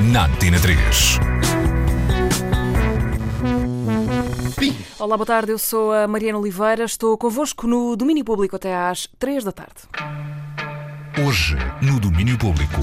[0.00, 1.18] na Antena 3.
[4.98, 5.52] Olá, boa tarde.
[5.52, 6.84] Eu sou a Mariana Oliveira.
[6.84, 9.74] Estou convosco no Domínio Público até às 3 da tarde.
[11.26, 12.80] Hoje, no Domínio Público.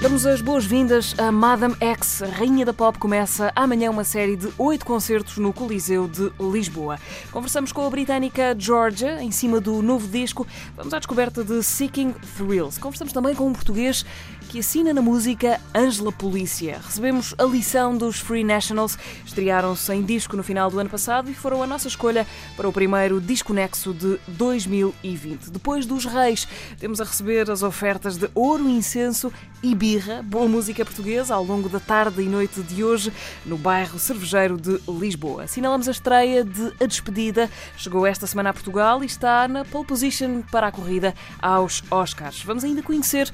[0.00, 2.96] Damos as boas-vindas a Madame X, a rainha da pop.
[2.98, 7.00] Começa amanhã uma série de oito concertos no Coliseu de Lisboa.
[7.32, 10.46] Conversamos com a britânica Georgia, em cima do novo disco.
[10.76, 12.78] Vamos à descoberta de Seeking Thrills.
[12.78, 14.06] Conversamos também com um português
[14.48, 16.80] que assina na música Angela Polícia.
[16.82, 21.34] Recebemos a lição dos Free Nationals, estrearam-se em disco no final do ano passado e
[21.34, 25.50] foram a nossa escolha para o primeiro disco nexo de 2020.
[25.50, 29.30] Depois dos Reis, temos a receber as ofertas de Ouro, Incenso
[29.62, 33.12] e Birra, boa música portuguesa, ao longo da tarde e noite de hoje,
[33.44, 35.44] no bairro Cervejeiro de Lisboa.
[35.44, 39.84] Assinalamos a estreia de A Despedida, chegou esta semana a Portugal e está na pole
[39.84, 42.42] position para a corrida aos Oscars.
[42.42, 43.30] Vamos ainda conhecer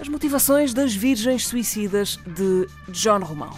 [0.00, 3.52] as motivações das Virgens Suicidas de John Romão.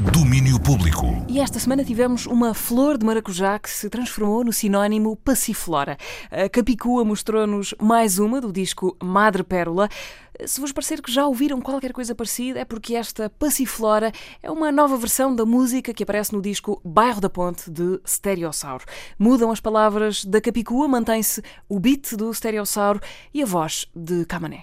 [0.00, 1.06] Domínio Público.
[1.28, 5.98] E esta semana tivemos uma flor de maracujá que se transformou no sinónimo passiflora.
[6.30, 9.90] A Capicua mostrou-nos mais uma do disco Madre Pérola.
[10.46, 14.10] Se vos parecer que já ouviram qualquer coisa parecida, é porque esta Passiflora
[14.42, 18.86] é uma nova versão da música que aparece no disco Bairro da Ponte de Stereossauro.
[19.18, 23.00] Mudam as palavras da Capicua, mantém-se o beat do Stereossauro
[23.34, 24.62] e a voz de Camané.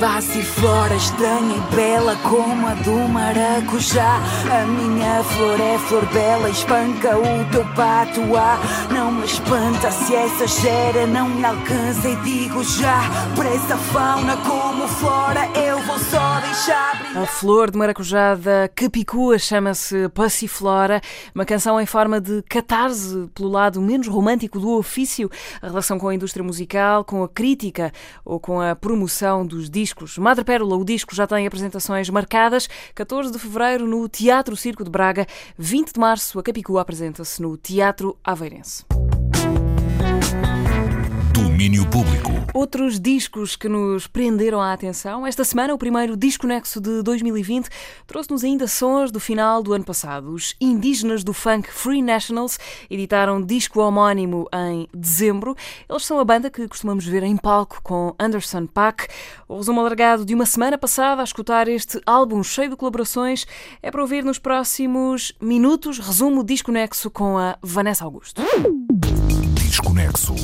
[0.00, 4.20] Passiflora estranha e bela como a do maracujá.
[4.50, 8.58] A minha flor é flor bela, espanca o teu patuá
[8.92, 13.00] Não me espanta se essa gera não me alcança e digo já.
[13.34, 17.22] Para essa fauna como flora eu vou só deixar brilhar.
[17.22, 21.00] A flor de maracujá da Capicua chama-se Passiflora,
[21.34, 25.30] uma canção em forma de catarse pelo lado menos romântico do ofício,
[25.60, 27.92] a relação com a indústria musical, com a crítica
[28.24, 29.87] ou com a promoção dos discos.
[30.18, 34.90] Madre Pérola, o disco já tem apresentações marcadas, 14 de fevereiro no Teatro Circo de
[34.90, 35.26] Braga,
[35.56, 38.84] 20 de março a Capicua apresenta-se no Teatro Aveirense.
[41.58, 42.30] Domínio Público.
[42.54, 45.26] Outros discos que nos prenderam a atenção.
[45.26, 47.68] Esta semana, o primeiro disco nexo de 2020
[48.06, 50.30] trouxe-nos ainda sons do final do ano passado.
[50.30, 55.56] Os indígenas do funk Free Nationals editaram disco homónimo em dezembro.
[55.90, 59.08] Eles são a banda que costumamos ver em palco com Anderson Paak.
[59.48, 63.48] O resumo alargado de uma semana passada a escutar este álbum cheio de colaborações
[63.82, 65.98] é para ouvir nos próximos minutos.
[65.98, 68.42] Resumo disco nexo com a Vanessa Augusto.
[69.68, 70.34] Desconexo.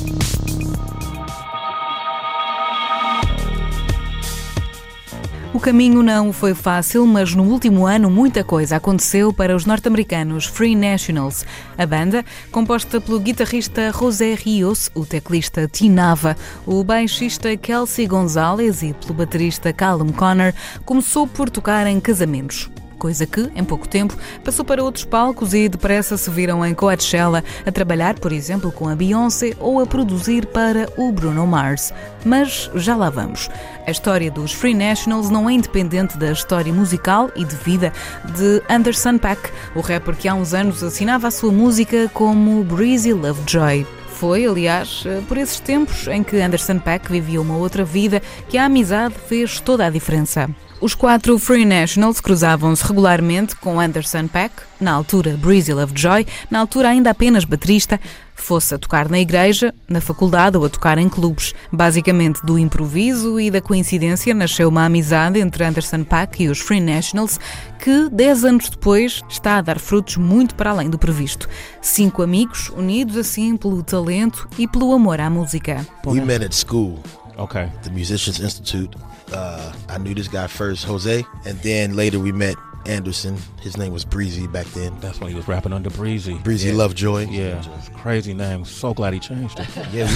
[5.51, 10.45] O caminho não foi fácil, mas no último ano muita coisa aconteceu para os norte-americanos
[10.45, 11.43] Free Nationals.
[11.75, 18.93] A banda, composta pelo guitarrista José Rios, o teclista Tinava, o baixista Kelsey Gonzalez e
[18.93, 20.53] pelo baterista Callum Connor,
[20.85, 25.69] começou por tocar em casamentos coisa que, em pouco tempo, passou para outros palcos e
[25.69, 30.47] depressa se viram em Coachella a trabalhar, por exemplo, com a Beyoncé ou a produzir
[30.47, 31.93] para o Bruno Mars.
[32.23, 33.49] Mas já lá vamos.
[33.85, 37.93] A história dos Free Nationals não é independente da história musical e de vida
[38.35, 43.13] de Anderson Paak, o rapper que há uns anos assinava a sua música como Breezy
[43.13, 43.85] Lovejoy.
[44.15, 48.65] Foi, aliás, por esses tempos em que Anderson Paak vivia uma outra vida que a
[48.65, 50.49] amizade fez toda a diferença.
[50.81, 56.89] Os quatro Free Nationals cruzavam-se regularmente com Anderson Paak, na altura Breezy Lovejoy, na altura
[56.89, 57.99] ainda apenas baterista,
[58.35, 61.55] fosse a tocar na igreja, na faculdade ou a tocar em clubes.
[61.71, 66.81] Basicamente do improviso e da coincidência nasceu uma amizade entre Anderson Paak e os Free
[66.81, 67.39] Nationals
[67.79, 71.47] que, dez anos depois, está a dar frutos muito para além do previsto.
[71.81, 75.85] Cinco amigos unidos assim pelo talento e pelo amor à música.
[76.05, 76.99] We met at school,
[77.37, 77.67] Okay.
[77.83, 78.97] the Musicians Institute.
[79.31, 82.55] Uh, I knew this guy first, Jose, and then later we met
[82.85, 83.37] Anderson.
[83.61, 84.95] His name was Breezy back then.
[84.99, 86.35] That's when he was rapping under Breezy.
[86.39, 87.27] Breezy Lovejoy.
[87.29, 87.63] Yeah,
[87.97, 88.63] crazy name.
[88.65, 89.67] So glad he changed it.
[89.91, 90.07] Yeah,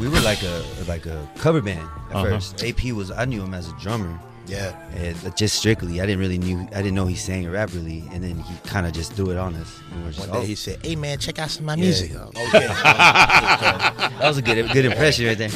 [0.00, 2.24] we were, we were like a like a cover band at Uh-huh.
[2.24, 2.64] first.
[2.64, 4.74] AP was I knew him as a drummer, Yeah.
[4.94, 6.00] and just strictly.
[6.00, 8.54] I didn't really knew I didn't know he sang or rap really, and then he
[8.66, 9.78] kind of just threw it on us.
[9.92, 11.74] And we're just, One day oh, he said, "Hey man, check out some of my
[11.74, 11.84] Yeah.
[11.84, 12.66] music." Okay.
[12.66, 15.50] that was a good good impression right there.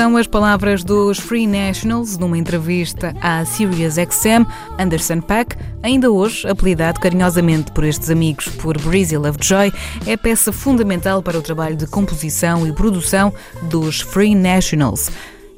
[0.00, 4.46] São as palavras dos Free Nationals numa entrevista à Sirius XM,
[4.78, 9.70] Anderson Paak, ainda hoje apelidado carinhosamente por estes amigos por Breezy Lovejoy,
[10.06, 13.30] é peça fundamental para o trabalho de composição e produção
[13.64, 15.10] dos Free Nationals.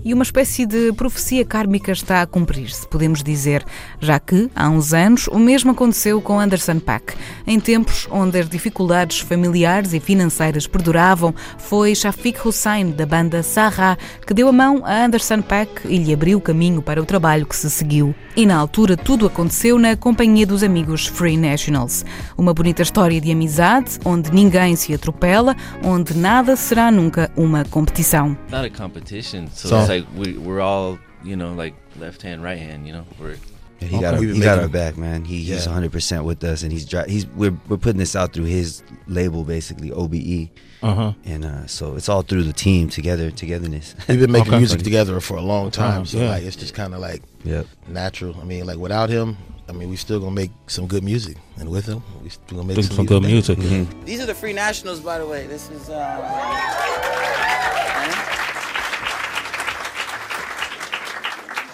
[0.05, 3.65] E uma espécie de profecia kármica está a cumprir-se, podemos dizer,
[4.01, 7.15] já que, há uns anos, o mesmo aconteceu com Anderson Paak.
[7.47, 13.97] Em tempos onde as dificuldades familiares e financeiras perduravam, foi Shafiq Hussain, da banda Sarra,
[14.27, 17.47] que deu a mão a Anderson Paak e lhe abriu o caminho para o trabalho
[17.47, 18.13] que se seguiu.
[18.35, 22.05] E na altura tudo aconteceu na companhia dos amigos Free Nationals.
[22.37, 25.55] Uma bonita história de amizade, onde ninguém se atropela,
[25.85, 28.37] onde nada será nunca uma competição.
[28.51, 29.47] not a competition.
[29.55, 32.87] So, So- it's like we we're all you know like left hand, right hand.
[32.87, 33.37] You know, we're
[33.81, 35.25] Yeah, he got our, he got our back, man.
[35.25, 38.33] He, he's 100 percent with us, and he's dri- he's we're we're putting this out
[38.33, 40.49] through his label, basically OBE,
[40.83, 41.13] Uh huh.
[41.25, 43.95] and uh, so it's all through the team together, togetherness.
[44.09, 44.59] We've been making Okay.
[44.59, 46.31] music together for a long time, Uh-huh, so yeah.
[46.31, 47.67] like it's just kind of like yep.
[47.89, 48.37] natural.
[48.41, 49.37] I mean, like without him,
[49.69, 52.69] I mean, we still gonna make some good music, and with him, we still gonna
[52.69, 53.59] make some, some good music.
[53.59, 53.89] music.
[54.05, 55.47] These are the free nationals, by the way.
[55.47, 57.73] This is uh, a lot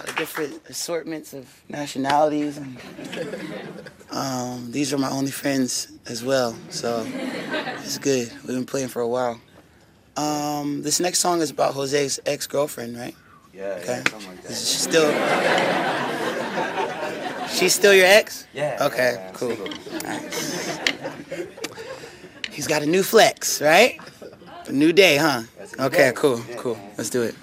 [0.01, 2.77] of different assortments of nationalities, and
[4.11, 6.55] um, these are my only friends as well.
[6.69, 7.07] So
[7.85, 8.29] it's good.
[8.45, 9.39] We've been playing for a while.
[10.17, 13.15] Um, this next song is about Jose's ex-girlfriend, right?
[13.53, 13.79] Yeah.
[13.81, 14.03] Okay.
[14.49, 15.09] Is she still?
[17.47, 18.45] She's still your ex?
[18.53, 18.77] Yeah.
[18.81, 19.31] Okay.
[19.33, 19.57] Cool.
[20.03, 20.79] Nice.
[22.51, 23.97] He's got a new flex, right?
[24.67, 25.43] A new day, huh?
[25.79, 26.11] Okay.
[26.13, 26.41] Cool.
[26.57, 26.77] Cool.
[26.97, 27.35] Let's do it.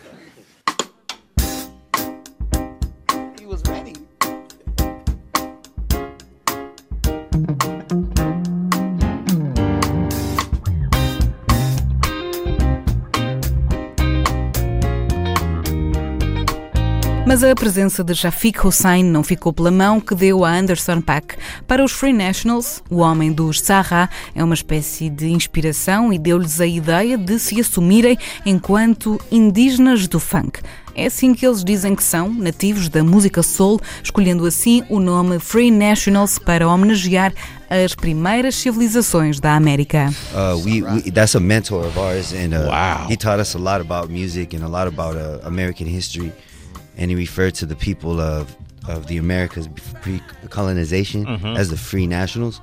[17.36, 21.36] Mas a presença de Shafiq Hussain não ficou pela mão que deu a Anderson Paak.
[21.66, 26.62] Para os Free Nationals, o homem dos Sahara é uma espécie de inspiração e deu-lhes
[26.62, 28.16] a ideia de se assumirem
[28.46, 30.60] enquanto indígenas do funk.
[30.94, 35.38] É assim que eles dizem que são, nativos da música soul, escolhendo assim o nome
[35.38, 37.34] Free Nationals para homenagear
[37.68, 40.08] as primeiras civilizações da América.
[40.32, 43.08] Uh, we, we that's a mentor of ours, and uh, Wow.
[43.10, 46.32] he taught us a lot about music and a lot about uh, American history,
[46.96, 48.54] and he referred to the people of
[48.88, 49.68] of the Americas
[50.00, 51.26] pre-colonization
[51.56, 52.60] as the free nationals,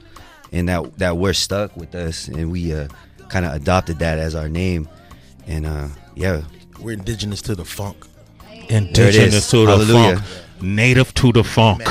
[0.51, 2.87] and that that we're stuck with us, and we uh,
[3.29, 4.87] kind of adopted that as our name,
[5.47, 6.41] and uh, yeah,
[6.79, 7.97] We're indigenous to the funk.
[8.69, 10.17] Indigenous to the Hallelujah.
[10.17, 10.27] funk.
[10.61, 11.83] Native to the funk.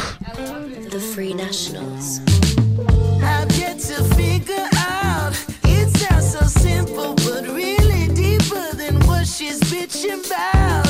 [0.90, 2.20] The Free Nationals.
[3.22, 5.32] I've yet to figure out.
[5.64, 10.81] It sounds so simple, but really deeper than what she's bitching about.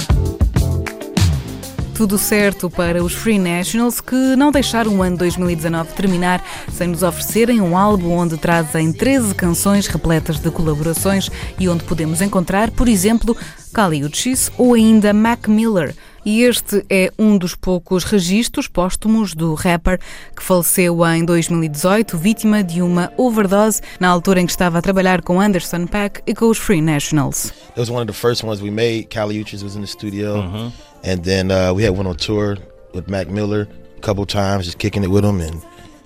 [2.02, 7.04] Tudo certo para os Free Nationals que não deixaram o ano 2019 terminar sem nos
[7.04, 12.88] oferecerem um álbum onde trazem 13 canções repletas de colaborações e onde podemos encontrar, por
[12.88, 13.36] exemplo,
[13.72, 15.94] Kali Uchis ou ainda Mac Miller.
[16.24, 19.98] E este é um dos poucos registros póstumos do rapper
[20.36, 25.20] que faleceu em 2018, vítima de uma overdose na altura em que estava a trabalhar
[25.22, 27.46] com Anderson Paak e com os Free Nationals.
[27.70, 29.08] It was one of the first ones we made.
[29.08, 30.72] Cali Uchis was in the studio,
[31.04, 32.56] and then uh, we had one on tour
[32.94, 35.40] with Mac Miller a couple times, just kicking it with him.
[35.40, 35.56] And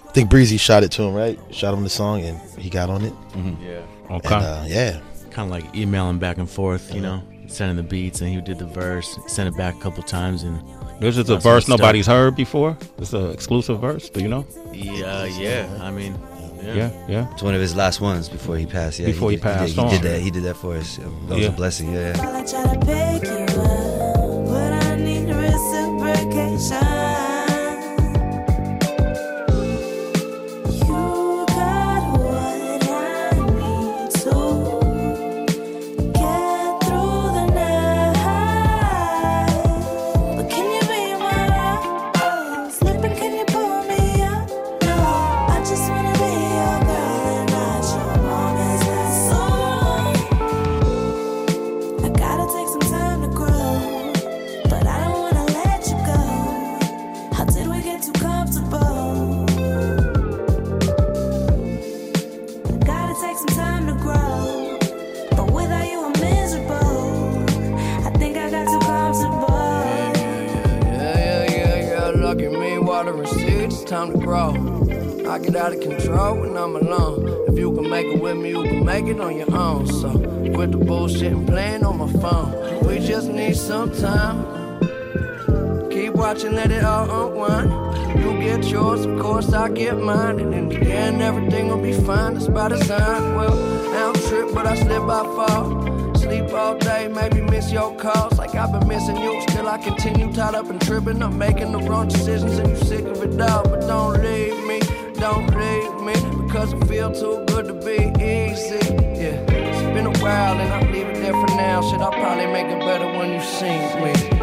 [0.09, 1.39] I think Breezy shot it to him, right?
[1.51, 3.13] Shot him the song, and he got on it.
[4.11, 4.35] Okay.
[4.35, 8.21] And uh, yeah, kind of like emailing back and forth, you know, sending the beats,
[8.21, 10.61] and he did the verse, sent it back a couple times, and
[11.01, 12.77] This is a verse what's nobody's heard before.
[12.99, 14.09] It's an exclusive verse.
[14.11, 14.47] Do you know?
[14.73, 15.79] yeah, yeah.
[15.83, 16.19] I mean,
[16.63, 16.75] yeah.
[16.75, 17.33] Yeah, yeah.
[17.33, 18.99] it's one of his last ones before he passed.
[18.99, 19.91] Yeah, Before he did- did- passed he, on.
[19.91, 20.21] did that.
[20.21, 20.97] He did that for us.
[20.97, 21.49] That was Yeah.
[21.49, 21.93] a blessing.
[21.93, 22.17] Yeah.
[22.19, 22.43] I
[86.71, 87.07] it all.
[88.19, 90.41] You get yours, of course I get mine.
[90.41, 92.35] And in the end, everything will be fine.
[92.35, 93.35] That's by design.
[93.35, 93.53] Well,
[93.95, 95.97] I don't trip, but I slip, I fall
[96.27, 99.41] sleep all day, maybe miss your calls like I've been missing you.
[99.43, 101.23] Still, I continue tied up and tripping.
[101.23, 103.63] I'm making the wrong decisions and you sick of it all.
[103.63, 104.81] But don't leave me,
[105.15, 108.83] don't leave me, because it feel too good to be easy.
[109.21, 111.81] Yeah, it's been a while and I'll leave it there for now.
[111.89, 114.36] Shit, I'll probably make it better when you see me.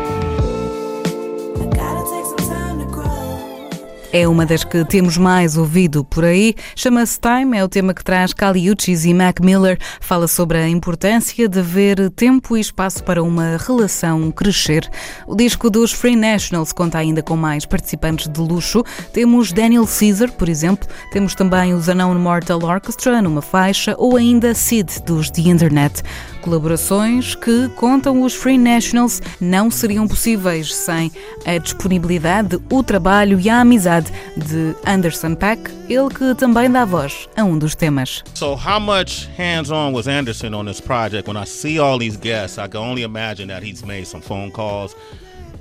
[4.16, 6.54] É uma das que temos mais ouvido por aí.
[6.76, 9.76] Chama-se Time, é o tema que traz Kali Uchis e Mac Miller.
[10.00, 14.88] Fala sobre a importância de haver tempo e espaço para uma relação crescer.
[15.26, 18.84] O disco dos Free Nationals conta ainda com mais participantes de luxo.
[19.12, 20.88] Temos Daniel Caesar, por exemplo.
[21.12, 26.04] Temos também os Unknown Mortal Orchestra numa faixa ou ainda Sid dos The Internet.
[26.44, 31.10] Colaborações que, contam os Free Nationals, não seriam possíveis sem
[31.46, 37.30] a disponibilidade, o trabalho e a amizade de Anderson Paak, ele que também dá voz
[37.38, 38.24] a um dos temas.
[38.34, 41.30] So how much hands-on was Anderson on this project?
[41.30, 44.52] When I see all these guests, I can only imagine that he's made some phone
[44.52, 44.98] calls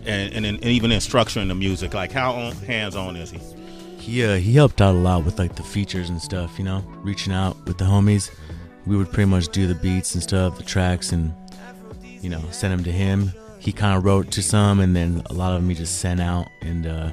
[0.04, 1.94] and, and, and even in structuring the music.
[1.94, 3.38] Like how hands-on is he?
[3.98, 6.82] He uh, he helped out a lot with like the features and stuff, you know,
[7.04, 8.32] reaching out with the homies.
[8.86, 11.32] We would pretty much do the beats and stuff, the tracks, and
[12.20, 13.32] you know, send them to him.
[13.58, 16.20] He kind of wrote to some, and then a lot of them he just sent
[16.20, 17.10] out, and uh,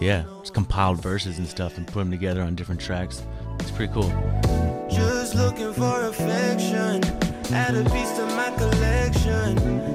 [0.00, 3.22] yeah, just compiled verses and stuff and put them together on different tracks.
[3.60, 4.10] It's pretty cool.
[4.90, 7.04] Just looking for affection,
[7.52, 9.93] add a piece to my collection,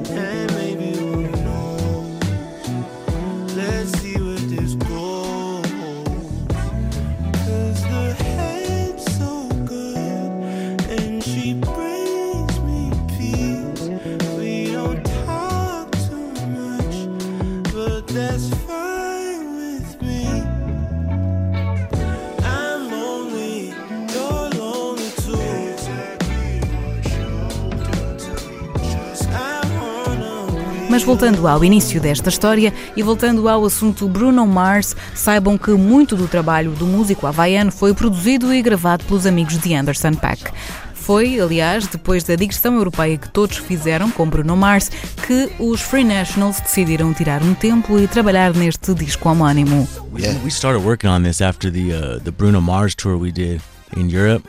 [31.00, 36.13] Mas voltando ao início desta história e voltando ao assunto Bruno Mars, saibam que muito
[36.13, 40.51] do trabalho do músico havaiano foi produzido e gravado pelos amigos de Anderson Paak.
[40.94, 44.91] Foi, aliás, depois da digressão europeia que todos fizeram com Bruno Mars,
[45.25, 49.88] que os Free Nationals decidiram tirar um tempo e trabalhar neste disco homónimo.
[50.12, 53.62] We, we started working on this after the uh, the Bruno Mars tour we did
[53.96, 54.46] in Europe,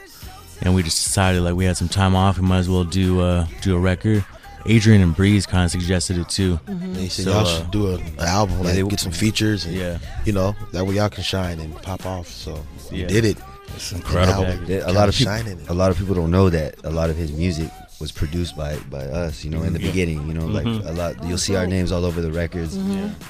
[0.66, 3.21] and we just decided like we had some time off, we might as well do
[3.21, 4.25] uh, do a record.
[4.67, 6.61] Adrian and Breeze kind of suggested it too.
[6.67, 9.12] And he said So, y'all uh, should do a, an album, like they- get some
[9.12, 9.99] features, and Yeah.
[10.25, 12.29] you know that way y'all can shine and pop off.
[12.29, 13.07] So we Yeah.
[13.09, 13.37] did it.
[13.76, 14.45] It's incredible.
[14.45, 15.59] And Yeah, a lot of people, shining.
[15.69, 18.76] a lot of people don't know that a lot of his music was produced by
[18.90, 19.45] by us.
[19.45, 21.23] You know, in the beginning, you know, like a lot.
[21.25, 22.75] You'll see our names all over the records,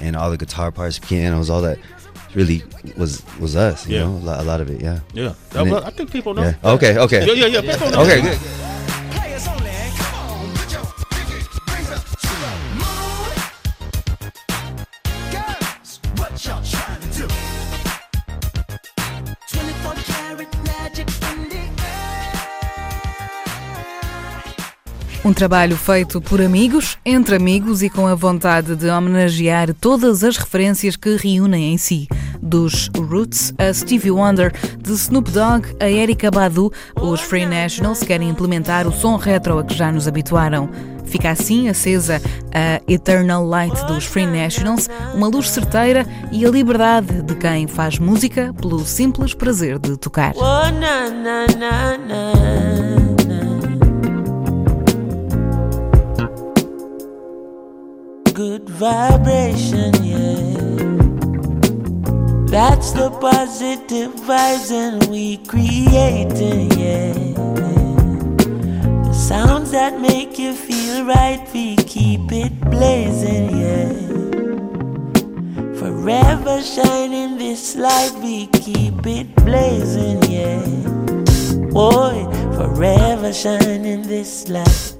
[0.01, 1.79] and all the guitar parts, pianos, all that.
[2.33, 2.63] Really
[2.97, 3.89] was was us.
[3.89, 4.03] You Yeah.
[4.05, 4.81] know, a lot, a lot of it.
[4.81, 5.01] Yeah.
[5.13, 6.43] Yeah, And well, it- I think people know.
[6.45, 6.55] Yeah.
[6.75, 6.97] Okay.
[6.97, 7.27] Okay.
[7.27, 7.73] Yeah, yeah, yeah.
[7.73, 8.03] People know.
[8.03, 8.21] Okay.
[8.23, 8.39] Good.
[25.23, 30.39] Um trabalho feito por amigos, entre amigos e com a vontade de homenagear todas as
[30.39, 32.09] referências que reúnem em si.
[32.41, 38.31] Dos Roots a Stevie Wonder, de Snoop Dogg a Erika Badu, os Free Nationals querem
[38.31, 40.71] implementar o som retro a que já nos habituaram.
[41.05, 42.23] Fica assim acesa
[42.55, 47.99] a Eternal Light dos Free Nationals, uma luz certeira e a liberdade de quem faz
[47.99, 50.33] música pelo simples prazer de tocar.
[50.35, 53.20] Oh, na, na, na,
[58.41, 60.57] Good vibration, yeah.
[62.47, 67.13] That's the positive vibes and we creating, yeah.
[69.05, 73.93] The sounds that make you feel right, we keep it blazing, yeah.
[75.79, 80.65] Forever shining this light, we keep it blazing, yeah.
[81.69, 85.00] Boy, forever shining this light.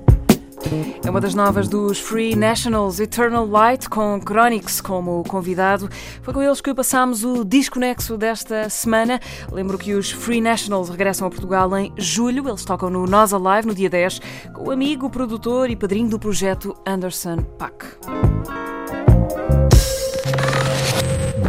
[1.05, 5.89] É uma das novas dos Free Nationals, Eternal Light, com Chronix como convidado.
[6.23, 9.19] Foi com eles que passámos o desconexo desta semana.
[9.51, 12.49] Lembro que os Free Nationals regressam a Portugal em julho.
[12.49, 14.21] Eles tocam no Nós Alive no dia 10,
[14.55, 17.87] com o amigo, produtor e padrinho do projeto Anderson Paak.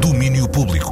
[0.01, 0.90] Domínio público.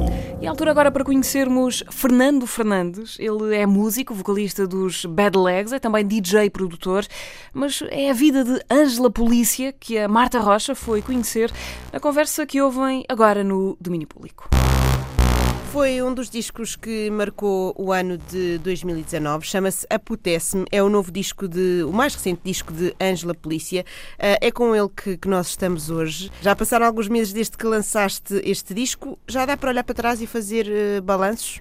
[0.50, 3.16] Altura agora para conhecermos Fernando Fernandes.
[3.20, 7.06] Ele é músico, vocalista dos Bad Legs, é também DJ produtor,
[7.54, 11.52] mas é a vida de Ângela Polícia que a Marta Rocha foi conhecer
[11.92, 14.48] na conversa que ouvem agora no domínio público.
[15.70, 19.46] Foi um dos discos que marcou o ano de 2019.
[19.46, 20.66] Chama-se Aputece-me.
[20.72, 21.84] É o novo disco de.
[21.84, 23.84] o mais recente disco de Ângela Polícia.
[24.14, 26.28] Uh, é com ele que, que, nós estamos hoje.
[26.42, 29.16] Já passaram alguns meses desde que lançaste este disco.
[29.28, 31.60] Já dá para olhar para trás e fazer uh, balanços?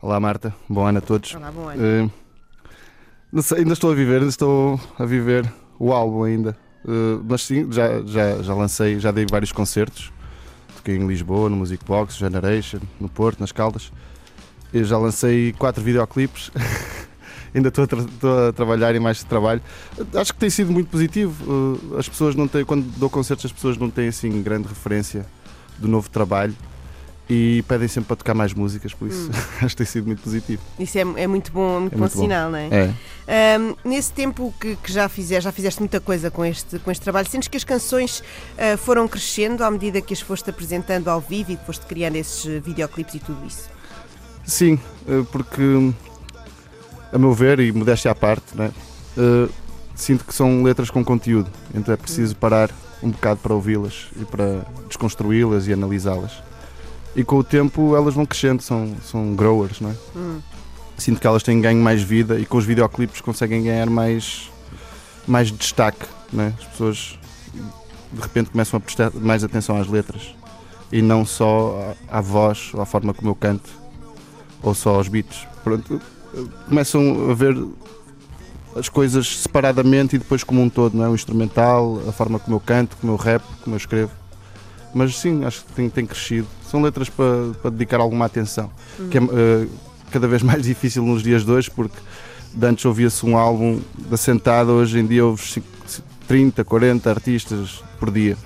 [0.00, 0.54] Olá, Marta.
[0.68, 1.34] Bom ano a todos.
[1.34, 2.06] Olá, bom ano.
[2.06, 2.10] Uh,
[3.32, 6.56] não sei, ainda estou a viver, ainda estou a viver o álbum ainda.
[7.28, 10.12] mas sim, já, já, já lancei, já dei vários concertos
[10.80, 13.92] toquei em Lisboa, no Music Box, Generation, no Porto, nas Caldas.
[14.72, 16.50] Eu já lancei quatro videoclipes.
[17.54, 19.60] Ainda estou a, tra a, trabalhar em mais trabalho.
[20.14, 21.44] Acho que tem sido muito positivo.
[21.44, 25.26] Uh, as pessoas não têm, quando dou concertos, as pessoas não têm assim grande referência
[25.78, 26.54] do novo trabalho
[27.30, 29.30] e pedem sempre para tocar mais músicas, por isso hum.
[29.64, 30.60] acho que tem sido muito positivo.
[30.80, 32.68] Isso é, é muito bom, é muito, é bom, muito sinal, não é?
[33.28, 33.58] é.
[33.58, 37.02] Um, nesse tempo que, que, já fizeste, já fizeste muita coisa com este, com este
[37.02, 41.20] trabalho, sentes que as canções uh, foram crescendo à medida que as foste apresentando ao
[41.20, 43.70] vivo e que foste criando esses videoclipes e tudo isso?
[44.44, 45.62] Sim, uh, porque
[47.12, 48.72] a meu ver, e modéstia à parte, né,
[49.16, 49.48] uh,
[49.94, 52.38] sinto que são letras com conteúdo, então é preciso hum.
[52.40, 52.70] parar
[53.00, 56.49] um bocado para ouvi-las e para desconstruí-las e analisá-las
[57.14, 59.94] e com o tempo elas vão crescendo, são, são growers, não é?
[60.16, 60.40] Hum.
[60.96, 64.50] Sinto que elas têm ganho mais vida e com os videoclipes conseguem ganhar mais,
[65.26, 66.52] mais destaque, não é?
[66.58, 67.18] As pessoas
[68.12, 70.34] de repente começam a prestar mais atenção às letras
[70.92, 73.70] e não só à, voz ou à forma como eu canto
[74.62, 75.46] ou só aos beats.
[75.64, 76.00] Pronto,
[76.68, 77.56] começam a ver
[78.76, 81.08] as coisas separadamente e depois como um todo, não é?
[81.08, 84.19] O instrumental, a forma como eu canto, como eu rap, como eu escrevo.
[84.94, 86.46] Mas sim, acho que tem, tem crescido.
[86.68, 89.08] São letras para, para dedicar alguma atenção, uhum.
[89.08, 89.70] que é uh,
[90.10, 91.96] cada vez mais difícil nos dias de hoje, porque
[92.52, 95.58] de antes ouvia-se um álbum da sentada, hoje em dia ouves
[96.26, 98.36] 30, 40 artistas por dia.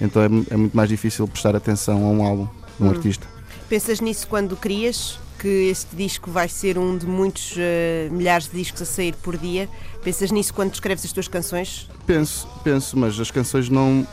[0.00, 2.48] Então é, é, muito mais difícil prestar atenção a um álbum,
[2.80, 2.92] a um uhum.
[2.92, 3.26] artista.
[3.68, 5.18] Pensas nisso quando crias?
[5.38, 9.36] Que este disco vai ser um de muitos uh, milhares de discos a sair por
[9.36, 9.68] dia.
[10.04, 11.88] Pensas nisso quando escreves as tuas canções?
[12.06, 14.06] Penso, penso, mas as canções não,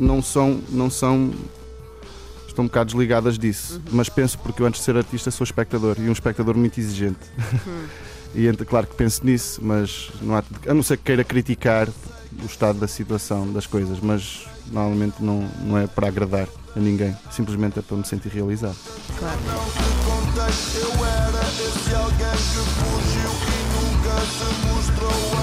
[0.00, 1.30] não são, não são
[2.48, 3.74] estão um bocado desligadas disso.
[3.74, 3.82] Uhum.
[3.92, 7.18] Mas penso porque eu antes de ser artista sou espectador e um espectador muito exigente.
[7.66, 7.86] Uhum.
[8.34, 11.88] e claro que penso nisso, mas não há, a não ser que queira criticar
[12.42, 17.16] o estado da situação das coisas, mas normalmente não, não é para agradar a ninguém,
[17.30, 18.76] simplesmente é para me sentir realizado.
[19.18, 19.38] Claro.
[20.40, 25.39] Eu era esse alguém que fugiu e nunca se mostrou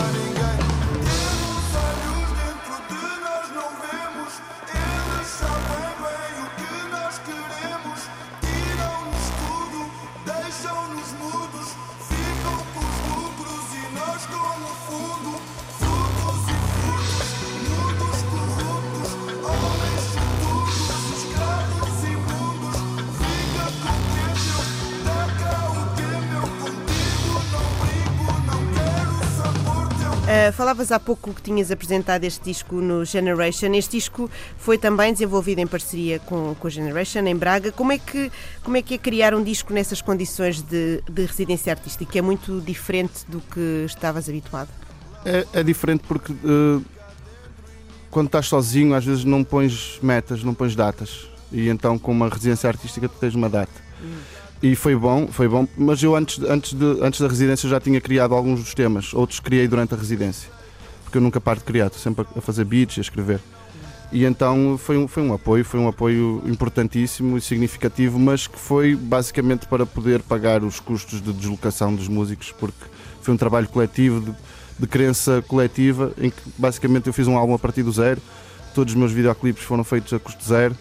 [30.27, 33.73] Uh, falavas há pouco que tinhas apresentado este disco no Generation.
[33.73, 37.71] Este disco foi também desenvolvido em parceria com, com a Generation em Braga.
[37.71, 38.29] Como é que,
[38.61, 42.19] como é, que é criar um disco nessas condições de, de residência artística?
[42.19, 44.67] É muito diferente do que estavas habituado?
[45.23, 46.83] É, é diferente porque uh,
[48.11, 51.29] quando estás sozinho, às vezes não pões metas, não pões datas.
[51.53, 53.71] E então, com uma residência artística, tu tens uma data.
[54.03, 54.17] Hum.
[54.61, 58.01] E foi bom, foi bom, mas eu antes, antes, de, antes da residência já tinha
[58.01, 60.49] criado alguns dos temas, outros criei durante a residência,
[61.03, 63.39] porque eu nunca paro de criar, estou sempre a fazer beats e a escrever.
[64.11, 68.57] E então foi um, foi um apoio, foi um apoio importantíssimo e significativo, mas que
[68.57, 72.85] foi basicamente para poder pagar os custos de deslocação dos músicos, porque
[73.21, 74.33] foi um trabalho coletivo, de,
[74.79, 78.21] de crença coletiva, em que basicamente eu fiz um álbum a partir do zero,
[78.73, 80.75] todos os meus videoclipes foram feitos a custo zero.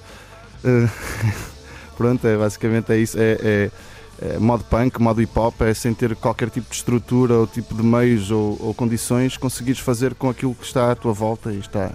[0.64, 1.46] Uh,
[1.96, 3.18] Pronto, é, basicamente é isso.
[3.18, 3.70] É, é,
[4.18, 7.74] é, modo punk, modo hip hop, é sem ter qualquer tipo de estrutura ou tipo
[7.74, 11.58] de meios ou, ou condições, conseguires fazer com aquilo que está à tua volta e
[11.58, 11.92] está,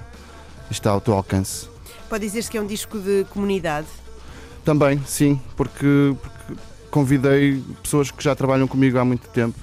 [0.70, 1.68] está ao teu alcance.
[2.10, 3.88] Pode dizer-se que é um disco de comunidade?
[4.64, 6.62] Também, sim, porque, porque
[6.92, 9.58] convidei pessoas que já trabalham comigo há muito tempo,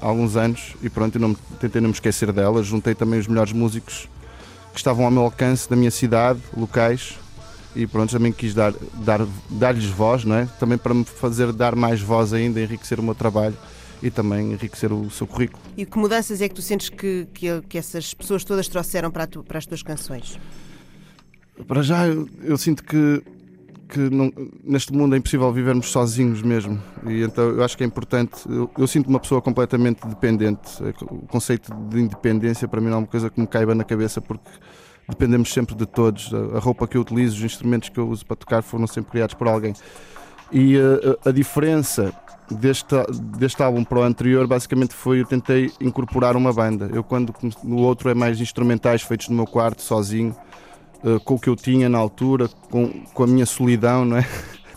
[0.00, 2.66] há alguns anos, e pronto, eu não, tentei não me esquecer delas.
[2.66, 4.08] Juntei também os melhores músicos
[4.72, 7.18] que estavam ao meu alcance da minha cidade, locais,
[7.74, 10.46] e pronto, também quis dar, dar, dar-lhes voz, não é?
[10.58, 13.56] Também para me fazer dar mais voz ainda, enriquecer o meu trabalho
[14.02, 15.62] e também enriquecer o seu currículo.
[15.76, 19.26] E que mudanças é que tu sentes que, que, que essas pessoas todas trouxeram para,
[19.26, 20.38] tu, para as tuas canções?
[21.66, 23.22] Para já, eu, eu, sinto que
[23.90, 26.80] que não- neste mundo é impossível vivermos sozinhos mesmo.
[27.06, 28.48] E então eu acho que é importante.
[28.48, 30.80] Eu, eu sinto uma pessoa completamente dependente.
[31.02, 34.20] O conceito de independência para mim não é uma coisa que me caiba na cabeça
[34.20, 34.48] porque
[35.10, 36.32] dependemos sempre de todos.
[36.32, 39.10] A, a roupa que eu utilizo, os instrumentos que eu uso para tocar foram sempre
[39.10, 39.74] criados por alguém.
[40.52, 42.12] E eh, a, a diferença
[42.50, 42.94] deste,
[43.38, 46.90] deste álbum para o anterior basicamente foi eu tentei incorporar uma banda.
[46.92, 50.34] Eu quando no outro é mais instrumentais feitos no meu quarto, sozinho,
[51.04, 54.26] eh, com o que eu tinha na altura, com, com a minha solidão, não é?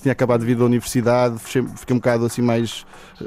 [0.04, 2.86] Tinha acabado de vir da universidade, fechei- fiquei um bocado assim mais
[3.22, 3.26] eh,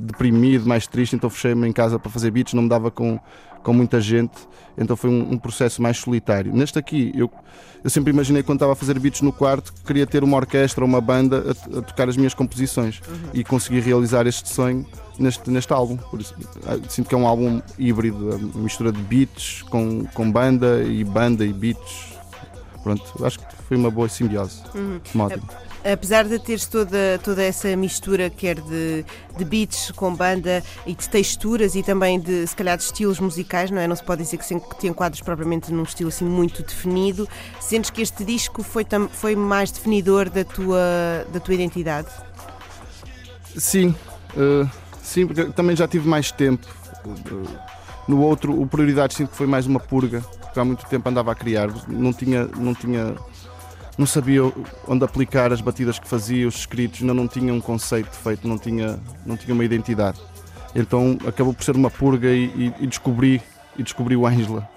[0.00, 3.18] deprimido, mais triste, então fechei-me em casa para fazer beats, não me dava com,
[3.62, 4.32] com muita gente,
[4.76, 6.52] então foi um, um processo mais solitário.
[6.52, 7.30] Neste aqui, eu,
[7.84, 10.82] eu sempre imaginei quando estava a fazer beats no quarto que queria ter uma orquestra
[10.82, 13.00] ou uma banda a, a tocar as minhas composições
[13.32, 14.84] e consegui realizar este sonho
[15.20, 15.96] neste, neste álbum.
[15.96, 16.34] Por isso,
[16.66, 21.04] ah, sinto que é um álbum híbrido, uma mistura de beats com, com banda e
[21.04, 22.18] banda e beats.
[22.82, 24.62] Pronto, acho que foi uma boa simbiose.
[24.74, 25.00] Uhum.
[25.20, 25.67] Ótimo.
[25.84, 29.04] Apesar de teres toda, toda essa mistura, quer de,
[29.36, 33.70] de beats com banda e de texturas e também de, se calhar, de estilos musicais,
[33.70, 33.86] não é?
[33.86, 37.28] Não se pode dizer que se- que te enquadres propriamente num estilo assim muito definido.
[37.60, 42.08] Sentes que este disco foi, tam- foi mais definidor da tua, da tua identidade?
[43.56, 43.94] Sim,
[44.36, 44.66] eh,
[45.02, 46.66] sim, porque também já tive mais tempo.
[48.06, 51.32] No outro, o Prioridade sinto que foi mais uma purga, porque há muito tempo andava
[51.32, 53.14] a criar, não tinha, não tinha,
[53.98, 54.42] não sabia
[54.86, 58.56] onde aplicar as batidas que fazia, os escritos, ainda não tinha um conceito feito, não
[58.56, 60.18] tinha, não tinha uma identidade.
[60.74, 63.42] Então acabou por ser uma purga e, e- e descobri,
[63.76, 64.68] e descobri o Ângela,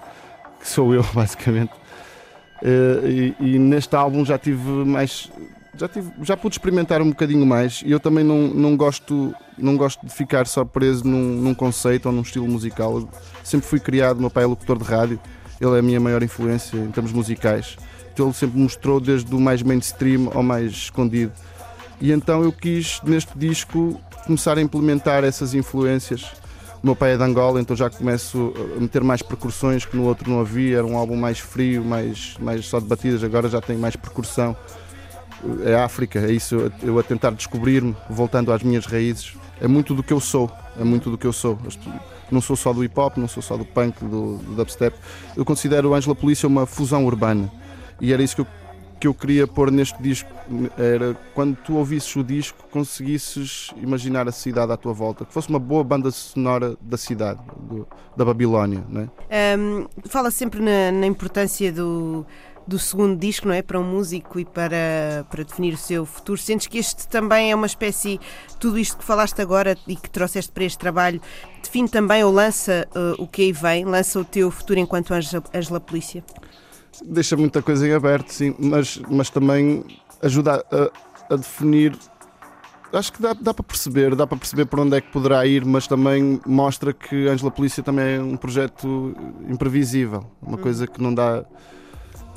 [0.60, 1.72] que sou eu basicamente.
[2.62, 5.30] Eh, e, e neste álbum já tive mais
[5.76, 9.76] já, tive, já pude experimentar um bocadinho mais e eu também não, não, gosto, não
[9.76, 12.98] gosto de ficar só preso num, num conceito ou num estilo musical.
[12.98, 13.08] Eu
[13.42, 15.18] sempre fui criado, meu pai é locutor de rádio,
[15.60, 17.76] ele é a minha maior influência em termos musicais.
[18.12, 21.32] Então ele sempre mostrou desde o mais mainstream ao mais escondido.
[22.00, 26.24] E então eu quis neste disco começar a implementar essas influências.
[26.82, 30.04] O meu pai é de Angola, então já começo a meter mais percussões que no
[30.04, 30.78] outro não havia.
[30.78, 34.56] Era um álbum mais frio, mais, mais só de batidas, agora já tem mais percussão
[35.64, 39.34] é África, é isso, eu a tentar descobrir-me, voltando às minhas raízes.
[39.60, 41.58] É muito do que eu sou, é muito do que eu sou.
[42.30, 44.96] Não sou só do hip hop, não sou só do punk, do, do dubstep.
[45.36, 47.50] Eu considero o Ângela Polícia uma fusão urbana
[48.02, 48.46] e era isso que eu,
[49.00, 50.28] que eu queria pôr neste disco.
[50.76, 55.48] Era quando tu ouvisses o disco, conseguisses imaginar a cidade à tua volta, que fosse
[55.48, 57.86] uma boa banda sonora da cidade, do-
[58.16, 58.84] da Babilónia.
[58.88, 59.56] Não é?
[59.56, 62.26] Hum, fala sempre na, na importância do,
[62.66, 63.62] do segundo disco, não é?
[63.62, 66.38] Para um músico e para, para definir o seu futuro.
[66.38, 68.20] Sentes que este também é uma espécie,
[68.60, 71.20] tudo isto que falaste agora e que trouxeste para este trabalho,
[71.62, 75.80] define também ou lança uh, o que aí vem, lança o teu futuro enquanto Ângela
[75.80, 76.22] Polícia?
[77.04, 79.84] Deixa muita coisa em aberto, sim, mas, mas também
[80.22, 81.96] ajuda a, a definir.
[82.92, 85.64] Acho que dá, dá para perceber, dá para perceber por onde é que poderá ir,
[85.64, 89.14] mas também mostra que Ângela Polícia também é um projeto
[89.48, 91.42] imprevisível, uma coisa que não dá.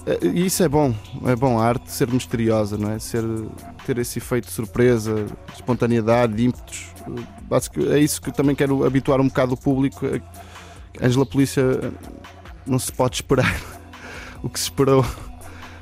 [0.05, 2.99] É, E isso é bom, é bom a arte ser misteriosa, não é?
[2.99, 3.23] Ser,
[3.85, 6.85] ter esse efeito de surpresa, de espontaneidade, de ímpetos.
[7.91, 10.05] É isso que também quero habituar um bocado o público.
[10.05, 11.63] a- Ângela Polícia
[12.65, 13.53] não se pode esperar
[14.45, 15.03] o que se esperou.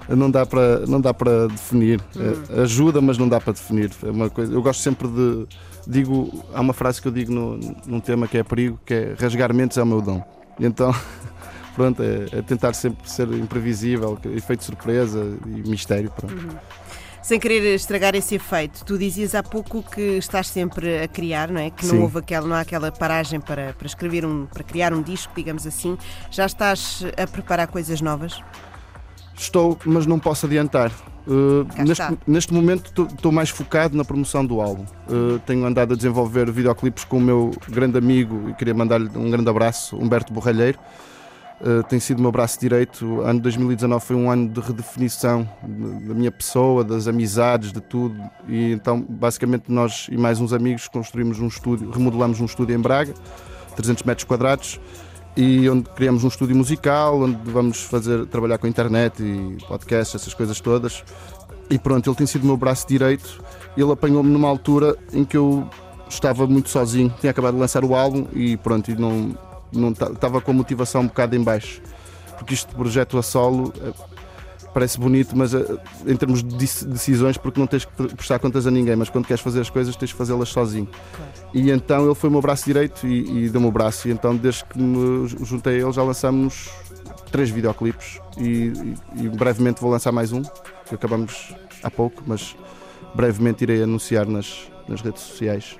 [0.09, 2.01] Não dá para não dá para definir.
[2.17, 3.91] É, ajuda mas não dá para definir.
[4.03, 5.47] É uma coisa eu gosto sempre de
[5.87, 9.15] digo há uma frase que eu digo no, num tema que é perigo que é
[9.19, 10.23] rasgar mentes é o meu dom.
[10.59, 10.93] E então
[11.75, 16.35] pronto é, é tentar sempre ser imprevisível efeito de surpresa e mistério pronto.
[17.23, 21.59] Sem querer estragar esse efeito, tu dizias há pouco que estás sempre a criar, não
[21.61, 21.69] é?
[21.69, 22.01] Que não Sim.
[22.01, 25.65] houve aquela, não há aquela paragem para, para escrever um, para criar um disco, digamos
[25.65, 25.97] assim.
[26.29, 28.41] Já estás a preparar coisas novas?
[29.37, 30.91] Estou, mas não posso adiantar.
[31.25, 34.83] Uh, neste, neste momento estou- estou mais focado na promoção do álbum.
[35.07, 39.31] Uh, tenho andado a desenvolver videoclipes com o meu grande amigo e queria mandar-lhe um
[39.31, 40.77] grande abraço, Humberto Borralheiro.
[41.61, 43.05] Uh, tem sido o meu braço direito.
[43.05, 47.79] O ano 2019 foi um ano de redefinição de- da minha pessoa, das amizades, de
[47.79, 48.15] tudo.
[48.49, 52.79] E então, basicamente, nós e mais uns amigos construímos um estúdio, remodelamos um estúdio em
[52.79, 53.13] Braga,
[53.75, 54.79] 300 metros quadrados
[55.37, 60.15] e onde criamos um estúdio musical, onde vamos fazer trabalhar com a internet e podcasts,
[60.21, 61.03] essas coisas todas.
[61.69, 63.41] E pronto, ele tem sido o meu braço direito.
[63.77, 65.67] Ele apanhou-me numa altura em que eu
[66.09, 69.35] estava muito sozinho, tinha acabado de lançar o álbum e pronto, e não
[70.13, 71.81] estava com a motivação um bocado em baixo.
[72.37, 73.91] Porque isto de projeto a solo eh,
[74.73, 75.65] parece bonito, mas eh,
[76.07, 79.09] em termos de dec- decisões, porque não tens que pre- prestar contas a ninguém, mas
[79.09, 80.89] quando queres fazer as coisas tens que fazê-las sozinho.
[81.53, 84.07] E então ele foi o meu braço direito e, e deu-me o braço.
[84.07, 86.69] E então, desde que me ju- juntei a ele, já lançamos
[87.31, 92.55] três videoclipes e, e- e brevemente vou lançar mais um, que acabamos há pouco, mas
[93.15, 95.77] brevemente irei anunciar nas, nas redes sociais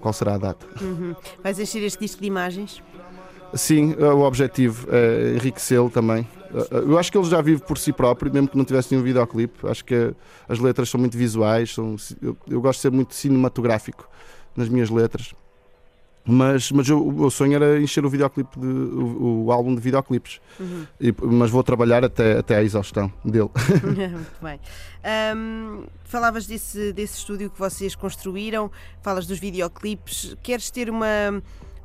[0.00, 0.66] qual será a data.
[0.80, 1.16] Uhum.
[1.42, 2.82] Vais encher este disco de imagens?
[3.54, 6.26] Sim, eh, o objetivo é enriquecê-lo também.
[6.52, 9.04] Eh, Eu acho que ele já vive por si próprio, mesmo que não tivesse nenhum
[9.04, 9.66] videoclipe.
[9.66, 10.12] Acho que
[10.48, 14.08] as letras são muito visuais, são, eu, eu gosto de ser muito cinematográfico
[14.56, 15.34] nas minhas letras.
[16.28, 19.80] Mas, mas eu- o meu sonho era encher o videoclipe de, o, o álbum de
[19.80, 20.40] videoclipes.
[20.58, 20.84] Uhum.
[21.00, 23.48] E- mas vou trabalhar até, até à exaustão dele.
[24.10, 24.58] Muito bem.
[25.04, 30.36] Ahm, falavas desse, desse estúdio que vocês construíram, falas dos videoclipes.
[30.42, 31.06] Queres ter uma,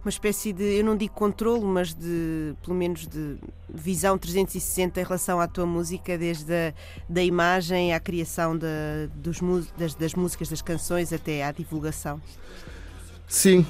[0.04, 3.38] uma espécie de, eu não digo controle, mas de, pelo menos de
[3.74, 6.74] visão 360 em relação à tua música, desde a
[7.08, 8.68] da imagem à criação da,
[9.16, 9.40] dos,
[9.78, 12.22] das, das músicas, das canções, até à divulgação?
[13.28, 13.66] Sim,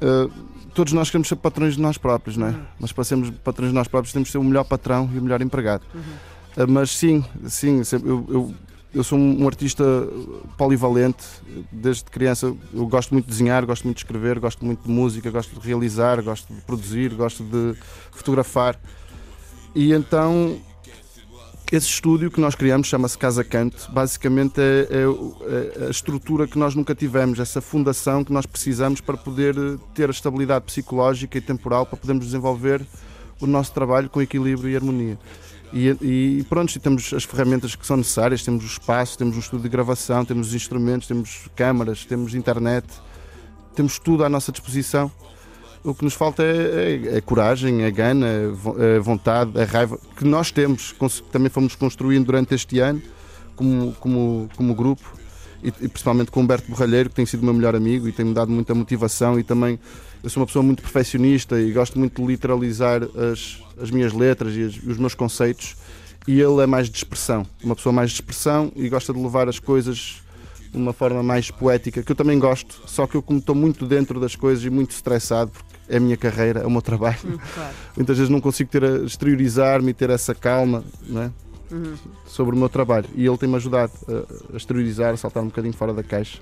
[0.00, 0.28] eh,
[0.74, 2.54] todos nós queremos ser patrões de nós próprios, não é?
[2.78, 5.22] Mas para sermos patrões de nós próprios temos de ser o melhor patrão e o
[5.22, 5.84] melhor empregado.
[6.56, 8.54] Eh, mas sim, sim, eu, eu,
[8.94, 9.84] eu sou um artista
[10.56, 11.24] polivalente,
[11.70, 15.30] desde criança eu gosto muito de desenhar, gosto muito de escrever, gosto muito de música,
[15.30, 17.76] gosto de realizar, gosto de produzir, gosto de
[18.10, 18.80] fotografar.
[19.74, 20.58] E então
[21.70, 23.90] esse estúdio que nós criamos chama-se Casa Canto.
[23.92, 29.02] Basicamente é, é é a estrutura que nós nunca tivemos, essa fundação que nós precisamos
[29.02, 29.54] para poder
[29.94, 32.80] ter a estabilidade psicológica e temporal para podermos desenvolver
[33.38, 35.18] o nosso trabalho com equilíbrio e harmonia.
[35.72, 35.88] E,
[36.40, 39.64] e pronto, e temos as ferramentas que são necessárias, temos o espaço, temos um estúdio
[39.64, 42.86] de gravação, temos os instrumentos, temos câmaras, temos internet,
[43.74, 45.10] temos tudo à nossa disposição.
[45.84, 49.98] O que nos falta é, é- é coragem, é gana, vo- é vontade, é raiva,
[50.16, 50.94] que nós temos,
[51.30, 53.00] também fomos construindo durante este ano,
[53.54, 55.16] como, como, como grupo,
[55.62, 58.12] e, e principalmente com o Humberto Borralheiro, que tem sido o meu melhor amigo e
[58.12, 59.38] tem-me dado muita motivação.
[59.38, 59.78] E também
[60.22, 64.54] eu sou uma pessoa muito perfeccionista e gosto muito de literalizar as, as minhas letras
[64.54, 65.76] e, as- e os meus conceitos.
[66.26, 69.48] E ele é mais de expressão, uma pessoa mais de expressão e gosta de levar
[69.48, 70.20] as coisas
[70.70, 73.86] de uma forma mais poética, que eu também gosto, só que eu como estou muito
[73.86, 77.16] dentro das coisas e muito estressado, porque é a minha carreira, é o meu trabalho,
[77.54, 77.74] claro.
[77.96, 81.30] muitas vezes não consigo ter exteriorizar-me e ter essa calma não é?
[81.70, 81.94] Uhum.
[82.26, 83.06] sobre o meu trabalho.
[83.14, 86.38] E ele tem-me ajudado a, a exteriorizar, a saltar um bocadinho fora da caixa.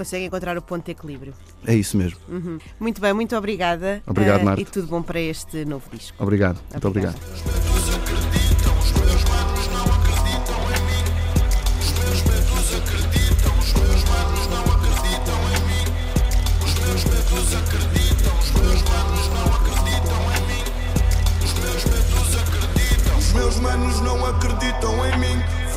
[0.00, 1.34] Consegue encontrar o ponto de equilíbrio.
[1.66, 2.18] É isso mesmo.
[2.26, 2.58] Uhum.
[2.80, 4.02] Muito bem, muito obrigada.
[4.06, 4.62] Obrigado, eh, Marta.
[4.62, 6.16] E tudo bom para este novo disco.
[6.18, 8.29] Obrigado, muito obrigado.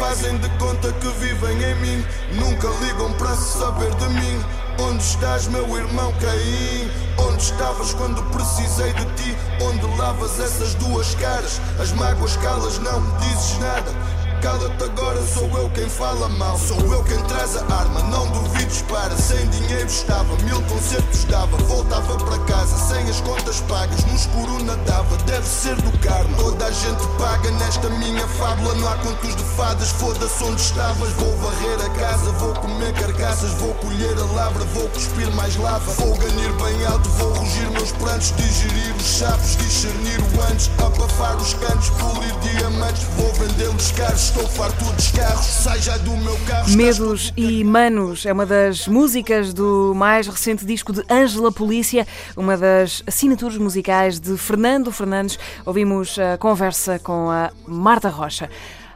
[0.04, 2.06] Fazem de conta que vivem em mim.
[2.34, 4.46] Nunca ligam para se saber de mim.
[4.82, 6.92] Onde estás, meu irmão Caim?
[7.18, 9.38] Onde estavas quando precisei de ti?
[9.62, 11.62] Onde lavas essas duas caras?
[11.80, 14.23] As mágoas calas, não dizes nada.
[14.44, 16.60] Cala-te agora, sou eu quem fala mal.
[16.60, 19.16] Sou eu quem traz a arma, não duvides para.
[19.16, 21.56] Sem dinheiro estava, mil concertos dava.
[21.60, 24.04] Voltava para casa, sem as contas pagas.
[24.04, 26.36] No escuro nadava, deve ser do karma.
[26.36, 28.76] Toda a gente paga nesta minha fábula.
[28.76, 31.14] Não há contos de fadas, foda-se onde estavas.
[31.14, 33.52] Vou varrer a casa, vou comer carcaças.
[33.52, 35.90] Vou colher a labra, vou cuspir mais lava.
[35.94, 38.34] Vou ganhar bem alto, vou rugir meus prantos.
[38.36, 40.70] Digerir os sapos, discernir o antes.
[40.80, 43.04] Abafar os cantos, polir diamantes.
[43.16, 45.84] Vou vendê-los caros, estou farto dos carros.
[45.84, 46.70] Já do meu carro.
[46.76, 52.58] Medos e Manos é uma das músicas do mais recente disco de Ângela Polícia, uma
[52.58, 55.38] das assinaturas musicais de Fernando Fernandes.
[55.64, 58.50] Ouvimos a conversa com a Marta Rocha.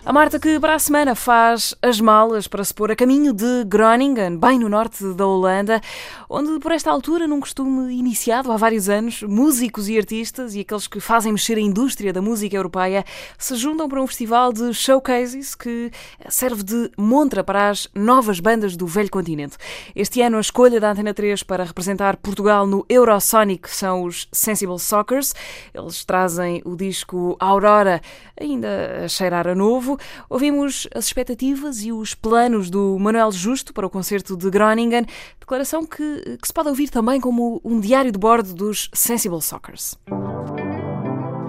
[0.08, 3.66] A Marta que para a semana faz as malas para se pôr a caminho de
[3.66, 5.82] Groningen, bem no norte da Holanda,
[6.30, 10.88] onde por esta altura, num costume iniciado há vários anos, músicos e artistas e aqueles
[10.88, 13.04] que fazem mexer a indústria da música europeia
[13.38, 15.92] se juntam para um festival de showcases que
[16.30, 19.58] serve de montra para as novas bandas do velho continente.
[19.94, 24.80] Este ano a escolha da Antena 3 para representar Portugal no Eurosonic são os Sensible
[24.80, 25.36] Soccers.
[25.74, 28.02] Eles trazem o disco Aurora
[28.40, 29.97] ainda a cheirar a novo.
[30.30, 35.06] Ouvimos as expectativas e os planos do Manuel Justo para o concerto de Groningen,
[35.40, 39.98] declaração que, que se pode ouvir também como um diário de bordo dos Sensible Soccers.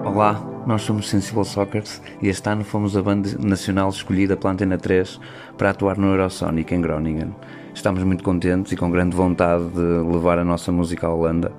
[0.04, 4.76] Olá, nós somos Sensible Soccers e este ano fomos a banda nacional escolhida pela Antena
[4.76, 5.20] 3
[5.56, 7.34] para atuar no Eurosonic em Groningen.
[7.74, 11.52] Estamos muito contentes e com grande vontade de levar a nossa música à Holanda.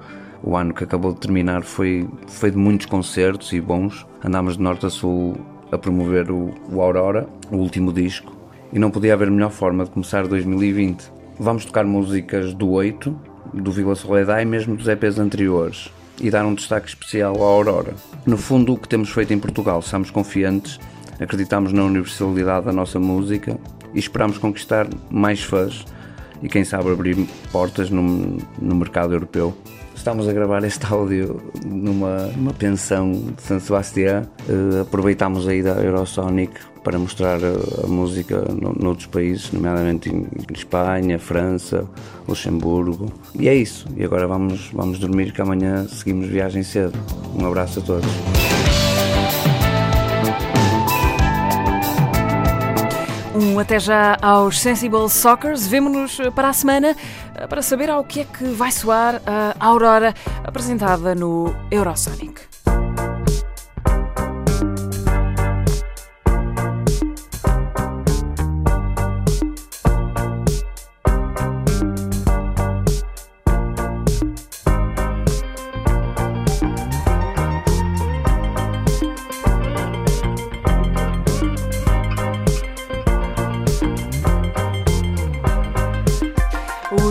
[0.43, 4.05] O ano que acabou de terminar foi, foi de muitos concertos e bons.
[4.23, 5.37] Andámos de norte a sul
[5.71, 8.35] a promover o, o Aurora, o último disco,
[8.71, 11.11] e não podia haver melhor forma de começar 2020.
[11.39, 13.15] Vamos tocar músicas do 8,
[13.53, 15.89] do Vila Soledad e mesmo dos EPs anteriores
[16.21, 17.93] e dar um destaque especial à Aurora.
[18.25, 20.79] No fundo, o que temos feito em Portugal, estamos confiantes,
[21.19, 23.57] acreditamos na universalidade da nossa música
[23.93, 25.85] e esperamos conquistar mais fãs
[26.41, 27.17] e quem sabe abrir
[27.51, 29.55] portas no, no mercado europeu.
[29.99, 34.29] Estamos a gravar este áudio numa, numa pensão de San Sebastián.
[34.47, 36.53] Uh, aproveitámos a ida à Eurosonic
[36.85, 41.85] para mostrar a, a música no, noutros países, nomeadamente em, em, Espanha, França,
[42.25, 43.11] Luxemburgo.
[43.37, 43.87] E é isso.
[43.97, 46.97] E agora vamos, vamos dormir que amanhã seguimos viagem cedo.
[47.37, 48.78] Um abraço a todos.
[53.39, 55.65] Um até já aos Sensible Soccers.
[55.65, 56.93] Vemo-nos para a semana
[57.35, 62.48] eh, para saber ao que é que vai soar a Aurora apresentada no Eurosonic.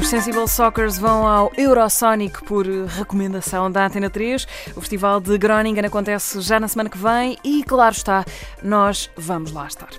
[0.08, 4.46] Os Sensible Soccers vão ao Eurosonic por recomendação da Antena 3.
[4.74, 8.24] O Festival de Groningen acontece já na semana que vem e, claro está,
[8.62, 9.90] nós vamos lá estar.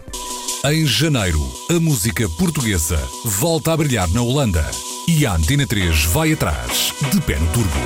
[0.65, 4.65] Em janeiro, a música portuguesa volta a brilhar na Holanda
[5.07, 7.79] e a Antena 3 vai atrás, de pé no turbo.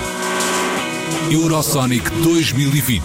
[1.29, 3.03] Eurosonic 2020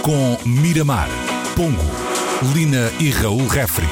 [0.00, 1.10] com Miramar,
[1.54, 3.86] Pongo, Lina e Raul Refri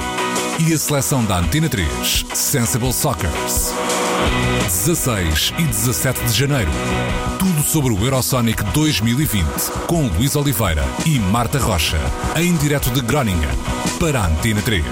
[0.66, 3.74] e a seleção da Antena 3 Sensible Soccers.
[4.64, 6.70] 16 e 17 de janeiro.
[7.38, 9.44] Tudo sobre o Eurosonic 2020
[9.86, 11.98] com Luís Oliveira e Marta Rocha,
[12.36, 13.48] em direto de Groningen,
[13.98, 14.84] para a Antena 3.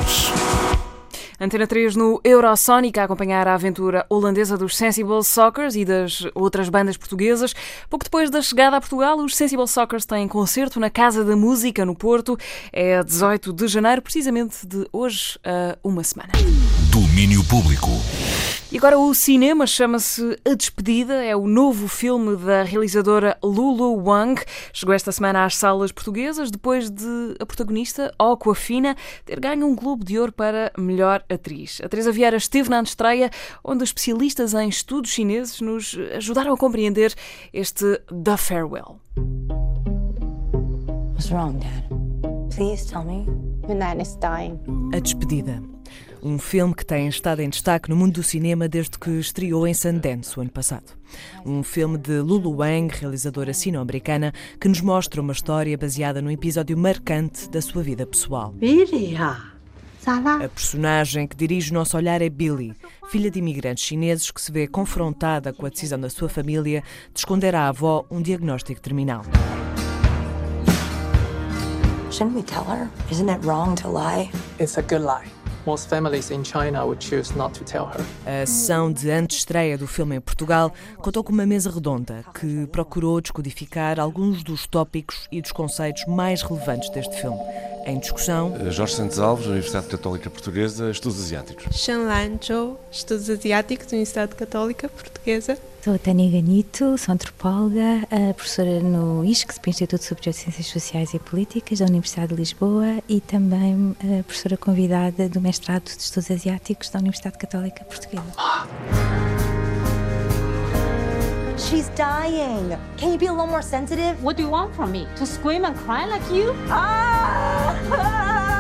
[1.41, 6.69] Antena 3 no Eurosonic a acompanhar a aventura holandesa dos Sensible Soccers e das outras
[6.69, 7.55] bandas portuguesas.
[7.89, 11.87] Pouco depois da chegada a Portugal, os Sensible Soccers têm concerto na Casa da Música,
[11.87, 12.37] no Porto.
[12.73, 16.33] É 18 de janeiro, precisamente de hoje a uma semana.
[16.91, 17.91] Domínio Público.
[18.71, 24.39] E agora o cinema chama-se A Despedida, é o novo filme da realizadora Lulu Wang.
[24.75, 30.05] Chegou esta semana às salas portuguesas depois de a protagonista, Aquafina, ter ganho um Globo
[30.05, 31.81] de Ouro para melhor atriz.
[31.83, 33.31] A Teresa Vieira esteve na estreia,
[33.65, 37.15] onde especialistas em estudos chineses nos ajudaram a compreender
[37.55, 39.01] este The Farewell.
[41.15, 41.89] What's wrong, Dad?
[42.55, 43.25] Please tell me.
[43.67, 44.61] Your is dying.
[44.95, 45.78] A Despedida.
[46.23, 49.75] Um filme que tem estado em destaque no mundo do cinema desde que estreou em
[49.75, 50.97] Sundance o ano passado.
[51.47, 56.77] Um filme de Lulu Wang, realizadora sino-americana, que nos mostra uma história baseada num episódio
[56.77, 58.55] marcante da sua vida pessoal.
[60.07, 62.75] A personagem que dirige o nosso olhar é Billy,
[63.11, 67.21] filha de imigrantes chineses que se vê confrontada com a decisão da sua família de
[67.21, 69.23] esconder à avó um diagnóstico terminal.
[72.11, 72.89] Shouldn't we tell her?
[73.11, 74.31] Isn't it wrong to lie?
[74.59, 75.38] It's a good lie.
[75.69, 78.03] Most families in China would choose not to tell her.
[78.25, 83.21] A sessão de antestreia do filme em Portugal contou com uma mesa redonda que procurou
[83.21, 87.39] descodificar alguns dos tópicos e dos conceitos mais relevantes deste filme.
[87.85, 91.67] Em discussão, Jorge Santos Alves, Universidade Católica Portuguesa, Estudos Asiáticos.
[91.77, 95.59] Shanlan Zhou, Estudos Asiáticos, Universidade Católica Portuguesa.
[95.89, 101.19] Sou a Tânia Ganito, sou antropóloga, professora no ISCS, Instituto Superior de Ciências Sociais e
[101.19, 103.97] Políticas da Universidade de Lisboa e também
[104.27, 108.23] professora convidada do mestrado de Estudos Asiáticos da Universidade Católica Portuguesa.
[111.57, 112.77] She's dying.
[112.99, 114.23] Can you be a little more sensitive?
[114.23, 115.07] What do you want from me?
[115.17, 116.55] To scream and cry like you?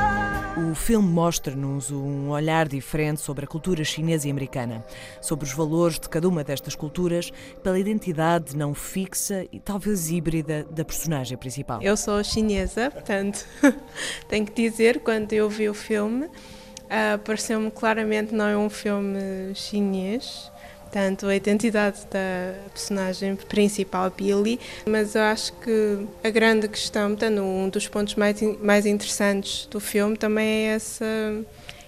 [0.59, 4.85] O filme mostra-nos um olhar diferente sobre a cultura chinesa e americana,
[5.21, 7.31] sobre os valores de cada uma destas culturas,
[7.63, 11.81] pela identidade não fixa e talvez híbrida da personagem principal.
[11.81, 13.47] Eu sou chinesa, portanto,
[14.29, 19.55] tenho que dizer, quando eu vi o filme, uh, pareceu-me claramente não é um filme
[19.55, 20.51] chinês.
[20.91, 27.43] Portanto, a identidade da personagem principal, Billy, mas eu acho que a grande questão, portanto,
[27.43, 31.05] um dos pontos mais, mais interessantes do filme também é essa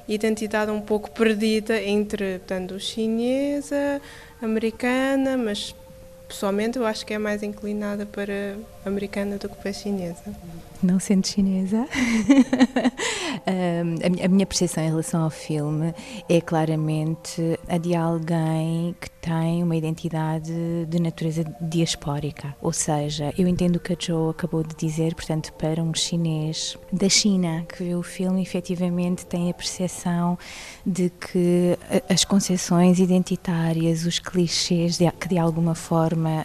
[0.06, 4.02] identidade um pouco perdida entre, portanto, chinesa,
[4.42, 5.74] americana, mas
[6.28, 10.22] pessoalmente eu acho que é mais inclinada para americana do que para chinesa.
[10.82, 11.86] Não sendo chinesa,
[14.24, 15.94] a minha percepção em relação ao filme
[16.28, 20.52] é claramente a de alguém que tem uma identidade
[20.88, 22.56] de natureza diaspórica.
[22.62, 26.78] Ou seja, eu entendo o que a Joe acabou de dizer, portanto, para um chinês
[26.90, 30.38] da China que vê o filme, efetivamente tem a percepção
[30.86, 31.78] de que
[32.08, 36.44] as concepções identitárias, os clichês que de alguma forma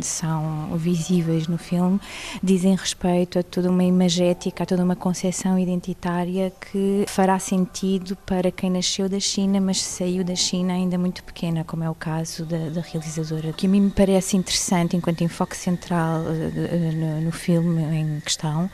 [0.00, 2.00] são visíveis no filme,
[2.42, 8.50] dizem respeito a toda uma imagética, a toda uma concepção identitária que fará sentido para
[8.50, 12.44] quem nasceu da China, mas saiu da China ainda muito pequena, como é o caso
[12.44, 13.50] da, da realizadora.
[13.50, 18.20] O que a mim me parece interessante, enquanto enfoque central uh, no, no filme em
[18.20, 18.70] questão,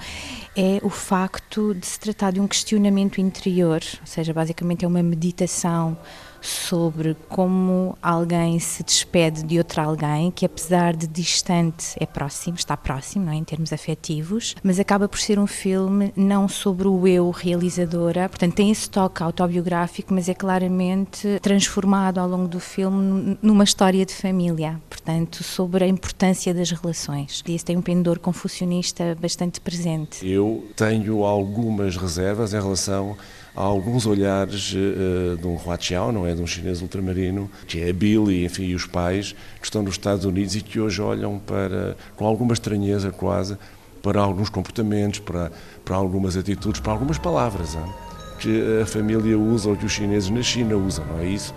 [0.57, 5.03] é o facto de se tratar de um questionamento interior, ou seja, basicamente é uma
[5.03, 5.97] meditação
[6.43, 12.77] sobre como alguém se despede de outro alguém que apesar de distante é próximo, está
[12.77, 17.07] próximo, não é, em termos afetivos, mas acaba por ser um filme não sobre o
[17.07, 23.39] eu realizadora, portanto tem esse toque autobiográfico, mas é claramente transformado ao longo do filme
[23.41, 27.43] numa história de família, portanto sobre a importância das relações.
[27.47, 30.27] E isso tem um pendor confucionista bastante presente.
[30.27, 33.17] Eu tenho algumas reservas em relação
[33.55, 36.35] há alguns olhares uh, de um Huaqiao, não é?
[36.35, 39.95] De um chinês ultramarino, que é a Billy, enfim, e os pais, que estão nos
[39.95, 43.57] Estados Unidos e que hoje olham para, com alguma estranheza quase,
[44.03, 45.53] para alguns comportamentos, para,
[45.85, 47.93] para algumas atitudes, para algumas palavras hein?
[48.41, 51.55] que a família usa ou que os chineses na China usam, não é isso?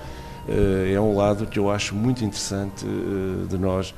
[0.47, 2.85] Uh, é um lado que eu acho muito interessante
[3.49, 3.95] de nós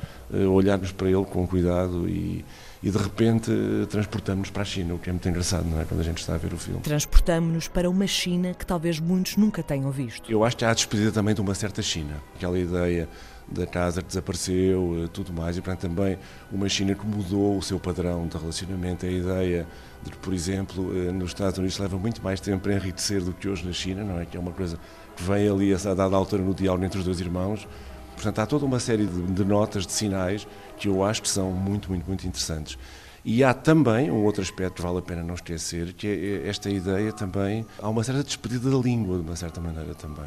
[0.50, 2.42] olharmos para ele com cuidado e,
[2.82, 3.50] e de repente
[3.88, 5.84] transportamos-nos para a China, o que é muito engraçado, não é?
[5.84, 6.80] Quando a gente está a ver o filme.
[6.80, 10.30] Transportamos-nos para uma China que talvez muitos nunca tenham visto.
[10.30, 13.08] Eu acho que há a despedida também de uma certa China, aquela ideia
[13.50, 16.18] da casa que desapareceu, eh, tudo mais, e portanto também
[16.52, 19.66] uma China que mudou o seu padrão de relacionamento, a ideia
[20.02, 23.32] de que, por exemplo, eh, nos Estados Unidos leva muito mais tempo para enriquecer do
[23.32, 24.26] que hoje na China, não é?
[24.26, 24.78] Que é uma coisa
[25.16, 27.66] que vem ali a dada altura no diálogo entre os dois irmãos.
[28.14, 30.46] Portanto, há toda uma série de, de notas, de sinais,
[30.78, 32.78] que eu acho que são muito, muito, muito interessantes.
[33.24, 36.48] E há também um outro aspecto que vale a pena não esquecer, que é, é
[36.48, 40.24] esta ideia também, há uma certa despedida da língua, de uma certa maneira também.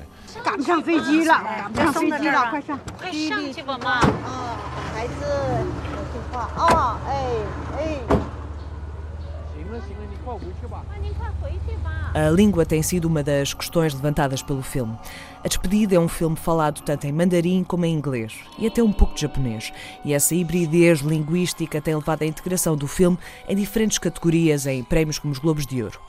[12.14, 14.98] A língua tem sido uma das questões levantadas pelo filme.
[15.45, 18.93] A Despedida é um filme falado tanto em mandarim como em inglês e até um
[18.93, 19.73] pouco de japonês.
[20.05, 23.17] E essa hibridez linguística tem levado à integração do filme
[23.49, 26.01] em diferentes categorias em prémios como os Globos de Ouro.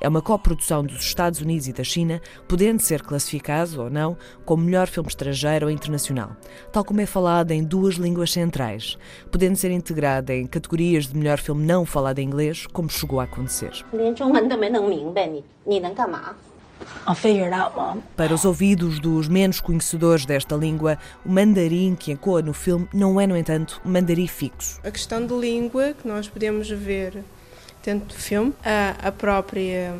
[0.00, 4.64] É uma coprodução dos Estados Unidos e da China, podendo ser classificado ou não como
[4.64, 6.36] melhor filme estrangeiro ou internacional,
[6.72, 8.96] tal como é falado em duas línguas centrais,
[9.30, 13.24] podendo ser integrado em categorias de melhor filme não falado em inglês, como chegou a
[13.24, 13.72] acontecer.
[13.92, 16.34] 连中文都没弄明白，你你能干嘛？
[17.07, 18.01] I'll figure it out, Mom.
[18.15, 23.19] Para os ouvidos dos menos conhecedores desta língua, o mandarim que ecoa no filme não
[23.19, 24.79] é, no entanto, um mandarim fixo.
[24.83, 27.23] A questão de língua que nós podemos ver
[27.83, 29.95] dentro do filme, a, a própria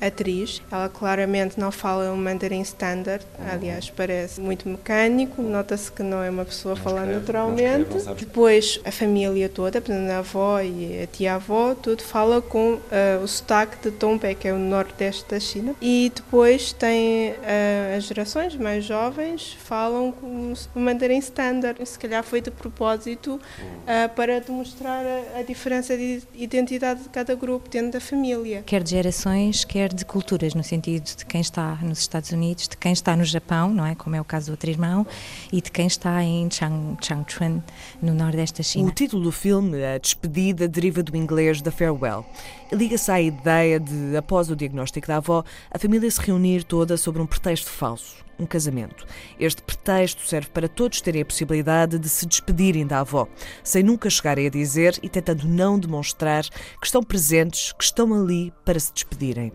[0.00, 6.22] atriz, ela claramente não fala um mandarim standard, aliás, parece muito mecânico, nota-se que não
[6.22, 7.90] é uma pessoa a falar naturalmente.
[8.18, 12.80] Depois, a família toda, portanto, a avó e a tia-avó, tudo fala com uh,
[13.22, 15.74] o sotaque de Tombé, que é o nordeste da China.
[15.80, 21.78] E depois tem uh, as gerações mais jovens falam com o mandarim standard.
[21.86, 27.34] Se calhar foi de propósito uh, para demonstrar a, a diferença de identidade de cada
[27.34, 28.62] grupo dentro da família.
[28.64, 32.76] Quer de gerações, quer de culturas, no sentido de quem está nos Estados Unidos, de
[32.76, 33.94] quem está no Japão, não é?
[33.94, 35.06] Como é o caso do outro irmão,
[35.52, 37.62] e de quem está em Chang, Changchun,
[38.00, 38.88] no nordeste da China.
[38.88, 42.24] O título do filme, A Despedida, deriva do inglês The Farewell.
[42.72, 47.20] Liga-se à ideia de, após o diagnóstico da avó, a família se reunir toda sobre
[47.20, 49.06] um pretexto falso um casamento.
[49.38, 53.28] Este pretexto serve para todos terem a possibilidade de se despedirem da avó,
[53.62, 58.52] sem nunca chegarem a dizer e tentando não demonstrar que estão presentes, que estão ali
[58.64, 59.52] para se despedirem.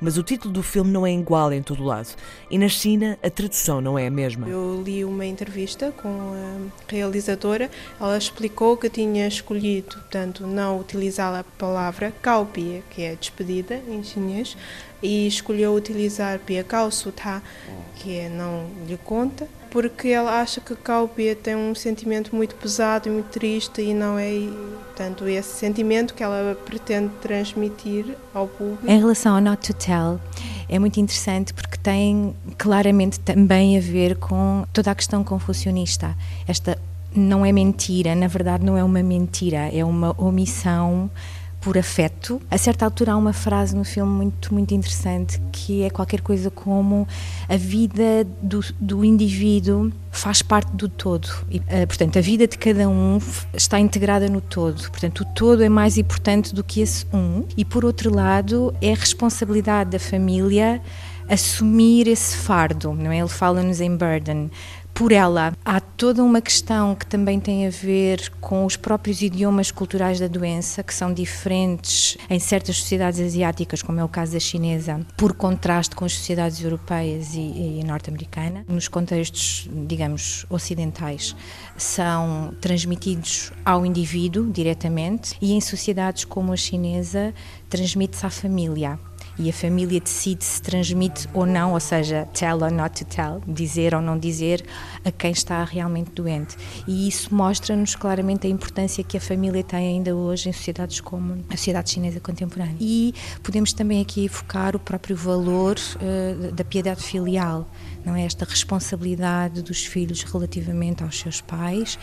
[0.00, 2.08] Mas o título do filme não é igual em todo lado.
[2.50, 4.48] E na China a tradução não é a mesma.
[4.48, 7.70] Eu li uma entrevista com a realizadora.
[8.00, 14.02] Ela explicou que tinha escolhido, portanto, não utilizar a palavra kaopie, que é despedida em
[14.02, 14.56] chinês,
[15.02, 17.42] e escolheu utilizar pia kao suta,
[17.96, 23.08] que é não lhe conta, porque ela acha que Kaupia tem um sentimento muito pesado
[23.08, 24.32] e muito triste e não é
[24.96, 28.86] tanto esse sentimento que ela pretende transmitir ao público.
[28.86, 30.20] Em relação ao Not to Tell,
[30.68, 36.16] é muito interessante porque tem claramente também a ver com toda a questão confucionista.
[36.46, 36.76] Esta
[37.14, 41.10] não é mentira, na verdade não é uma mentira, é uma omissão
[41.60, 42.40] por afeto.
[42.50, 46.50] A certa altura há uma frase no filme muito, muito interessante que é qualquer coisa
[46.50, 47.06] como
[47.48, 51.28] a vida do, do indivíduo faz parte do todo.
[51.50, 53.18] E, uh, portanto, a vida de cada um
[53.52, 54.90] está integrada no todo.
[54.90, 57.44] Portanto, o todo é mais importante do que esse um.
[57.56, 60.80] E, por outro lado, é responsabilidade da família
[61.30, 63.18] assumir esse fardo, não é?
[63.18, 64.50] Ele fala-nos em burden
[65.00, 65.54] por ela.
[65.64, 70.26] Há toda uma questão que também tem a ver com os próprios idiomas culturais da
[70.26, 75.32] doença, que são diferentes em certas sociedades asiáticas, como é o caso da chinesa, por
[75.32, 78.62] contraste com as sociedades europeias e, e norte-americana.
[78.68, 81.34] Nos contextos, digamos, ocidentais,
[81.78, 87.32] são transmitidos ao indivíduo diretamente e em sociedades como a chinesa,
[87.70, 88.98] transmite-se à família
[89.40, 93.40] e a família decide se transmite ou não, ou seja, tell or not to tell,
[93.48, 94.62] dizer ou não dizer
[95.02, 96.56] a quem está realmente doente.
[96.86, 101.42] E isso mostra-nos claramente a importância que a família tem ainda hoje em sociedades como
[101.48, 102.76] a sociedade chinesa contemporânea.
[102.78, 107.66] E podemos também aqui focar o próprio valor uh, da piedade filial
[108.04, 111.98] não é esta responsabilidade dos filhos relativamente aos seus pais,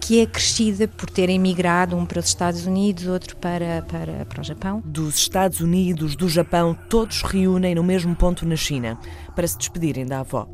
[0.00, 4.40] que é crescida por terem migrado um para os Estados Unidos, outro para, para, para
[4.40, 4.82] o Japão.
[4.84, 8.98] Dos Estados Unidos, do Japão, todos reúnem no mesmo ponto na China
[9.34, 10.48] para se despedirem da avó.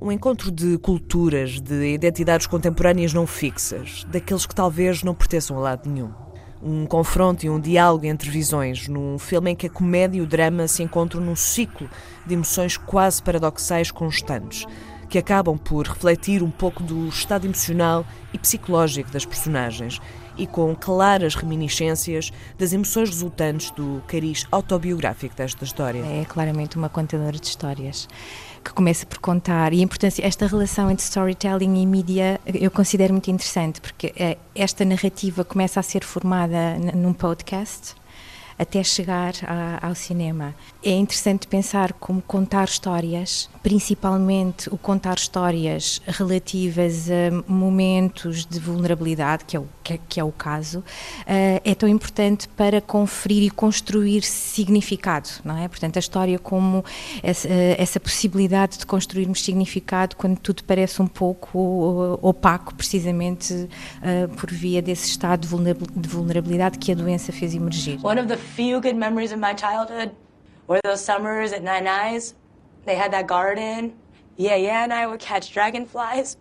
[0.00, 5.60] Um encontro de culturas, de identidades contemporâneas não fixas, daqueles que talvez não pertençam a
[5.60, 6.27] lado nenhum
[6.62, 10.26] um confronto e um diálogo entre visões, num filme em que a comédia e o
[10.26, 11.88] drama se encontram num ciclo
[12.26, 14.66] de emoções quase paradoxais constantes,
[15.08, 20.00] que acabam por refletir um pouco do estado emocional e psicológico das personagens
[20.36, 26.00] e com claras reminiscências das emoções resultantes do cariz autobiográfico desta história.
[26.00, 28.08] É claramente uma contadora de histórias
[28.58, 29.72] que começa por contar.
[29.72, 34.36] E a importância esta relação entre storytelling e mídia eu considero muito interessante porque eh,
[34.54, 37.94] esta narrativa começa a ser formada num podcast
[38.58, 40.54] até chegar a, ao cinema.
[40.82, 49.44] É interessante pensar como contar histórias, principalmente o contar histórias relativas a momentos de vulnerabilidade,
[49.44, 50.84] que é o, que é, que é o caso, uh,
[51.64, 55.68] é tão importante para conferir e construir significado, não é?
[55.68, 56.84] Portanto, a história como
[57.22, 63.68] essa, uh, essa possibilidade de construirmos significado quando tudo parece um pouco uh, opaco, precisamente
[64.36, 65.46] por via desse estado
[65.96, 67.98] de vulnerabilidade que a doença fez emergir.
[68.02, 70.10] One of the few good memories of my childhood
[70.66, 72.34] were those summers at Nine Eyes.
[72.84, 73.94] They had that garden.
[74.36, 76.36] Yeah, yeah, and I would catch dragonflies.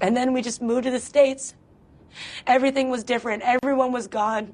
[0.00, 1.54] And then we just moved to the States.
[2.46, 3.42] Everything was different.
[3.42, 4.52] Everyone was gone.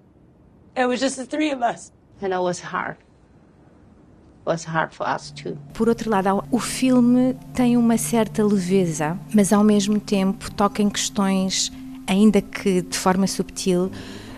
[0.76, 1.92] It was just the three of us.
[2.20, 2.96] And it was hard.
[2.96, 5.56] It was hard for us too.
[5.74, 10.90] Por outro lado, o filme tem uma certa leveza, mas ao mesmo tempo toca em
[10.90, 11.70] questões,
[12.06, 13.90] ainda que de forma subtil,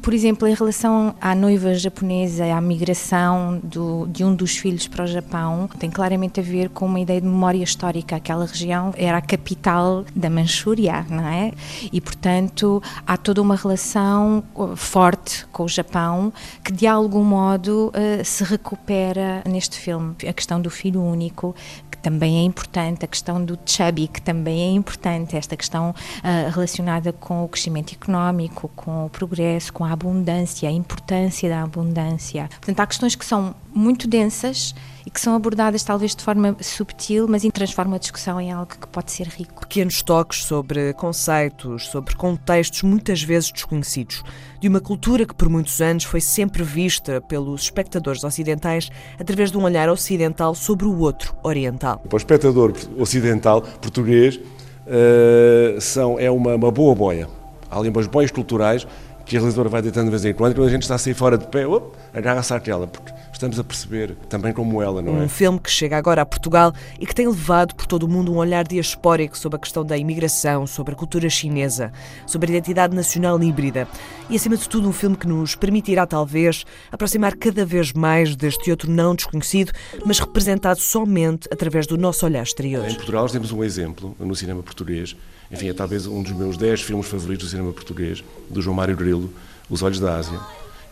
[0.04, 5.04] por exemplo, em relação à noiva japonesa, à migração do, de um dos filhos para
[5.04, 8.16] o Japão, tem claramente a ver com uma ideia de memória histórica.
[8.16, 11.52] Aquela região era a capital da Manchúria, não é?
[11.90, 16.30] E, portanto, há toda uma relação uh, forte com o Japão
[16.62, 20.14] que, de algum modo, uh, se recupera neste filme.
[20.28, 21.56] A questão do filho único,
[22.04, 27.14] também é importante, a questão do chubby, que também é importante, esta questão uh, relacionada
[27.14, 32.46] com o crescimento económico, com o progresso, com a abundância, a importância da abundância.
[32.50, 34.74] Portanto, há questões que são muito densas
[35.06, 38.88] e que são abordadas talvez de forma subtil, mas transformam a discussão em algo que
[38.88, 39.60] pode ser rico.
[39.60, 44.22] Pequenos toques sobre conceitos, sobre contextos muitas vezes desconhecidos,
[44.60, 49.58] de uma cultura que por muitos anos foi sempre vista pelos espectadores ocidentais através de
[49.58, 51.98] um olhar ocidental sobre o outro oriental.
[51.98, 57.28] Para o espectador ocidental português, uh, são, é uma, uma boa boia.
[57.70, 58.86] Há ali umas boias culturais
[59.24, 60.98] que a realizadora vai deitando de vez em quando, e quando a gente está a
[60.98, 61.64] sair fora de pé,
[62.12, 65.22] agarra-se àquela, porque estamos a perceber também como ela, não é?
[65.22, 68.32] Um filme que chega agora a Portugal e que tem levado por todo o mundo
[68.32, 71.92] um olhar diaspórico sobre a questão da imigração, sobre a cultura chinesa,
[72.26, 73.88] sobre a identidade nacional híbrida
[74.28, 78.70] e, acima de tudo, um filme que nos permitirá, talvez, aproximar cada vez mais deste
[78.70, 79.72] outro não desconhecido,
[80.04, 82.88] mas representado somente através do nosso olhar exterior.
[82.88, 85.16] Em Portugal temos um exemplo no cinema português,
[85.50, 88.96] enfim, é talvez um dos meus 10 filmes favoritos do cinema português, do João Mário
[88.96, 89.32] Grilo,
[89.68, 90.40] Os Olhos da Ásia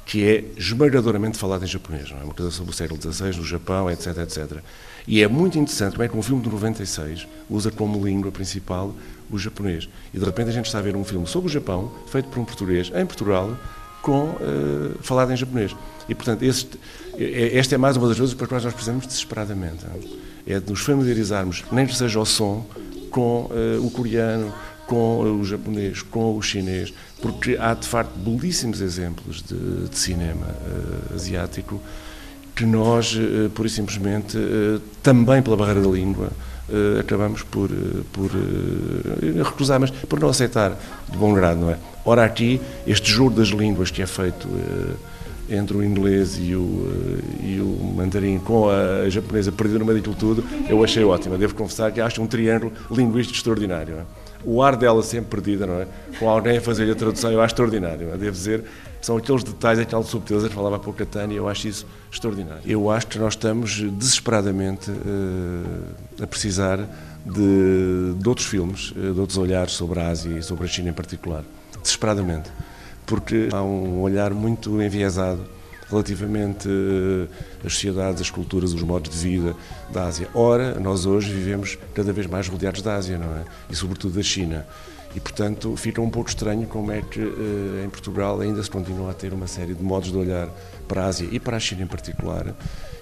[0.04, 2.24] que é esmagadoramente falado em japonês, não é?
[2.24, 4.58] Uma coisa sobre o século XVI, no Japão, etc, etc.
[5.06, 8.94] E é muito interessante como é que um filme de 96 usa como língua principal
[9.30, 9.88] o japonês.
[10.12, 12.38] E de repente a gente está a ver um filme sobre o Japão, feito por
[12.40, 13.56] um português, em Portugal,
[14.02, 15.74] com uh, falado em japonês.
[16.08, 19.84] E, portanto, é, esta é mais uma das coisas para as quais nós precisamos desesperadamente.
[20.46, 20.54] É?
[20.54, 22.66] é de nos familiarizarmos, nem que seja o som,
[23.12, 24.52] com uh, o coreano,
[24.86, 30.46] com o japonês, com o chinês, porque há de facto belíssimos exemplos de, de cinema
[30.46, 31.80] uh, asiático
[32.56, 34.36] que nós, uh, pura e simplesmente,
[35.02, 36.30] também pela barreira da língua,
[36.98, 37.68] acabamos por,
[38.12, 38.30] por
[39.44, 40.74] recusar, mas por não aceitar
[41.08, 41.76] de bom grado, não é?
[42.04, 44.48] Ora, aqui, este jogo das línguas que é feito
[45.52, 46.88] entre o inglês e o,
[47.42, 51.36] e o mandarim com a, japonesa perdida no meio daquilo tudo, eu achei ótimo.
[51.36, 53.96] Devo confessar que acho um triângulo linguístico extraordinário.
[53.96, 54.22] É?
[54.44, 55.86] o ar dela sempre perdida, não é?
[56.18, 58.08] Com alguém a fazer a tradução, eu acho extraordinário.
[58.08, 58.64] Eu devo dizer,
[59.00, 62.62] são aqueles detalhes, aquelas subtilezas, falava há pouco a Tânia, eu acho isso extraordinário.
[62.66, 66.78] Eu acho que nós estamos desesperadamente uh, a precisar
[67.24, 70.92] de, de outros filmes, de outros olhares sobre a Ásia e sobre a China em
[70.92, 71.44] particular.
[71.80, 72.50] Desesperadamente.
[73.06, 75.40] Porque há um olhar muito enviesado
[75.90, 76.68] relativamente
[77.64, 79.54] às sociedades, às culturas, os modos de vida
[79.90, 80.28] da Ásia.
[80.32, 83.44] Ora, nós hoje vivemos cada vez mais rodeados da Ásia, não é?
[83.68, 84.66] E sobretudo da China.
[85.14, 87.20] E, portanto, fica um pouco estranho como é que
[87.84, 90.48] em Portugal ainda se continua a ter uma série de modos de olhar
[90.88, 92.54] para a Ásia e para a China em particular.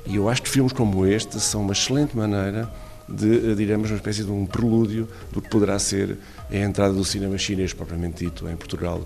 [0.04, 2.68] E eu acho que filmes como este são uma excelente maneira
[3.09, 6.17] de, digamos, uma espécie de um prelúdio do que poderá ser
[6.49, 9.01] a entrada do cinema chinês, propriamente dito, em Portugal,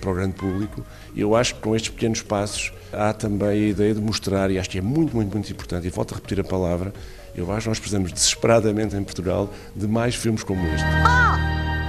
[0.00, 0.84] para o grande público.
[1.14, 4.58] E eu acho que com estes pequenos passos há também a ideia de mostrar, e
[4.58, 6.92] acho que é muito, muito, muito importante, e volto a repetir a palavra,
[7.36, 10.84] eu acho que nós precisamos desesperadamente em Portugal de mais filmes como este.
[11.04, 11.38] Ah!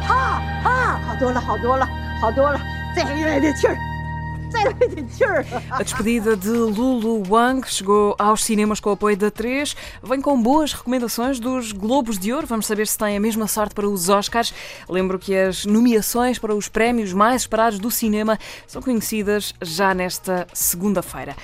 [0.08, 0.62] Ah!
[0.66, 0.86] Ah!
[1.16, 1.88] 好多了，好多了，
[2.20, 2.60] 好多了，
[2.94, 3.89] 再来点劲儿。
[5.71, 9.77] A despedida de Lulu Wang chegou aos cinemas com o apoio da 3.
[10.03, 12.47] Vem com boas recomendações dos Globos de Ouro.
[12.47, 14.53] Vamos saber se tem a mesma sorte para os Oscars.
[14.89, 20.47] Lembro que as nomeações para os prémios mais esperados do cinema são conhecidas já nesta
[20.53, 21.37] segunda-feira.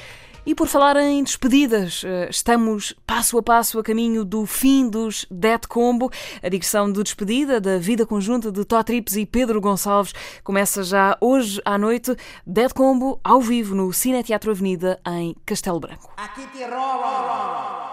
[0.47, 5.67] E por falar em despedidas, estamos passo a passo a caminho do fim dos Dead
[5.67, 6.09] Combo.
[6.41, 11.19] A digressão de despedida da vida conjunta de Tó Trips e Pedro Gonçalves começa já
[11.21, 12.15] hoje à noite.
[12.47, 16.13] Dead Combo ao vivo no Cine Teatro Avenida em Castelo Branco.
[16.17, 17.86] Aqui te roubam.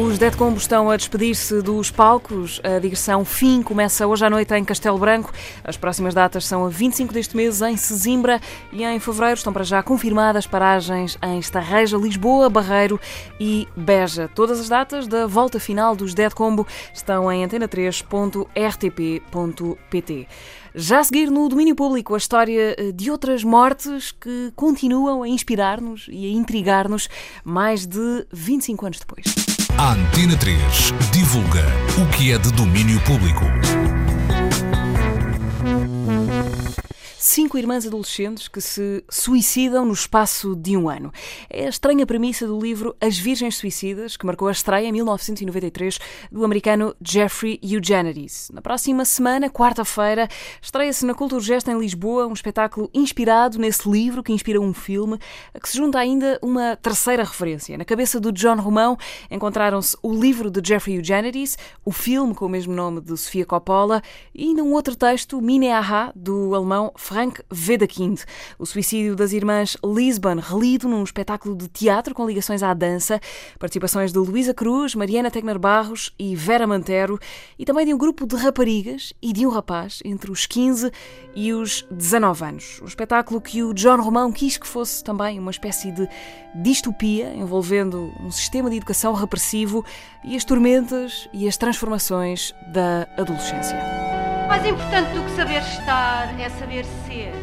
[0.00, 2.60] Os Dead Combo estão a despedir-se dos palcos.
[2.62, 5.32] A digressão Fim começa hoje à noite em Castelo Branco.
[5.64, 8.40] As próximas datas são a 25 deste mês em Sesimbra
[8.72, 13.00] e em fevereiro estão para já confirmadas paragens em Estarreja, Lisboa, Barreiro
[13.40, 14.30] e Beja.
[14.32, 20.28] Todas as datas da volta final dos Dead Combo estão em antena3.rtp.pt.
[20.76, 26.06] Já a seguir no domínio público a história de outras mortes que continuam a inspirar-nos
[26.08, 27.08] e a intrigar-nos
[27.42, 29.57] mais de 25 anos depois.
[29.76, 31.64] A Antena 3 divulga
[32.00, 33.44] o que é de domínio público.
[37.30, 41.12] Cinco irmãs adolescentes que se suicidam no espaço de um ano.
[41.50, 45.98] É a estranha premissa do livro As Virgens Suicidas, que marcou a estreia em 1993
[46.32, 48.48] do americano Jeffrey Eugenides.
[48.50, 50.26] Na próxima semana, quarta-feira,
[50.62, 55.18] estreia-se na Culturgest em Lisboa um espetáculo inspirado nesse livro que inspira um filme,
[55.52, 57.76] a que se junta ainda uma terceira referência.
[57.76, 58.96] Na cabeça do John Romão
[59.30, 64.02] encontraram-se o livro de Jeffrey Eugenides, o filme com o mesmo nome de Sofia Coppola
[64.34, 67.18] e ainda um outro texto, Mine Aha, do alemão Frank
[67.52, 68.20] Wedekind.
[68.58, 73.20] O suicídio das irmãs Lisbon, relido num espetáculo de teatro com ligações à dança.
[73.58, 77.18] Participações de Luísa Cruz, Mariana Tegner Barros e Vera Mantero.
[77.58, 80.90] E também de um grupo de raparigas e de um rapaz entre os 15
[81.34, 82.80] e os 19 anos.
[82.82, 86.08] Um espetáculo que o John Romão quis que fosse também uma espécie de
[86.54, 89.84] distopia envolvendo um sistema de educação repressivo
[90.24, 94.17] e as tormentas e as transformações da adolescência.
[94.48, 97.34] Mais importante do que saber estar é saber ser.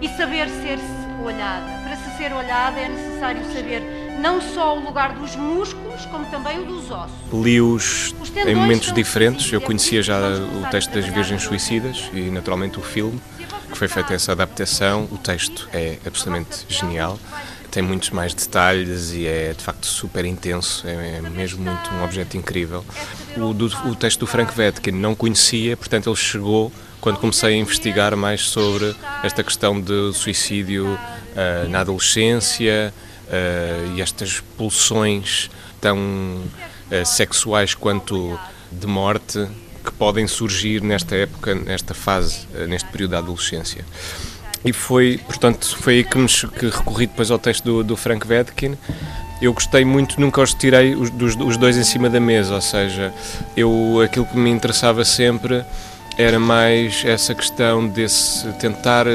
[0.00, 1.66] E saber ser-se olhada.
[1.84, 3.82] Para se ser olhada é necessário saber
[4.18, 7.14] não só o lugar dos músculos, como também o dos ossos.
[7.30, 8.14] Li-os
[8.46, 9.52] em momentos diferentes.
[9.52, 13.20] Eu conhecia já o texto das Virgens Suicidas e, naturalmente, o filme,
[13.70, 15.06] que foi feita essa adaptação.
[15.12, 17.18] O texto é absolutamente genial
[17.78, 22.36] tem muitos mais detalhes e é de facto super intenso, é mesmo muito um objeto
[22.36, 22.84] incrível.
[23.36, 27.56] O, do, o texto do Frank Vetkin não conhecia, portanto ele chegou quando comecei a
[27.56, 32.92] investigar mais sobre esta questão de suicídio uh, na adolescência
[33.28, 35.48] uh, e estas pulsões
[35.80, 38.36] tão uh, sexuais quanto
[38.72, 39.46] de morte
[39.84, 43.84] que podem surgir nesta época, nesta fase, neste período da adolescência.
[44.64, 48.26] E foi, portanto, foi aí que, me, que recorri depois ao texto do, do Frank
[48.26, 48.76] Vedkin.
[49.40, 52.60] Eu gostei muito, nunca os tirei os, dos, os dois em cima da mesa, ou
[52.60, 53.14] seja,
[53.56, 55.64] eu, aquilo que me interessava sempre
[56.16, 59.06] era mais essa questão desse tentar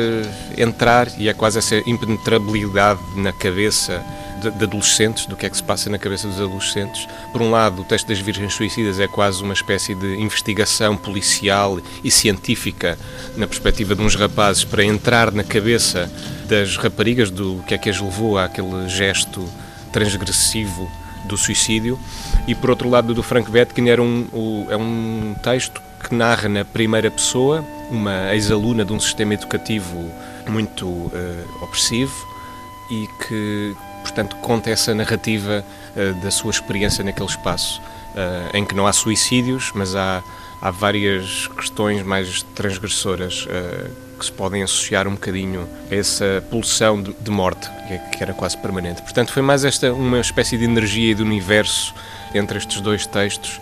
[0.58, 4.02] entrar, e é quase essa impenetrabilidade na cabeça
[4.44, 7.08] de, de, adolescentes, do que é que se passa na cabeça dos adolescentes.
[7.32, 11.80] Por um lado, o texto das Virgens Suicidas é quase uma espécie de investigação policial
[12.04, 12.98] e científica
[13.36, 16.12] na perspectiva de uns rapazes para entrar na cabeça
[16.48, 19.48] das raparigas, do que é que as levou àquele gesto
[19.92, 20.92] transgressivo
[21.26, 21.98] do suicídio,
[22.48, 26.66] e por outro lado do Frank Vetkin era um, é um texto que narra na
[26.66, 30.12] primeira pessoa uma ex-aluna de um sistema educativo
[30.50, 32.14] muito uh, opressivo
[32.90, 38.76] e que, portanto, conta essa narrativa uh, da sua experiência naquele espaço, uh, em que
[38.76, 40.22] não há suicídios, mas há,
[40.62, 43.48] há várias questões mais transgressoras
[44.20, 48.24] que se podem associar um bocadinho a essa pulsão de, de morte, que, é, que
[48.24, 49.02] era quase permanente.
[49.02, 51.94] Portanto, foi mais esta uma espécie de energia e de universo
[52.34, 53.60] entre estes dois textos,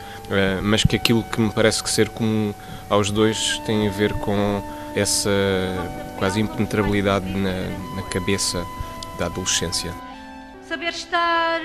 [0.61, 2.53] mas que aquilo que me parece que ser comum
[2.89, 4.61] aos dois tem a ver com
[4.95, 5.29] essa
[6.17, 7.51] quase impenetrabilidade na,
[7.95, 8.63] na cabeça
[9.17, 9.91] da adolescência.
[10.71, 11.59] Saber estar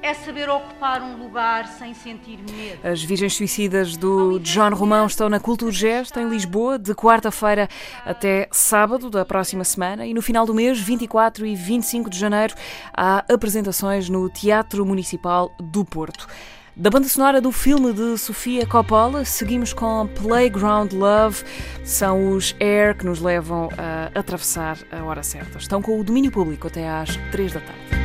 [0.00, 2.78] é saber ocupar um lugar sem sentir medo.
[2.82, 7.68] As Virgens Suicidas do John Romão estão na Culturgest, em Lisboa, de quarta-feira
[8.06, 10.06] até sábado da próxima semana.
[10.06, 12.54] E no final do mês, 24 e 25 de janeiro,
[12.96, 16.26] há apresentações no Teatro Municipal do Porto.
[16.74, 21.44] Da banda sonora do filme de Sofia Coppola, seguimos com Playground Love.
[21.84, 25.58] São os Air que nos levam a atravessar a hora certa.
[25.58, 28.01] Estão com o domínio público até às 3 da tarde.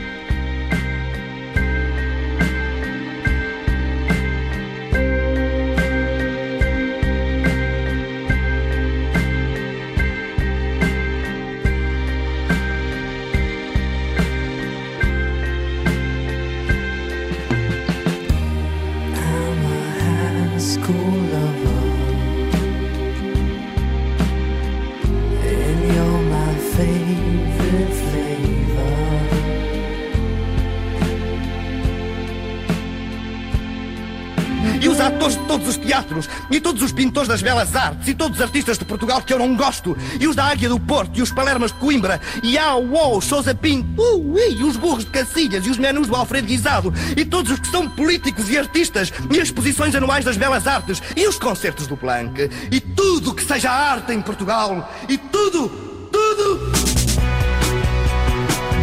[36.49, 39.39] E todos os pintores das belas artes, e todos os artistas de Portugal que eu
[39.39, 42.75] não gosto, e os da Águia do Porto, e os Palermas de Coimbra, e a
[42.75, 46.93] UOL, Sousa Pinto, uh, e os burros de Cacilhas, e os menus do Alfredo Guisado,
[47.15, 51.01] e todos os que são políticos e artistas, e as exposições anuais das belas artes,
[51.15, 55.69] e os concertos do Planck, e tudo que seja arte em Portugal, e tudo,
[56.11, 56.71] tudo.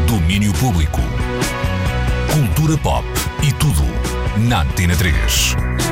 [0.06, 1.00] Domínio Público.
[2.32, 3.06] Cultura pop
[3.42, 3.82] e tudo
[4.48, 5.83] na Antena 3.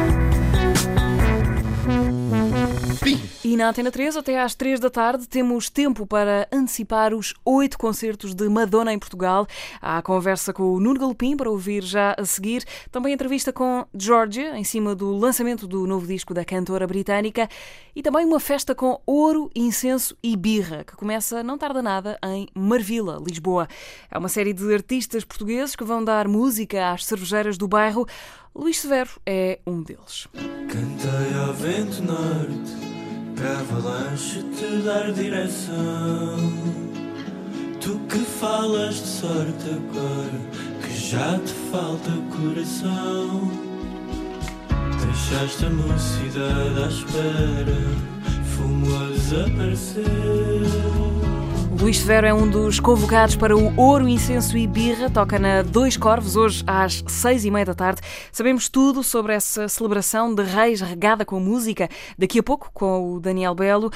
[2.93, 3.32] thing.
[3.45, 7.77] E na Antena 3, até às 3 da tarde, temos tempo para antecipar os oito
[7.77, 9.49] concertos de Madonna em Portugal.
[9.81, 12.65] Há a conversa com o Nuno Galopim para ouvir já a seguir.
[12.93, 17.49] Também entrevista com Georgia, em cima do lançamento do novo disco da cantora britânica.
[17.97, 22.47] E também uma festa com ouro, incenso e birra, que começa não tarda nada em
[22.55, 23.67] Marvila, Lisboa.
[24.09, 28.07] É uma série de artistas portugueses que vão dar música às cervejeiras do bairro.
[28.55, 30.29] Luís Severo é um deles.
[30.69, 33.02] Cantei ao vento norte
[33.43, 36.39] para a avalanche te dar direção.
[37.81, 40.41] Tu que falas de sorte agora,
[40.81, 43.51] que já te falta coração.
[45.05, 47.81] Deixaste a mocidade à espera,
[48.45, 50.03] fumo a desaparecer.
[51.83, 55.11] Luís Severo é um dos convocados para o Ouro, Incenso e Birra.
[55.11, 58.01] Toca na Dois Corvos, hoje às seis e meia da tarde.
[58.31, 61.89] Sabemos tudo sobre essa celebração de reis regada com música.
[62.17, 63.91] Daqui a pouco, com o Daniel Belo.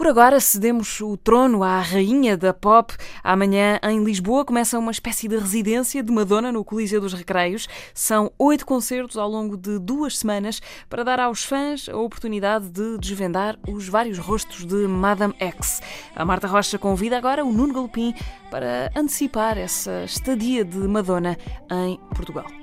[0.00, 2.96] Por agora, cedemos o trono à rainha da pop.
[3.22, 7.68] Amanhã, em Lisboa, começa uma espécie de residência de Madonna no Coliseu dos Recreios.
[7.92, 12.96] São oito concertos ao longo de duas semanas para dar aos fãs a oportunidade de
[12.96, 15.82] desvendar os vários rostos de Madame X.
[16.16, 18.14] A Marta Rocha convida agora o Nuno Galopim
[18.50, 21.36] para antecipar essa estadia de Madonna
[21.70, 22.59] em Portugal.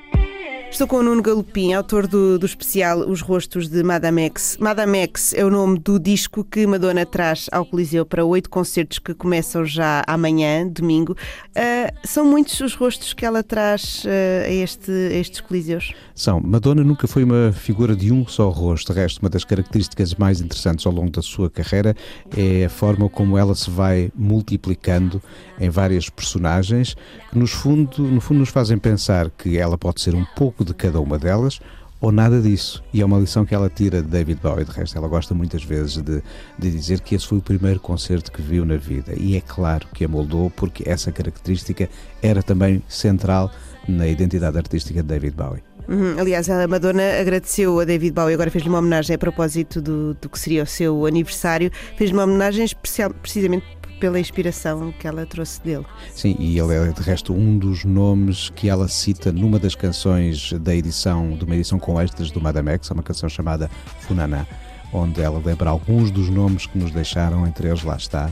[0.77, 4.57] Estou com o Nuno Galopim, autor do, do especial Os Rostos de Madame X.
[4.59, 8.99] Madame X é o nome do disco que Madonna traz ao Coliseu para oito concertos
[8.99, 11.13] que começam já amanhã, domingo.
[11.13, 15.95] Uh, são muitos os rostos que ela traz uh, a, este, a estes Coliseus?
[16.13, 16.39] São.
[16.39, 18.93] Madonna nunca foi uma figura de um só rosto.
[18.93, 21.95] De resto, uma das características mais interessantes ao longo da sua carreira
[22.37, 25.19] é a forma como ela se vai multiplicando
[25.59, 26.95] em várias personagens
[27.29, 30.73] que, nos fundo, no fundo, nos fazem pensar que ela pode ser um pouco de
[30.73, 31.59] cada uma delas
[31.99, 32.83] ou nada disso.
[32.93, 34.65] E é uma lição que ela tira de David Bowie.
[34.65, 36.21] De resto, ela gosta muitas vezes de,
[36.57, 39.13] de dizer que esse foi o primeiro concerto que viu na vida.
[39.17, 41.89] E é claro que a moldou, porque essa característica
[42.21, 43.51] era também central
[43.87, 45.63] na identidade artística de David Bowie.
[45.87, 46.19] Uhum.
[46.19, 50.27] Aliás, a Madonna agradeceu a David Bowie, agora fez-lhe uma homenagem a propósito do, do
[50.27, 53.65] que seria o seu aniversário, fez-lhe uma homenagem especial, precisamente
[53.99, 55.85] pela inspiração que ela trouxe dele.
[56.11, 60.53] Sim, e ele é de resto um dos nomes que ela cita numa das canções
[60.53, 63.69] da edição, de uma edição com extras do Madame X, uma canção chamada
[63.99, 64.47] Funana,
[64.93, 68.29] onde ela lembra alguns dos nomes que nos deixaram, entre eles lá está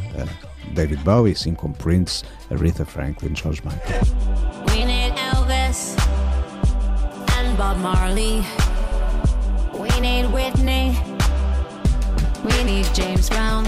[0.73, 4.01] David Bowie, assim como Prince, Aretha Franklin, George Michael.
[7.57, 8.43] Bob Marley.
[9.79, 10.97] We need Whitney.
[12.43, 13.63] We need James Brown.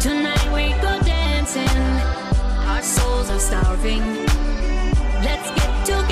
[0.00, 1.68] Tonight we go dancing.
[2.66, 4.00] Our souls are starving.
[5.22, 6.09] Let's get together.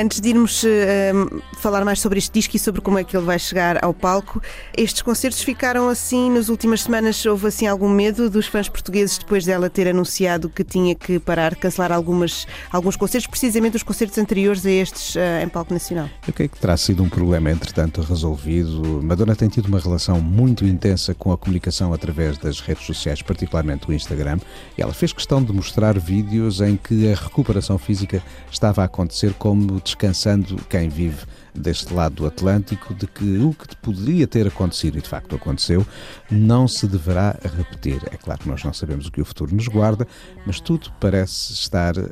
[0.00, 3.26] Antes de irmos uh, falar mais sobre este disco e sobre como é que ele
[3.26, 4.40] vai chegar ao palco,
[4.76, 7.26] estes concertos ficaram assim nas últimas semanas.
[7.26, 11.56] Houve assim algum medo dos fãs portugueses depois dela ter anunciado que tinha que parar,
[11.56, 16.08] cancelar algumas, alguns concertos, precisamente os concertos anteriores a estes uh, em palco nacional?
[16.28, 19.02] Eu creio que terá sido um problema, entretanto, resolvido.
[19.02, 23.90] Madonna tem tido uma relação muito intensa com a comunicação através das redes sociais, particularmente
[23.90, 24.38] o Instagram.
[24.76, 29.34] E ela fez questão de mostrar vídeos em que a recuperação física estava a acontecer
[29.36, 31.24] como descansando quem vive
[31.54, 35.84] deste lado do Atlântico de que o que poderia ter acontecido, e de facto aconteceu,
[36.30, 38.00] não se deverá repetir.
[38.12, 40.06] É claro que nós não sabemos o que o futuro nos guarda,
[40.46, 42.06] mas tudo parece estar uh,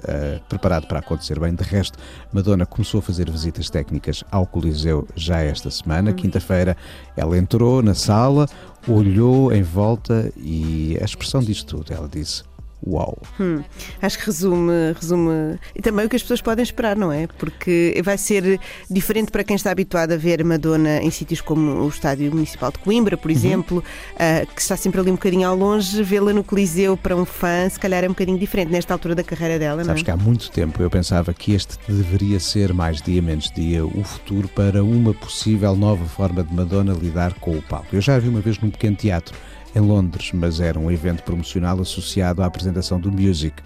[0.49, 1.55] preparado para acontecer bem.
[1.55, 1.99] De resto,
[2.33, 6.11] Madonna começou a fazer visitas técnicas ao Coliseu já esta semana.
[6.11, 6.17] Uhum.
[6.17, 6.77] Quinta-feira
[7.17, 8.49] ela entrou na sala,
[8.89, 11.93] olhou em volta e a expressão diz tudo.
[11.93, 12.43] Ela disse:
[12.85, 13.19] Uau!
[13.41, 13.63] Hum,
[14.01, 15.59] acho que resume, resume.
[15.75, 17.27] E também o que as pessoas podem esperar, não é?
[17.27, 18.61] Porque vai ser
[18.91, 22.79] diferente para quem está habituado a ver Madonna em sítios como o Estádio Municipal de
[22.79, 23.37] Coimbra, por uhum.
[23.37, 27.25] exemplo, uh, que está sempre ali um bocadinho ao longe, vê-la no Coliseu para um
[27.25, 30.05] fã, se calhar é um bocadinho diferente nesta altura da carreira dela, Sabes não é?
[30.05, 34.05] que há muito tempo eu pensava que este deveria ser, mais dia menos dia, o
[34.05, 37.89] futuro para uma possível nova forma de Madonna lidar com o palco.
[37.93, 39.35] Eu já a vi uma vez num pequeno teatro
[39.75, 43.63] em Londres, mas era um evento promocional associado à apresentação do Music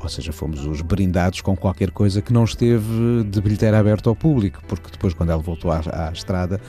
[0.00, 4.16] ou seja, fomos os brindados com qualquer coisa que não esteve de bilheteira aberta ao
[4.16, 6.60] público, porque depois, quando ela voltou à, à, estrada,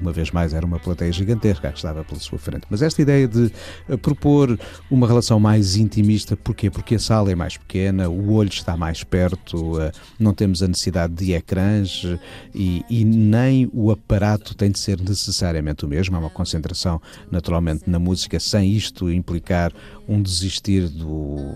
[0.00, 2.66] uma vez mais era uma plateia gigantesca que estava pela sua frente.
[2.68, 3.50] Mas esta ideia de
[3.88, 4.58] eh, propor
[4.90, 6.70] uma relação mais intimista, porquê?
[6.70, 10.68] Porque a sala é mais pequena, o olho está mais perto, eh, não temos a
[10.68, 12.18] necessidade de ecrãs eh,
[12.54, 16.16] e, e nem o aparato tem de ser necessariamente o mesmo.
[16.16, 19.72] Há uma concentração, naturalmente, na música, sem isto implicar
[20.06, 21.54] um desistir do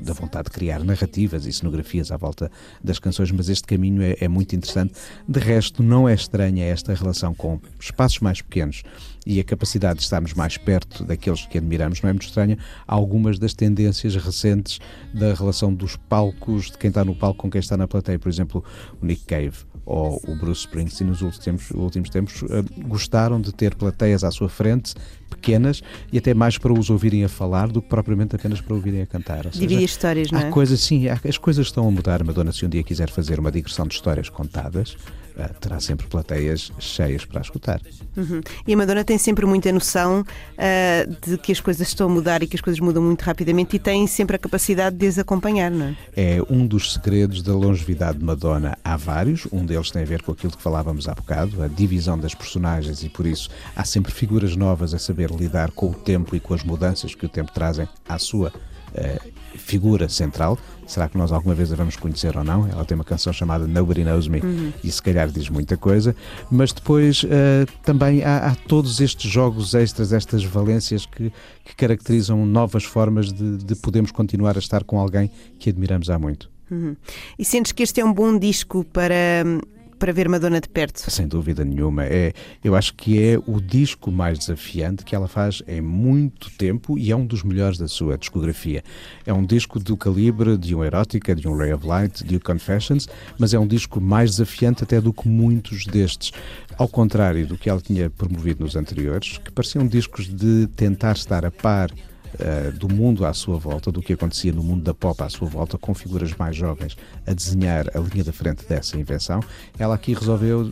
[0.00, 2.50] da vontade de criar narrativas e cenografias à volta
[2.82, 4.94] das canções, mas este caminho é, é muito interessante.
[5.28, 8.82] De resto, não é estranha esta relação com espaços mais pequenos
[9.26, 12.56] e a capacidade de estarmos mais perto daqueles que admiramos não é muito estranha.
[12.86, 14.78] Algumas das tendências recentes
[15.12, 18.18] da relação dos palcos, de quem está no palco com quem está na plateia.
[18.18, 18.64] Por exemplo,
[19.02, 23.74] o Nick Cave ou o Bruce Springsteen nos últimos últimos tempos uh, gostaram de ter
[23.74, 24.94] plateias à sua frente,
[25.28, 29.02] pequenas, e até mais para os ouvirem a falar do que propriamente apenas para ouvirem
[29.02, 29.48] a cantar.
[29.48, 30.48] Dividir histórias, não é?
[30.48, 32.22] Há coisas, sim, há, as coisas estão a mudar.
[32.24, 34.96] Madonna, se um dia quiser fazer uma digressão de histórias contadas,
[35.36, 37.80] uh, terá sempre plateias cheias para escutar.
[38.16, 38.40] Uhum.
[38.66, 42.42] E a Madonna tem sempre muita noção uh, de que as coisas estão a mudar
[42.42, 45.70] e que as coisas mudam muito rapidamente e tem sempre a capacidade de as acompanhar,
[45.70, 45.96] não é?
[46.16, 48.76] É um dos segredos da longevidade de Madonna.
[48.82, 52.18] Há vários, um deles tem a ver com aquilo que falávamos há bocado, a divisão
[52.18, 56.36] das personagens e por isso há sempre figuras novas a saber lidar com o tempo
[56.36, 60.58] e com as mudanças que o tempo trazem à sua uh, figura central.
[60.86, 62.68] Será que nós alguma vez a vamos conhecer ou não?
[62.68, 64.72] Ela tem uma canção chamada Nobody Knows Me uhum.
[64.84, 66.14] e se calhar diz muita coisa,
[66.50, 67.26] mas depois uh,
[67.82, 71.32] também há, há, todos estes jogos extras, estas valências que,
[71.64, 76.18] que caracterizam novas formas de, de podermos continuar a estar com alguém que admiramos há
[76.18, 76.50] muito.
[76.70, 76.96] Uhum.
[77.38, 79.44] E sentes que este é um bom disco para
[79.98, 81.10] para ver Madonna de perto.
[81.10, 82.04] Sem dúvida nenhuma.
[82.04, 82.32] É,
[82.62, 87.10] eu acho que é o disco mais desafiante que ela faz em muito tempo e
[87.10, 88.82] é um dos melhores da sua discografia.
[89.24, 92.40] É um disco do calibre de um Erótica, de um Ray of Light, de um
[92.40, 96.32] Confessions, mas é um disco mais desafiante até do que muitos destes.
[96.78, 101.44] Ao contrário do que ela tinha promovido nos anteriores, que pareciam discos de tentar estar
[101.44, 101.90] a par
[102.40, 105.48] uh, do mundo à sua volta, do que acontecia no mundo da pop à sua
[105.48, 109.40] volta, com figuras mais jovens a desenhar a linha da frente dessa invenção,
[109.78, 110.70] ela aqui resolveu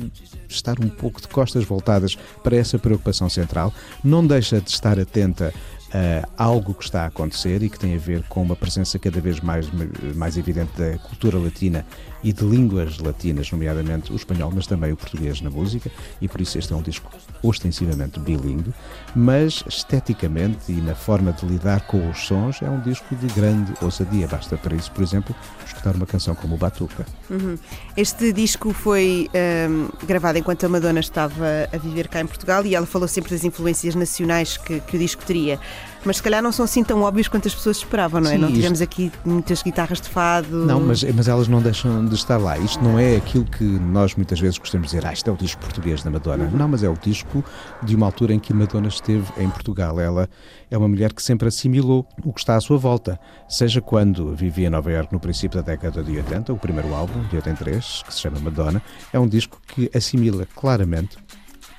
[0.49, 5.53] estar um pouco de costas voltadas para essa preocupação central, não deixa de estar atenta
[5.95, 9.21] uh, algo que está a acontecer e que tem a ver com uma presença cada
[9.21, 9.69] vez mais,
[10.15, 11.87] mais evidente da cultura latina
[12.25, 16.41] e de línguas latinas, nomeadamente o espanhol, mas também o português na música, e por
[16.41, 17.11] isso este é um disco
[17.43, 18.73] ostensivamente bilingue,
[19.15, 23.75] mas esteticamente e na forma de lidar com os sons é um disco de grande
[23.83, 24.27] ousadia.
[24.27, 27.05] Basta para isso, por exemplo, escutar uma canção como o Batuca.
[27.29, 27.59] Uhum.
[27.95, 29.29] Este disco foi
[29.69, 33.31] um, gravado enquanto a Madonna estava a viver cá em Portugal e ela falou sempre
[33.31, 35.61] das influências nacionais que, que o disco teria.
[36.05, 38.35] Mas se calhar não são assim tão óbvios quanto as pessoas esperavam, não é?
[38.35, 40.65] Sim, não isto- tivemos aqui muitas guitarras de fado.
[40.67, 42.59] Não, mas, mas elas não deixam de estar lá.
[42.59, 45.37] Isto não é aquilo que nós muitas vezes gostamos de dizer, ah, isto é o
[45.37, 46.51] disco português da Madonna.
[46.53, 47.45] Não, mas é o disco
[47.83, 49.99] de uma altura em que Madonna esteve em Portugal.
[50.01, 50.29] Ela
[50.71, 53.19] é uma mulher que sempre assimilou o que está à sua volta.
[53.49, 57.23] Seja quando vivia em Nova Iorque no princípio da década de 80, o primeiro álbum,
[57.29, 58.83] de 83, que se chama Madonna,
[59.13, 61.17] é um disco que assimila claramente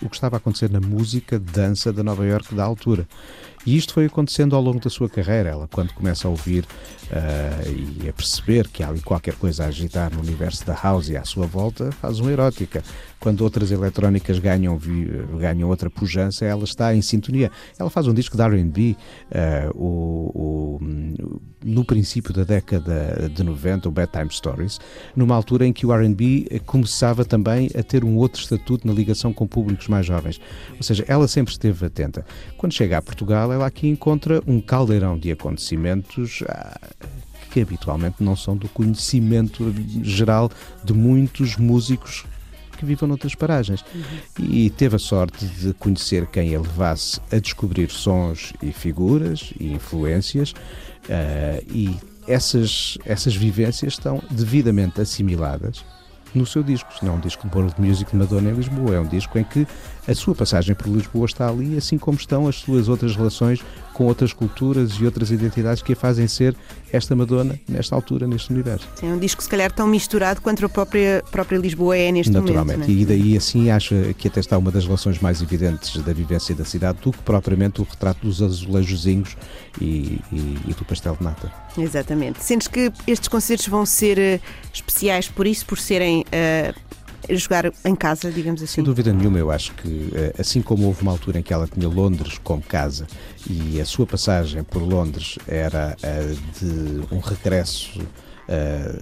[0.02, 3.08] o que estava a acontecer na música, dança da Nova Iorque da altura.
[3.66, 5.49] E isto foi acontecendo ao longo da sua carreira.
[5.49, 6.66] Ela, quando começa a ouvir
[7.11, 7.61] ah,
[8.03, 11.18] e a perceber que há ali qualquer coisa a agitar no universo da house e
[11.18, 12.84] à sua volta, faz uma erótica.
[13.26, 14.80] Quando outras eletrónicas ganham,
[15.40, 17.50] ganham outra pujança, ela está em sintonia.
[17.80, 18.96] Ela faz um disco de RB
[19.34, 24.80] ah, o- o- no princípio da década de 90, o Bedtime Stories,
[25.16, 29.34] numa altura em que o RB começava também a ter um outro estatuto na ligação
[29.34, 30.40] com públicos mais jovens.
[30.78, 32.24] Ou seja, ela sempre esteve atenta.
[32.60, 36.44] Quando chega a Portugal, ela aqui encontra um caldeirão de acontecimentos.
[36.48, 36.80] ah,
[37.52, 39.74] que habitualmente não são do conhecimento
[40.04, 40.52] geral
[40.84, 42.26] de muitos músicos
[42.76, 43.84] que vivam noutras paragens.
[44.40, 49.74] E teve a sorte de conhecer quem a levasse a descobrir sons e figuras e
[49.74, 50.54] influências,
[51.10, 51.96] ah, e
[52.28, 55.86] essas, essas vivências estão devidamente assimiladas
[56.34, 56.90] no seu disco.
[57.02, 59.44] Não é um disco de World Music de Madonna em Lisboa, é um disco em
[59.44, 59.66] que
[60.08, 64.06] a sua passagem por Lisboa está ali, assim como estão as suas outras relações com
[64.06, 66.53] outras culturas e outras identidades que a fazem ser
[66.91, 68.88] esta Madonna nesta altura, neste universo.
[69.01, 72.80] É um disco se calhar tão misturado quanto a própria, própria Lisboa é neste Naturalmente.
[72.80, 72.89] momento.
[72.91, 73.01] não é?
[73.01, 76.66] E daí assim acho que até está uma das relações mais evidentes da vivência da
[76.66, 79.38] cidade do que propriamente o retrato dos azulejozinhos
[79.80, 81.51] e, e, e do pastel de nata.
[81.78, 82.43] Exatamente.
[82.43, 84.39] Sentes que estes concertos vão ser eh,
[84.74, 86.74] especiais por isso, por serem eh,
[87.32, 88.76] jogar em casa, digamos assim?
[88.76, 91.68] Sem dúvida nenhuma, eu acho que eh, assim como houve uma altura em que ela
[91.68, 93.08] tinha Londres como casa
[93.50, 98.00] e a sua passagem por Londres era a de um regresso
[98.48, 99.02] eh,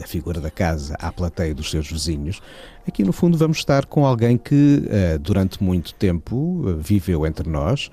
[0.00, 2.40] da figura da casa à plateia dos seus vizinhos,
[2.88, 7.48] aqui no fundo vamos estar com alguém que eh, durante muito tempo eh, viveu entre
[7.48, 7.90] nós.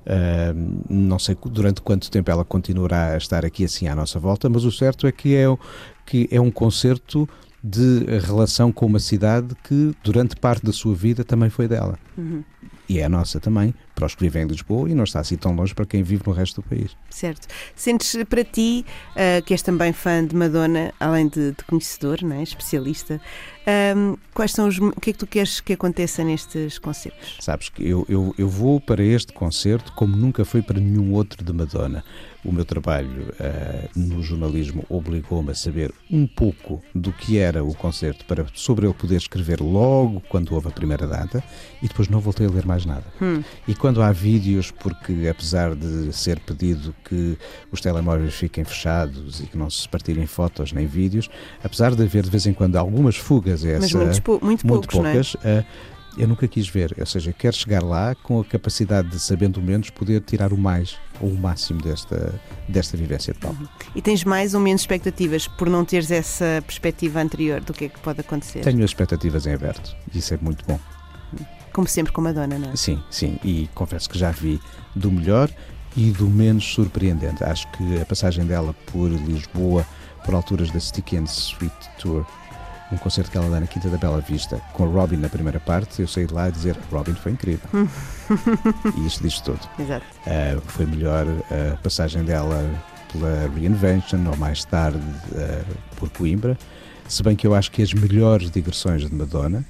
[0.00, 4.48] Uh, não sei durante quanto tempo ela continuará a estar aqui assim à nossa volta,
[4.48, 5.44] mas o certo é que é,
[6.06, 7.28] que é um concerto
[7.62, 11.98] de relação com uma cidade que durante parte da sua vida também foi dela.
[12.16, 12.42] Uhum.
[12.88, 15.36] E é a nossa também, para os que vivem em Lisboa e não está assim
[15.36, 16.96] tão longe para quem vive no resto do país.
[17.10, 17.46] Certo.
[17.76, 22.36] Sentes para ti, eh, que és também fã de Madonna, além de, de conhecedor, não
[22.36, 22.42] é?
[22.42, 23.20] especialista,
[23.66, 27.36] ahm, quais são os, o que é que tu queres que aconteça nestes concertos?
[27.40, 31.44] Sabes que eu, eu, eu vou para este concerto como nunca fui para nenhum outro
[31.44, 32.02] de Madonna.
[32.42, 37.74] O meu trabalho eh, no jornalismo obrigou-me a saber um pouco do que era o
[37.74, 41.44] concerto para sobre ele poder escrever logo quando houve a primeira data
[41.82, 43.04] e depois não voltei a ler mais nada.
[43.20, 43.42] Hum.
[43.68, 47.38] E quando há vídeos, porque apesar de ser pedido que
[47.72, 51.30] os telemóveis fiquem fechados e que não se partilhem fotos nem vídeos,
[51.64, 54.94] apesar de haver de vez em quando algumas fugas, Mas essa, muitos pou- muito poucos,
[54.98, 55.02] é?
[55.02, 55.64] poucas, eh,
[56.18, 56.94] eu nunca quis ver.
[56.98, 60.96] Ou seja, quero chegar lá com a capacidade de, sabendo menos, poder tirar o mais
[61.20, 62.34] ou o máximo desta,
[62.68, 63.68] desta vivência de palco.
[63.94, 67.88] E tens mais ou menos expectativas por não teres essa perspectiva anterior do que é
[67.88, 68.60] que pode acontecer?
[68.60, 69.96] Tenho as expectativas em aberto.
[70.12, 70.78] Isso é muito bom.
[71.72, 72.76] Como sempre com Madonna, não é?
[72.76, 73.38] Sim, sim.
[73.44, 74.60] E confesso que já vi
[74.94, 75.50] do melhor
[75.96, 77.42] e do menos surpreendente.
[77.44, 79.86] Acho que a passagem dela por Lisboa,
[80.24, 82.24] por alturas da Sticky and Sweet Tour,
[82.92, 86.02] um concerto que ela dá na Quinta da Bela Vista, com Robin na primeira parte,
[86.02, 87.68] eu saí de lá a dizer Robin foi incrível.
[88.96, 89.60] e isto diz tudo.
[89.78, 90.04] Exato.
[90.26, 92.68] Uh, foi melhor a passagem dela
[93.12, 96.58] pela Reinvention ou mais tarde uh, por Coimbra,
[97.08, 99.64] se bem que eu acho que as melhores digressões de Madonna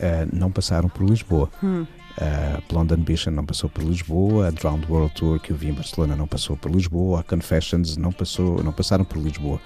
[0.00, 1.50] uh, não passaram por Lisboa.
[1.62, 1.86] Hum.
[2.18, 5.72] A Blonde Ambition não passou por Lisboa, a Drowned World Tour que eu vi em
[5.72, 9.60] Barcelona não passou por Lisboa, a Confessions não, passou, não passaram por Lisboa.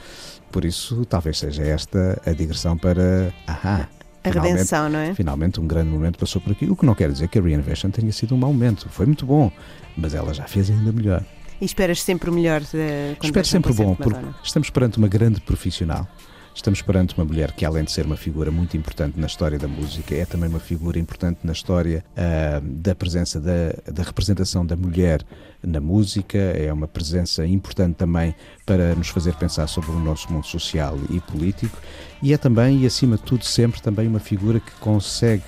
[0.52, 3.32] Por isso, talvez seja esta a digressão para.
[3.46, 3.88] Ahá!
[4.22, 5.14] A redenção, não é?
[5.14, 6.64] Finalmente um grande momento passou por aqui.
[6.66, 8.88] O que não quer dizer que a Reinvention tenha sido um mau momento.
[8.88, 9.52] Foi muito bom,
[9.96, 11.22] mas ela já fez ainda melhor.
[11.60, 15.40] E esperas sempre o melhor de, Espero sempre o bom, porque estamos perante uma grande
[15.40, 16.08] profissional.
[16.54, 19.66] Estamos perante uma mulher que, além de ser uma figura muito importante na história da
[19.66, 24.76] música, é também uma figura importante na história ah, da presença, da, da representação da
[24.76, 25.22] mulher
[25.60, 28.34] na música, é uma presença importante também
[28.64, 31.76] para nos fazer pensar sobre o nosso mundo social e político,
[32.22, 35.42] e é também, e acima de tudo, sempre também uma figura que consegue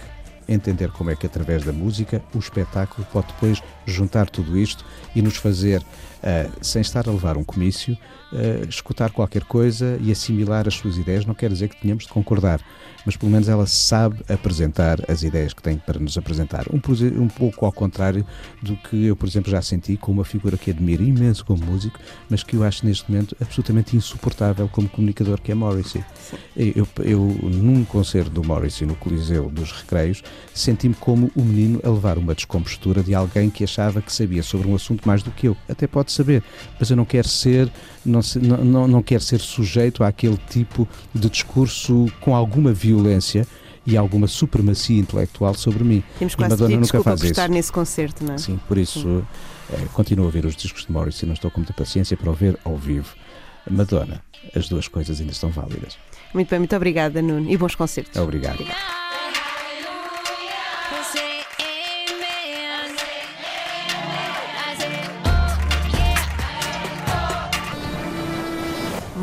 [0.48, 4.84] entender como é que, através da música, o espetáculo pode depois juntar tudo isto
[5.14, 7.96] e nos fazer, uh, sem estar a levar um comício,
[8.36, 11.24] uh, escutar qualquer coisa e assimilar as suas ideias.
[11.24, 12.60] Não quer dizer que tenhamos de concordar,
[13.04, 16.66] mas pelo menos ela sabe apresentar as ideias que tem para nos apresentar.
[16.72, 16.80] Um,
[17.22, 18.26] um pouco ao contrário
[18.60, 21.98] do que eu, por exemplo, já senti com uma figura que admiro imenso como músico,
[22.28, 26.04] mas que eu acho neste momento absolutamente insuportável como comunicador, que é Morrissey.
[26.56, 30.22] Eu, eu, num concerto do Morrissey no Coliseu dos Recreios,
[30.52, 34.42] senti-me como o um menino a levar uma descompostura de alguém que achava que sabia
[34.42, 35.56] sobre um assunto mais do que eu.
[35.68, 36.42] Até pode saber,
[36.78, 37.70] mas eu não quero ser,
[38.06, 38.20] não,
[38.64, 43.46] não, não quero ser sujeito àquele tipo de discurso com alguma violência
[43.86, 46.02] e alguma supremacia intelectual sobre mim.
[46.18, 47.32] Temos quase Madonna pedir nunca faz por isso.
[47.32, 48.38] estar nesse concerto, não é?
[48.38, 49.24] Sim, por isso
[49.72, 52.58] é, continuo a ouvir os discos de Morrissey, não estou com muita paciência para ouvir
[52.64, 53.14] ao vivo.
[53.70, 54.22] Madonna,
[54.54, 55.98] as duas coisas ainda estão válidas.
[56.34, 58.20] Muito bem, muito obrigada, Nuno, e bons concertos.
[58.20, 58.64] Obrigado.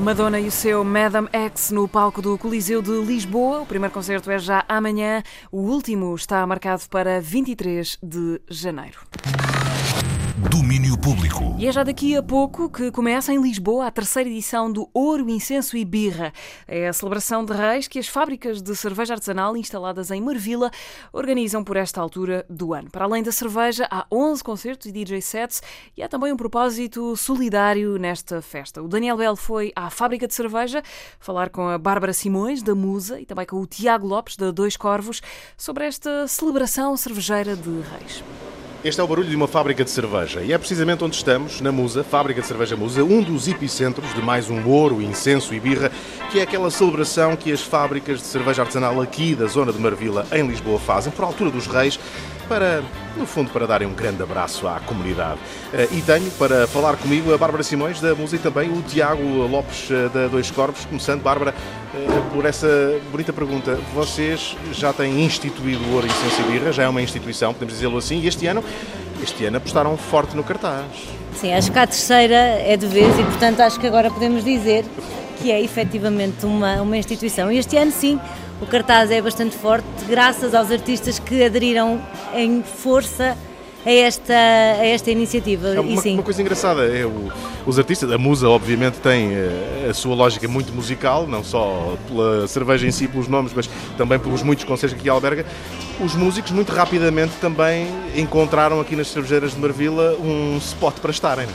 [0.04, 3.62] Madonna e o seu Madame X no palco do Coliseu de Lisboa.
[3.62, 9.00] O primeiro concerto é já amanhã, o último está marcado para 23 de janeiro.
[11.04, 11.54] Público.
[11.60, 15.30] E é já daqui a pouco que começa em Lisboa a terceira edição do Ouro,
[15.30, 16.32] Incenso e Birra.
[16.66, 20.72] É a celebração de reis que as fábricas de cerveja artesanal instaladas em Marvila
[21.12, 22.90] organizam por esta altura do ano.
[22.90, 25.62] Para além da cerveja, há 11 concertos e DJ sets
[25.98, 28.82] e há também um propósito solidário nesta festa.
[28.82, 30.82] O Daniel Bell foi à fábrica de cerveja
[31.20, 34.78] falar com a Bárbara Simões, da Musa, e também com o Tiago Lopes, da Dois
[34.78, 35.22] Corvos,
[35.58, 38.24] sobre esta celebração cervejeira de reis.
[38.84, 40.42] Este é o barulho de uma fábrica de cerveja.
[40.42, 44.22] E é precisamente onde estamos, na Musa, fábrica de cerveja Musa, um dos epicentros de
[44.22, 45.90] mais um ouro, incenso e birra,
[46.30, 50.28] que é aquela celebração que as fábricas de cerveja artesanal aqui da zona de Marvila,
[50.34, 51.98] em Lisboa, fazem por altura dos reis,
[52.48, 52.84] para,
[53.18, 55.40] no fundo, para darem um grande abraço à comunidade.
[55.92, 59.90] E tenho para falar comigo a Bárbara Simões, da Musa, e também o Tiago Lopes,
[60.14, 60.86] da Dois Corpos.
[60.86, 61.54] Começando, Bárbara,
[62.34, 62.68] por essa
[63.12, 63.80] bonita pergunta.
[63.94, 68.20] Vocês já têm instituído o Ouro e Birra, já é uma instituição, podemos dizê-lo assim,
[68.20, 68.64] e este ano,
[69.22, 70.86] este ano apostaram forte no cartaz.
[71.36, 74.86] Sim, acho que a terceira é de vez e, portanto, acho que agora podemos dizer
[75.42, 77.52] que é efetivamente uma, uma instituição.
[77.52, 78.20] Este ano, sim,
[78.62, 82.02] o cartaz é bastante forte, graças aos artistas que aderiram
[82.34, 83.38] em força
[83.86, 85.70] a esta, a esta iniciativa.
[85.70, 87.32] É uma, uma coisa engraçada é o,
[87.66, 89.32] os artistas, a Musa obviamente tem
[89.86, 93.70] a, a sua lógica muito musical, não só pela cerveja em si, pelos nomes, mas
[93.98, 95.46] também pelos muitos concertos que alberga.
[96.00, 101.48] Os músicos muito rapidamente também encontraram aqui nas cervejeiras de Marvila um spot para estarem.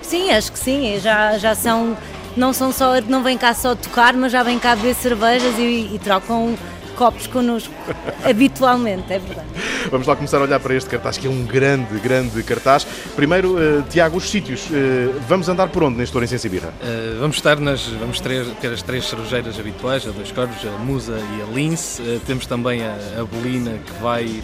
[0.00, 1.96] Sim, acho que sim, já, já são
[2.36, 5.90] não são só, não vêm cá só tocar, mas já vêm cá beber cervejas e,
[5.94, 6.56] e trocam
[6.96, 7.72] copos connosco
[8.24, 9.46] habitualmente, é verdade.
[9.90, 12.84] Vamos lá começar a olhar para este cartaz, que é um grande, grande cartaz.
[13.14, 14.66] Primeiro, uh, Tiago, os sítios.
[14.66, 16.68] Uh, vamos andar por onde neste Ouro Incenso e Birra?
[16.68, 17.86] Uh, vamos estar nas.
[17.86, 22.02] Vamos ter, ter as três cervejeiras habituais, a Dois Corvos, a Musa e a Lince.
[22.26, 24.42] temos também a, a Bolina, que vai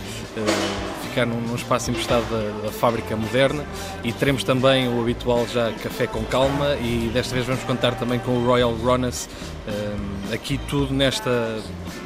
[1.09, 3.65] ficar num, num, espaço emprestado da, da, fábrica moderna
[4.03, 8.19] e teremos também o habitual já café com calma e desta vez vamos contar também
[8.19, 9.29] com o Royal Runners
[9.69, 11.61] um, aqui tudo nesta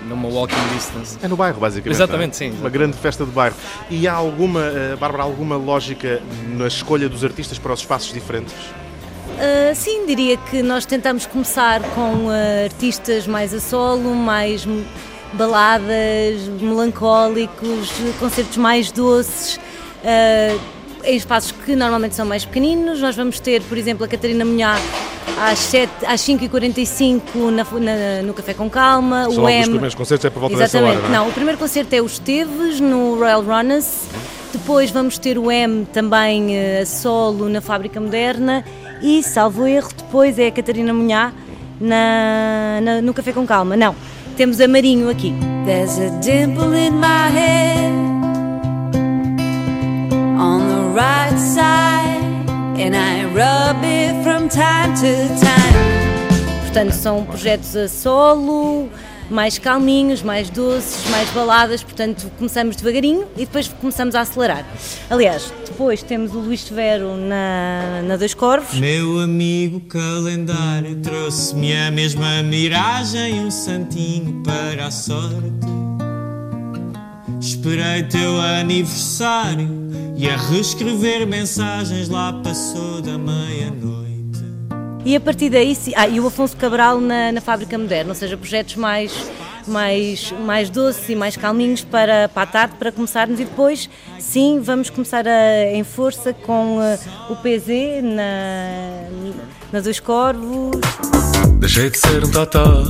[0.08, 1.18] numa walking distance.
[1.22, 1.96] É no bairro, basicamente.
[1.96, 2.50] Exatamente, é?
[2.50, 2.58] sim.
[2.60, 3.56] Uma grande festa de bairro.
[3.90, 4.62] E há alguma,
[5.00, 8.54] Bárbara, alguma lógica na escolha dos artistas para os espaços diferentes?
[9.36, 14.66] Uh, sim, diria que nós tentamos começar com uh, artistas mais a solo, mais
[15.34, 20.58] baladas, melancólicos, concertos mais doces, uh,
[21.06, 23.00] em espaços que normalmente são mais pequeninos.
[23.00, 24.76] Nós vamos ter, por exemplo, a Catarina Munhá
[25.40, 29.30] às, 7, às 5h45 na, na, no Café com Calma.
[29.30, 29.60] São o M...
[29.60, 30.96] os primeiros concertos é por volta Exatamente.
[30.96, 31.24] dessa hora, não, é?
[31.24, 34.08] não, o primeiro concerto é os Teves, no Royal Runners.
[34.52, 38.64] Depois vamos ter o M também a solo na Fábrica Moderna.
[39.02, 41.32] E, salvo erro, depois é a Catarina Munhá
[41.80, 43.76] na, na, no Café com Calma.
[43.76, 43.94] Não,
[44.36, 45.34] temos a Marinho aqui.
[45.66, 47.75] There's a dimple in my head
[50.96, 52.48] right side
[52.80, 56.62] and I rub it from time to time.
[56.62, 58.88] Portanto, são projetos a solo,
[59.30, 64.64] mais calminhos, mais doces, mais baladas, portanto começamos devagarinho e depois começamos a acelerar.
[65.10, 68.78] Aliás, depois temos o Luís Severo na, na Dois Corvos.
[68.78, 75.66] Meu amigo calendário trouxe-me a mesma miragem, um santinho para a sorte.
[77.38, 79.85] Esperei teu aniversário
[80.16, 84.06] e a reescrever mensagens lá passou da meia-noite.
[85.04, 88.14] E a partir daí, sim- ah, e o Afonso Cabral na, na Fábrica Moderna, ou
[88.14, 89.12] seja, projetos mais,
[89.68, 93.38] mais, mais doces e mais calminhos para, para a tarde, para começarmos.
[93.38, 93.88] E depois,
[94.18, 96.98] sim, vamos começar a- em força com eh,
[97.30, 99.08] o PZ na,
[99.72, 100.80] na Dois Corvos.
[101.60, 102.82] Deixei de ser um totó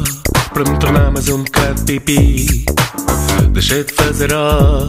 [0.55, 2.65] para me tornar mais um bocado pipi.
[3.53, 4.89] Deixei de fazer ó,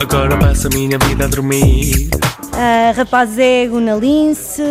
[0.00, 2.08] agora passo a minha vida a dormir.
[2.52, 4.62] a Rapaz Ego na Lince,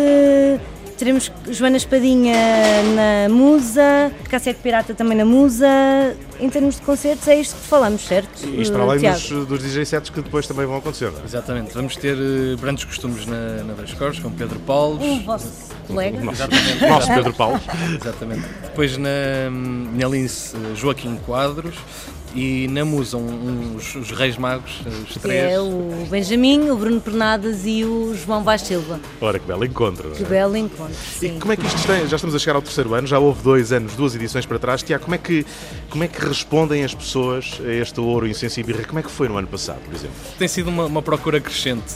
[0.98, 2.34] teremos Joana Espadinha
[2.94, 5.66] na Musa, Cassete Pirata também na Musa.
[6.38, 8.46] Em termos de concertos, é isto que falamos, certo?
[8.46, 11.10] Isto para além dos, dos DJ sets que depois também vão acontecer.
[11.10, 11.24] não é?
[11.24, 15.02] Exatamente, vamos ter eh, grandes costumes na, na Dois Cores, com Pedro Paulo.
[15.02, 16.18] Um vosso colega.
[16.30, 16.86] Exatamente.
[16.86, 17.60] Nosso Pedro Paulo.
[17.98, 18.42] Exatamente.
[18.62, 19.08] Depois na,
[19.94, 21.76] na Lince, eh, Joaquim Quadros.
[22.38, 25.52] E na Musa, um, uns- os Reis Magos, eh, os Que três.
[25.52, 29.00] é o Benjamin, o Bruno Pernadas e o João Vaz Silva.
[29.22, 30.08] Ora, que belo encontro.
[30.10, 30.18] não é?
[30.18, 30.94] Que belo encontro.
[31.22, 32.06] E como é que isto tem?
[32.06, 34.82] Já estamos a chegar ao terceiro ano, já houve dois anos, duas edições para trás.
[34.82, 35.46] Tiago, como é que,
[35.88, 38.84] como é que respondem as pessoas a este ouro, incenso e birra?
[38.84, 40.16] Como é que foi no ano passado, por exemplo?
[40.38, 41.94] Tem sido uma, uma procura crescente.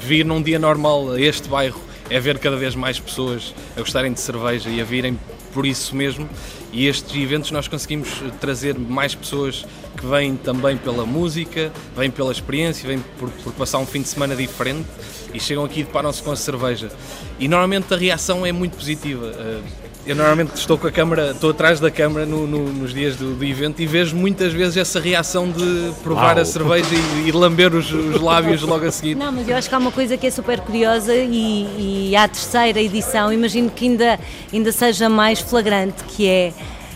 [0.00, 1.80] Vir num dia normal a este bairro
[2.10, 5.16] é ver cada vez mais pessoas a gostarem de cerveja e a virem
[5.52, 6.28] por isso mesmo.
[6.72, 9.64] E estes eventos nós conseguimos eh, trazer mais pessoas
[9.96, 14.08] que vêm também pela música, vêm pela experiência, vêm por, por passar um fim de
[14.08, 14.88] semana diferente
[15.32, 16.90] e chegam aqui e deparam-se com a cerveja.
[17.38, 19.32] E normalmente a reação é muito positiva.
[19.36, 23.14] Eh, Eu normalmente estou com a câmara, estou atrás da câmara no- no- nos dias
[23.14, 26.42] do, do evento e vejo muitas vezes essa reação de provar Uau.
[26.42, 26.88] a cerveja
[27.24, 29.14] e, e lamber os, os lábios logo a seguir.
[29.14, 32.26] Não, mas eu acho que há uma coisa que é super curiosa e, e à
[32.26, 34.18] terceira edição imagino que ainda,
[34.52, 36.52] ainda seja mais flagrante, que é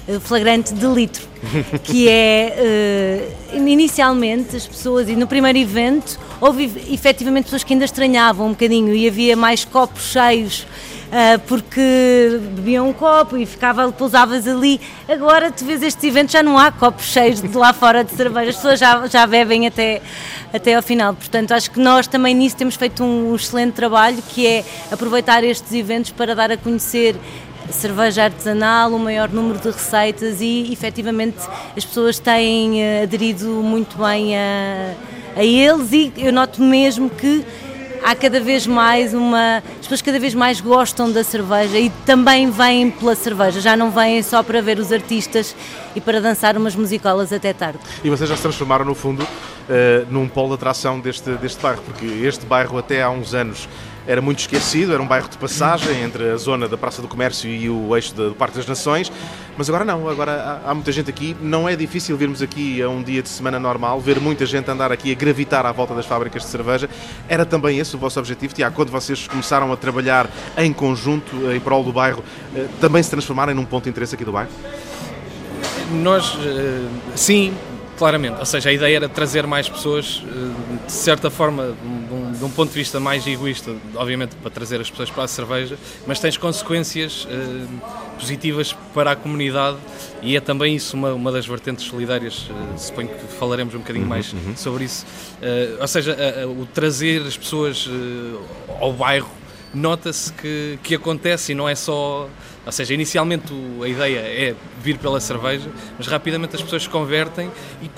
[0.08, 1.22] eh, flagrante de litro,
[1.84, 7.84] que é eh, inicialmente as pessoas, e no primeiro evento houve efetivamente pessoas que ainda
[7.84, 10.66] estranhavam um bocadinho e havia mais copos cheios
[11.46, 14.80] porque bebiam um copo e ficava, pousavas ali.
[15.08, 18.50] Agora tu vês estes eventos, já não há copos cheios de lá fora de cerveja,
[18.50, 20.02] as pessoas já, já bebem até,
[20.52, 21.14] até ao final.
[21.14, 25.72] Portanto, acho que nós também nisso temos feito um excelente trabalho, que é aproveitar estes
[25.72, 27.16] eventos para dar a conhecer
[27.70, 31.38] cerveja artesanal, o maior número de receitas e efetivamente
[31.76, 34.94] as pessoas têm eh, aderido muito bem a,
[35.36, 37.44] a eles e eu noto mesmo que
[38.04, 39.58] há cada vez mais uma.
[39.58, 43.90] As pessoas cada vez mais gostam da cerveja e também vêm pela cerveja, já não
[43.90, 45.54] vêm só para ver os artistas
[45.94, 47.78] e para dançar umas musicolas até tarde.
[48.02, 49.26] E vocês já se transformaram, no fundo,
[49.68, 53.68] eh, num polo de atração deste, deste bairro, porque este bairro até há uns anos
[54.06, 57.50] era muito esquecido, era um bairro de passagem entre a zona da Praça do Comércio
[57.50, 59.10] e o eixo do Parque das Nações,
[59.56, 62.88] mas agora não, agora há, há muita gente aqui, não é difícil virmos aqui a
[62.88, 66.06] um dia de semana normal, ver muita gente andar aqui a gravitar à volta das
[66.06, 66.88] fábricas de cerveja,
[67.28, 71.60] era também esse o vosso objetivo, Tiago, quando vocês começaram a trabalhar em conjunto, em
[71.60, 72.22] prol do bairro,
[72.54, 74.50] eh, também se transformarem num ponto de interesse aqui do bairro?
[75.92, 77.54] Nós, eh, sim,
[77.96, 78.38] claramente.
[78.38, 81.74] Ou seja, a ideia era trazer mais pessoas, eh, de certa forma,
[82.36, 85.78] de um, ponto de vista mais egoísta, obviamente para trazer as pessoas para a cerveja,
[86.06, 87.66] mas tens consequências eh,
[88.18, 89.78] positivas para a comunidade
[90.22, 92.48] e é também isso uma, uma das vertentes solidárias.
[92.50, 94.56] eh, suponho que falaremos um bocadinho Uhum, mais uhum.
[94.56, 95.06] sobre isso.
[95.40, 97.88] Eh, ou seja, o trazer as pessoas
[98.80, 99.30] ao bairro
[99.74, 102.28] nota-se que, que acontece e não é só.
[102.64, 103.52] Ou seja, inicialmente
[103.82, 107.50] a ideia é vir pela cerveja, mas rapidamente as pessoas se convertem
[107.80, 107.88] e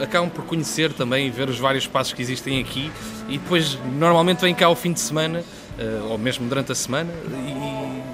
[0.00, 2.90] acabam por conhecer também e ver os vários passos que existem aqui
[3.28, 5.44] e depois normalmente vêm cá ao fim de semana
[5.78, 7.12] eh, ou mesmo durante a semana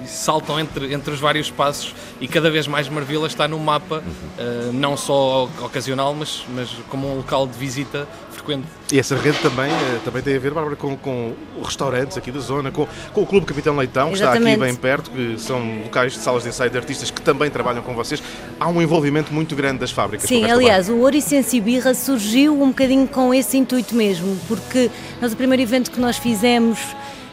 [0.03, 4.03] e saltam entre, entre os vários passos e cada vez mais Marvila está no mapa
[4.37, 8.07] eh, não só ocasional mas, mas como um local de visita
[8.45, 8.67] frequente.
[8.93, 12.31] E essa rede também, eh, também tem a ver, Bárbara, com, com os restaurantes aqui
[12.31, 14.59] da zona, com, com o Clube Capitão Leitão, que está aqui Exatamente.
[14.59, 17.93] bem perto, que são locais de salas de ensaio de artistas que também trabalham com
[17.95, 18.21] vocês.
[18.59, 20.27] Há um envolvimento muito grande das fábricas.
[20.27, 24.89] Sim, aliás, o Oricense e Birra surgiu um bocadinho com esse intuito mesmo, porque
[25.21, 26.77] nós o primeiro evento que nós fizemos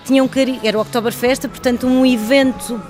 [0.05, 2.81] tinha um cari- era o Oktoberfest, portanto um evento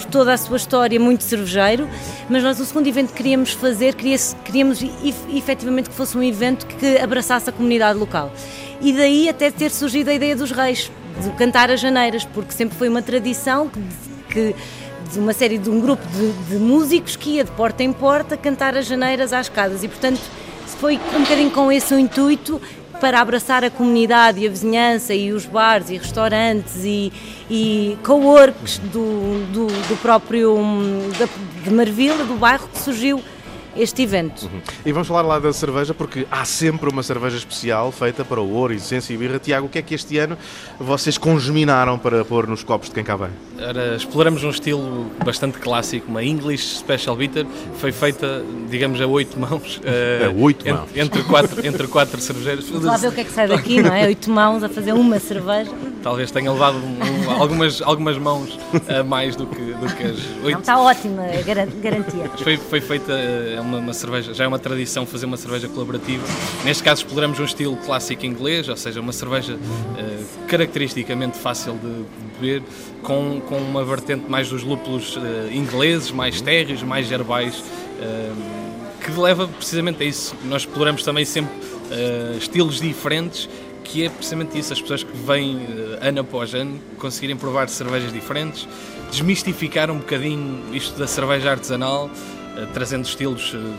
[0.00, 1.88] por toda a sua história muito cervejeiro,
[2.28, 6.66] mas nós o segundo evento que queríamos fazer, queríamos ef- efetivamente que fosse um evento
[6.66, 8.32] que abraçasse a comunidade local.
[8.80, 10.90] E daí até ter surgido a ideia dos reis,
[11.22, 13.80] de cantar as janeiras, porque sempre foi uma tradição que,
[14.32, 14.54] que
[15.12, 18.36] de uma série de um grupo de, de músicos que ia de porta em porta
[18.36, 20.20] cantar as janeiras às casas e portanto
[20.78, 22.62] foi um bocadinho com esse o intuito
[23.00, 27.10] para abraçar a comunidade e a vizinhança e os bares e restaurantes e,
[27.50, 31.26] e co-works do, do, do próprio hum, da,
[31.64, 33.22] de Marvila, do bairro que surgiu
[33.76, 34.44] este evento.
[34.44, 34.60] Uhum.
[34.84, 38.50] E vamos falar lá da cerveja, porque há sempre uma cerveja especial feita para o
[38.52, 39.38] ouro, essência e birra.
[39.38, 40.36] Tiago, o que é que este ano
[40.78, 43.30] vocês congeminaram para pôr nos copos de quem cá vem?
[43.58, 49.38] Era, exploramos um estilo bastante clássico, uma English Special Bitter, foi feita, digamos, a oito
[49.38, 49.78] mãos.
[49.78, 50.90] Uh, a oito entre, mãos?
[50.96, 52.68] Entre quatro, entre quatro cervejeiros.
[52.68, 54.06] Vamos lá ver o que é que sai daqui, não é?
[54.06, 55.70] Oito mãos a fazer uma cerveja.
[56.02, 60.18] Talvez tenha levado um, um, algumas, algumas mãos a mais do que, do que as
[60.42, 60.52] oito.
[60.52, 62.30] Não, está ótima, é garantia.
[62.42, 63.12] Foi, foi feita
[63.60, 66.24] uh, uma, uma, cerveja, já é uma tradição fazer uma cerveja colaborativa.
[66.64, 72.04] Neste caso exploramos um estilo clássico inglês, ou seja, uma cerveja uh, caracteristicamente fácil de
[72.40, 72.62] beber,
[73.02, 75.20] com, com uma vertente mais dos lúpulos uh,
[75.52, 77.62] ingleses, mais térreos, mais herbais,
[79.04, 80.34] que leva precisamente a isso.
[80.44, 81.52] Nós exploramos também sempre
[82.38, 83.46] estilos diferentes
[83.84, 85.66] que é precisamente isso, as pessoas que vêm
[86.00, 88.68] ano após ano conseguirem provar cervejas diferentes,
[89.10, 92.08] desmistificar um bocadinho isto da cerveja artesanal,
[92.72, 93.74] trazendo estilos uh,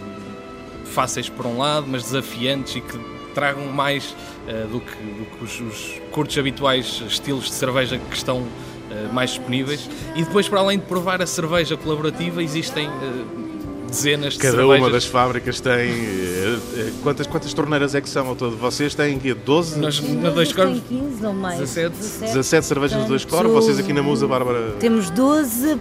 [0.85, 2.99] fáceis por um lado, mas desafiantes e que
[3.33, 4.15] tragam mais
[4.47, 8.45] uh, do que, do que os, os, curtos habituais estilos de cerveja que estão
[9.13, 9.89] mais disponíveis.
[10.17, 12.89] E depois, para além de provar a cerveja colaborativa, existem
[13.91, 14.81] dezenas de Cada cervejas.
[14.81, 15.93] uma das fábricas tem.
[17.03, 18.57] Quantas, quantas torneiras é que são ao todo?
[18.57, 19.79] Vocês têm 12?
[19.79, 21.59] Nós, na Dois Coros, 15 ou mais.
[21.59, 21.95] 17.
[21.95, 23.51] 17, 17 cervejas de Dois Coros.
[23.51, 24.75] Vocês aqui na Musa, Bárbara.
[24.79, 25.79] Temos 12.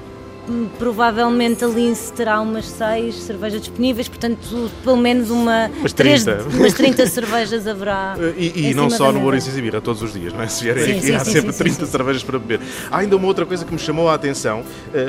[0.78, 6.56] Provavelmente a Lince terá umas 6 cervejas disponíveis, portanto, pelo menos uma, umas 30, 30.
[6.56, 8.16] umas 30 cervejas haverá.
[8.40, 10.48] E, e não só no Ouro Incisibilha, todos os dias, não é?
[10.48, 12.60] Se vierem sim, aqui, sim, há sim, sempre sim, 30 cervejas para beber.
[12.90, 14.62] Há ainda uma outra coisa que me chamou a atenção,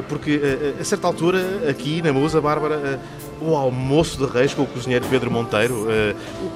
[0.10, 0.42] porque
[0.80, 1.40] a certa altura,
[1.70, 3.00] aqui na Musa, Bárbara
[3.42, 5.88] o almoço de reis com o cozinheiro Pedro Monteiro.
[5.88, 6.16] Uh,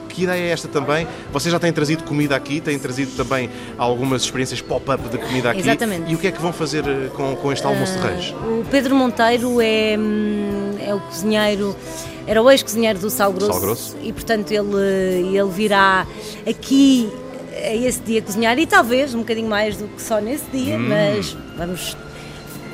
[0.09, 1.07] que ideia é esta também?
[1.33, 5.61] Vocês já têm trazido comida aqui, têm trazido também algumas experiências pop-up de comida aqui.
[5.61, 6.11] Exatamente.
[6.11, 6.83] E o que é que vão fazer
[7.15, 8.31] com, com este almoço de reis?
[8.31, 9.97] O Pedro Monteiro é,
[10.79, 11.75] é o cozinheiro
[12.27, 16.07] era o ex-cozinheiro do Sal Grosso, Sal Grosso, e portanto ele, ele virá
[16.47, 17.07] aqui
[17.55, 20.87] a esse dia cozinhar e talvez um bocadinho mais do que só nesse dia, hum.
[20.89, 21.97] mas vamos,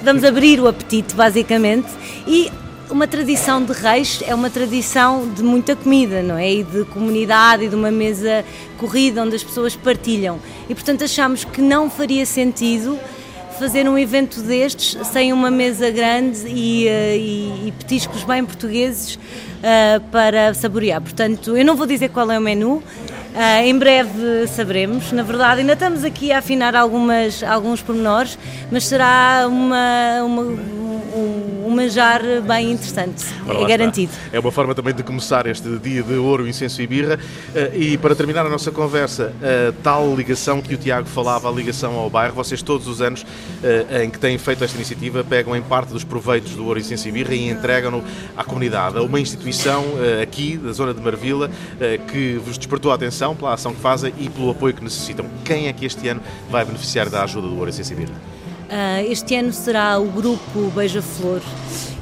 [0.03, 1.89] vamos abrir o apetite basicamente
[2.25, 2.49] e
[2.91, 6.51] uma tradição de reis é uma tradição de muita comida, não é?
[6.51, 8.43] E de comunidade e de uma mesa
[8.77, 10.39] corrida onde as pessoas partilham.
[10.69, 12.99] E portanto achamos que não faria sentido
[13.57, 20.01] fazer um evento destes sem uma mesa grande e, e, e petiscos bem portugueses uh,
[20.11, 20.99] para saborear.
[20.99, 22.83] Portanto, eu não vou dizer qual é o menu,
[23.31, 25.13] Uh, em breve saberemos.
[25.13, 28.37] Na verdade, ainda estamos aqui a afinar algumas, alguns pormenores,
[28.69, 30.41] mas será uma, uma,
[31.13, 34.11] um, um manjar bem interessante, é garantido.
[34.11, 34.37] Está.
[34.37, 37.15] É uma forma também de começar este dia de ouro, incenso e birra.
[37.15, 41.51] Uh, e para terminar a nossa conversa, a tal ligação que o Tiago falava, a
[41.51, 45.55] ligação ao bairro, vocês todos os anos uh, em que têm feito esta iniciativa pegam
[45.55, 48.03] em parte dos proveitos do ouro, incenso e birra e entregam-no
[48.35, 49.83] à comunidade, a uma instituição
[50.21, 51.49] aqui da zona de Marvila
[52.11, 55.25] que vos despertou a atenção pela ação que fazem e pelo apoio que necessitam.
[55.45, 58.50] Quem é que este ano vai beneficiar da ajuda do Ouro Essência Uh,
[59.07, 61.41] este ano será o grupo Beija-Flor.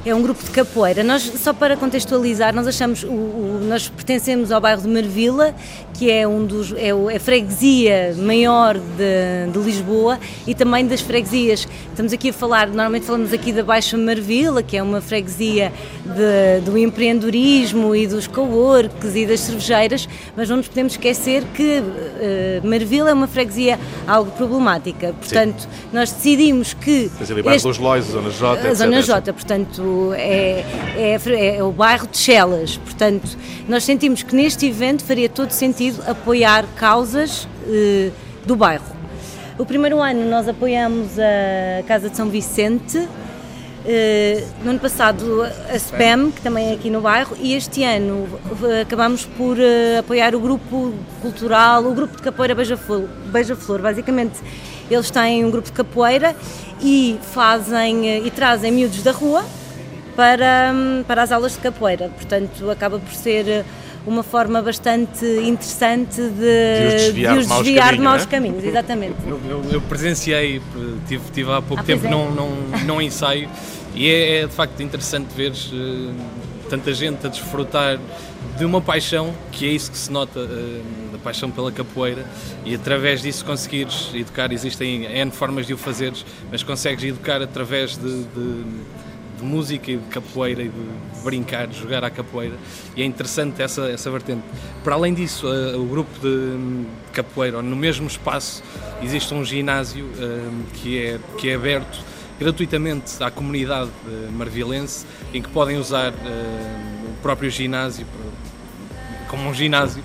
[0.04, 1.04] É um grupo de capoeira.
[1.04, 5.54] Nós, só para contextualizar, nós achamos, o, o, nós pertencemos ao bairro de Marvila,
[5.92, 11.02] que é um dos, é, é a freguesia maior de, de, Lisboa e também das
[11.02, 11.68] freguesias.
[11.90, 15.70] Estamos aqui a falar, normalmente falamos aqui da Baixa Marvila, que é uma freguesia
[16.06, 21.80] de, do empreendedorismo e dos coworks e das cervejeiras, mas não nos podemos esquecer que
[21.80, 25.12] uh, Marvila é uma freguesia algo problemática.
[25.12, 25.68] Portanto, Sim.
[25.92, 27.10] nós decidimos que.
[27.20, 28.68] Mas ali este, dos Lois, a Zona J.
[28.68, 29.82] A Zona J, portanto,
[30.14, 30.64] é,
[30.96, 32.76] é, é o bairro de Chelas.
[32.76, 33.36] Portanto,
[33.68, 38.12] nós sentimos que neste evento faria todo sentido apoiar causas uh,
[38.44, 38.84] do bairro.
[39.58, 43.08] O primeiro ano nós apoiamos a Casa de São Vicente, uh,
[44.64, 45.42] no ano passado
[45.72, 48.26] a SPAM, que também é aqui no bairro, e este ano
[48.82, 53.08] acabamos por uh, apoiar o grupo cultural, o grupo de capoeira Beija-Flor.
[53.26, 53.80] Beija -Flor.
[53.80, 54.40] Basicamente,
[54.90, 56.34] eles têm um grupo de capoeira
[56.82, 59.44] e fazem e trazem miúdos da rua
[60.16, 60.72] para,
[61.06, 62.08] para as aulas de capoeira.
[62.08, 63.64] Portanto, acaba por ser
[64.06, 68.26] uma forma bastante interessante de, de os desviar, de, os desviar de maus é?
[68.26, 69.16] caminhos, exatamente.
[69.26, 70.60] Eu, eu, eu presenciei,
[71.06, 72.10] tive, tive há pouco ah, tempo é.
[72.10, 72.50] num, num,
[72.86, 73.48] num ensaio
[73.94, 76.14] e é, é, de facto interessante ver uh,
[76.68, 77.98] tanta gente a desfrutar
[78.56, 80.82] de uma paixão, que é isso que se nota, uh,
[81.12, 82.24] da paixão pela capoeira,
[82.64, 87.96] e através disso conseguires educar, existem N formas de o fazeres, mas consegues educar através
[87.96, 88.64] de, de
[89.40, 92.56] de música e de capoeira e de brincar, de jogar à capoeira
[92.96, 94.42] e é interessante essa, essa vertente.
[94.84, 98.62] Para além disso, uh, o grupo de, de capoeira, no mesmo espaço,
[99.02, 101.98] existe um ginásio uh, que, é, que é aberto
[102.38, 106.12] gratuitamente à comunidade uh, marvilense em que podem usar
[107.22, 108.06] próprio ginásio
[109.28, 110.02] como um ginásio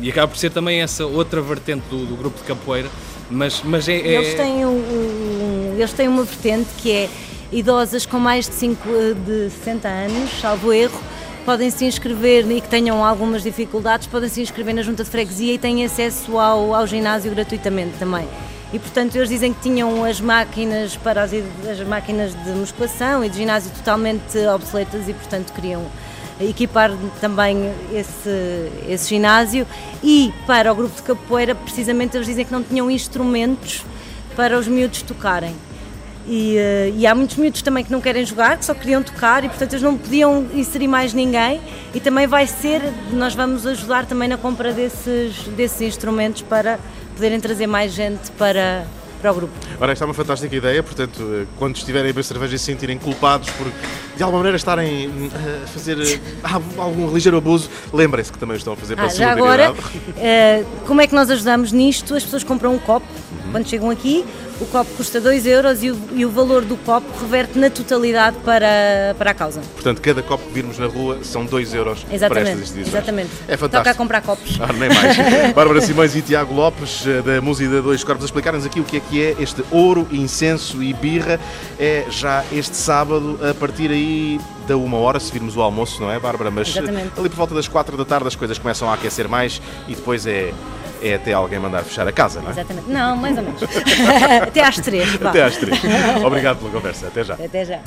[0.00, 2.88] e acaba por ser também essa outra vertente do, do grupo de capoeira
[3.30, 4.14] mas, mas é, é...
[4.14, 7.10] Eles, têm um, um, eles têm uma vertente que é
[7.52, 8.88] idosas com mais de, 5,
[9.26, 11.00] de 60 anos, salvo erro,
[11.44, 15.54] podem se inscrever e que tenham algumas dificuldades, podem se inscrever na junta de freguesia
[15.54, 18.28] e têm acesso ao, ao ginásio gratuitamente também.
[18.70, 23.30] E portanto eles dizem que tinham as máquinas para as, as máquinas de musculação e
[23.30, 25.86] de ginásio totalmente obsoletas e portanto queriam
[26.38, 29.66] equipar também esse, esse ginásio
[30.02, 33.84] e para o grupo de capoeira precisamente eles dizem que não tinham instrumentos
[34.36, 35.56] para os miúdos tocarem.
[36.28, 39.42] E, eh, e, há muitos miúdos também que não querem jogar, que só queriam tocar
[39.44, 41.58] e portanto eles não podiam inserir mais ninguém
[41.94, 42.82] e também vai ser,
[43.12, 46.78] nós vamos ajudar também na compra desses, desses instrumentos para
[47.14, 48.86] poderem trazer mais gente para,
[49.22, 49.54] para o grupo.
[49.80, 52.66] Ora, esta é uma fantástica ideia, portanto, eh, quando estiverem a beber cerveja e se
[52.66, 53.66] sentirem culpados por,
[54.14, 55.96] de alguma maneira, estarem eh, a fazer
[56.76, 59.74] algum ligeiro abuso, lembrem-se que também estão a fazer para ah, a Já agora,
[60.86, 62.14] como é que nós ajudamos nisto?
[62.14, 63.52] As pessoas compram um copo uhum.
[63.52, 64.26] quando chegam aqui,
[64.60, 68.36] o copo custa 2 euros e o, e o, valor do copo reverte na totalidade
[68.44, 69.60] para, para a causa.
[69.74, 72.94] Portanto, cada copo que virmos na rua são 2 euros exatamente, para estas instituições.
[72.94, 73.30] Exatamente.
[73.46, 73.70] É fantástico.
[73.70, 74.58] Toca a comprar copos.
[74.60, 75.16] Ah, nem mais.
[75.54, 78.96] Bárbara Simões e Tiago Lopes, eh, da Música Dois Corpos, a explicar-nos aqui o que
[78.96, 81.38] é que é este ouro, incenso e birra.
[81.78, 86.10] É já este sábado, a partir aí da uma hora, se virmos o almoço, não
[86.10, 86.50] é, Bárbara?
[86.50, 87.12] Mas Exatamente.
[87.18, 90.26] ali por volta das 4 da tarde as coisas começam a aquecer mais e depois
[90.26, 90.52] é
[91.02, 92.52] é até alguém mandar fechar a casa, não é?
[92.52, 92.90] Exatamente.
[92.90, 93.62] Não, mais ou menos.
[94.42, 95.16] até às três.
[95.16, 95.30] Pá.
[95.30, 95.80] Até às três.
[96.24, 97.06] Obrigado pela conversa.
[97.06, 97.34] Até já.
[97.34, 97.80] Até já.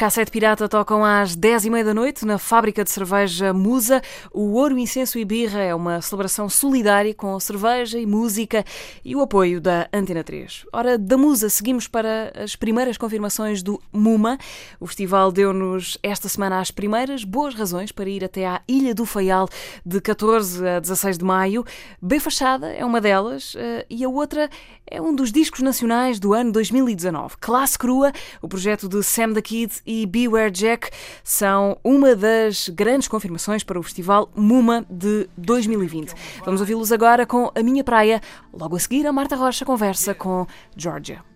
[0.00, 4.00] Cassete Pirata tocam às 10h30 da noite na fábrica de cerveja Musa.
[4.32, 8.64] O Ouro, Incenso e Birra é uma celebração solidária com cerveja e música
[9.04, 10.64] e o apoio da Antena 3.
[10.72, 14.38] Ora, da Musa seguimos para as primeiras confirmações do MUMA.
[14.80, 19.04] O festival deu-nos esta semana as primeiras boas razões para ir até à Ilha do
[19.04, 19.50] Faial
[19.84, 21.62] de 14 a 16 de maio.
[22.00, 24.48] Bem Fachada é uma delas eh, e a outra
[24.86, 27.36] é um dos discos nacionais do ano 2019.
[27.38, 30.88] Classe Crua, o projeto de Sam the Kid e Beware Jack
[31.24, 36.14] são uma das grandes confirmações para o Festival Muma de 2020.
[36.44, 38.20] Vamos ouvi-los agora com A Minha Praia.
[38.52, 40.46] Logo a seguir, a Marta Rocha conversa com
[40.76, 41.29] Georgia.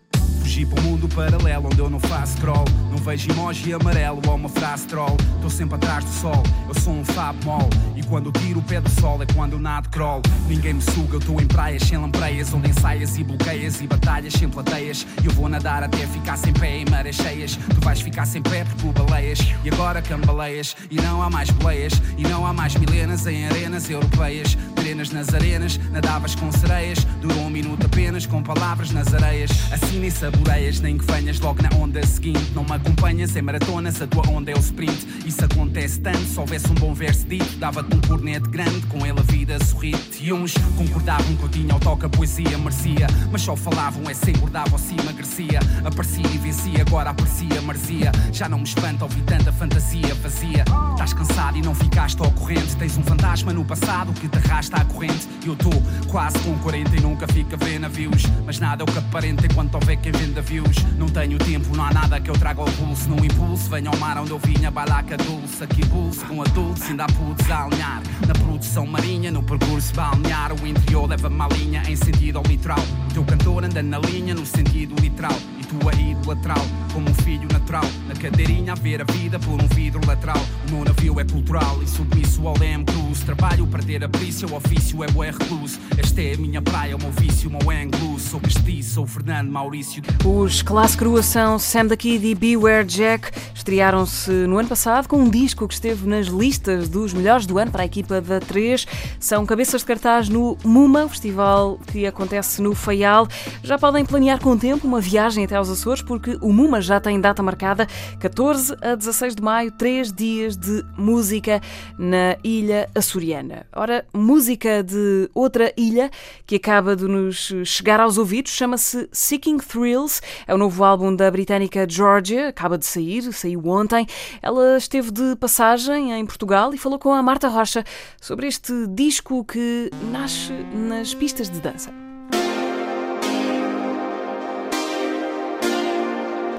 [0.44, 2.66] Fugi para um mundo paralelo onde eu não faço scroll.
[2.90, 5.16] Não vejo emoji amarelo ou uma frase troll.
[5.36, 7.70] Estou sempre atrás do sol, eu sou um fab mol.
[7.96, 10.20] E quando tiro o pé do sol é quando eu nado crawl.
[10.46, 12.52] Ninguém me suga, eu estou em praias sem lampreias.
[12.52, 15.06] Onde ensaias e bloqueias e batalhas sem plateias.
[15.24, 17.56] Eu vou nadar até ficar sem pé em marés cheias.
[17.56, 19.38] Tu vais ficar sem pé porque baleias.
[19.64, 20.76] E agora cambaleias.
[20.90, 21.94] E não há mais boleias.
[22.18, 24.58] E não há mais milenas em arenas europeias.
[24.74, 27.02] Trenas nas arenas, nadavas com sereias.
[27.22, 29.50] Durou um minuto apenas com palavras nas areias.
[29.72, 32.52] Assim nem saboreias, nem que venhas logo na onda seguinte.
[32.54, 35.06] Não me acompanhas em maratonas, a tua onda é o sprint.
[35.24, 39.18] Isso acontece tanto, se houvesse um bom verso dito, dava-te um cornete grande, com ele
[39.18, 40.24] a vida sorrite.
[40.24, 44.14] E uns concordavam que eu tinha o toque, a poesia merecia, mas só falavam é
[44.14, 45.60] se engordava ou se emagrecia.
[45.84, 48.10] Aparecia e vencia, agora aparecia, marzia.
[48.32, 50.64] Já não me espanta ouvir tanta fantasia vazia.
[50.92, 52.76] Estás cansado e não ficaste ao corrente.
[52.76, 55.28] Tens um fantasma no passado que te arrasta à corrente.
[55.46, 55.72] Eu estou
[56.08, 58.22] quase com 40 e nunca fico a ver navios.
[58.44, 60.76] Mas nada é o que aparenta enquanto houver quem views.
[60.96, 63.08] Não tenho tempo, não há nada que eu traga ao pulso.
[63.08, 65.62] No impulso, venho ao mar onde eu vinha, balaca dulce.
[65.62, 68.02] Aqui pulso com adultos, ainda há putos a alinhar.
[68.26, 70.52] Na produção marinha, no percurso balnear.
[70.52, 72.84] O interior leva-me à linha em sentido ao literal.
[73.10, 75.36] O teu cantor anda na linha no sentido literal.
[75.60, 77.84] E tu a idolatral, como um filho natural.
[78.08, 80.40] Na cadeirinha a ver a vida por um vidro lateral.
[80.66, 83.20] O meu navio é cultural e submisso ao leme cruz.
[83.20, 85.78] Trabalho para ter a o ofício é recluso.
[85.98, 88.18] Esta é a minha praia, o meu vício, o meu.
[88.18, 90.02] Sou castiço, sou Fernando Maurício.
[90.24, 93.30] Os Classe Crua são Sam the Kid e Beware Jack.
[93.54, 97.70] Estrearam-se no ano passado com um disco que esteve nas listas dos melhores do ano
[97.70, 98.86] para a equipa da 3.
[99.20, 103.28] São cabeças de cartaz no MUMA, festival que acontece no Faial.
[103.62, 106.98] Já podem planear com o tempo uma viagem até aos Açores, porque o MUMA já
[107.00, 107.86] tem data marcada
[108.18, 111.60] 14 a 16 de maio, três dias de música
[111.98, 113.66] na ilha açoriana.
[113.74, 116.10] Ora, música de outra ilha
[116.46, 120.20] que acaba de nos chegar aos ouvidos chama-se Seeking Thrills.
[120.46, 124.06] É o novo álbum da britânica Georgia, acaba de sair, saiu ontem.
[124.40, 127.84] Ela esteve de passagem em Portugal e falou com a Marta Rocha
[128.20, 132.03] sobre este disco que nasce nas pistas de dança.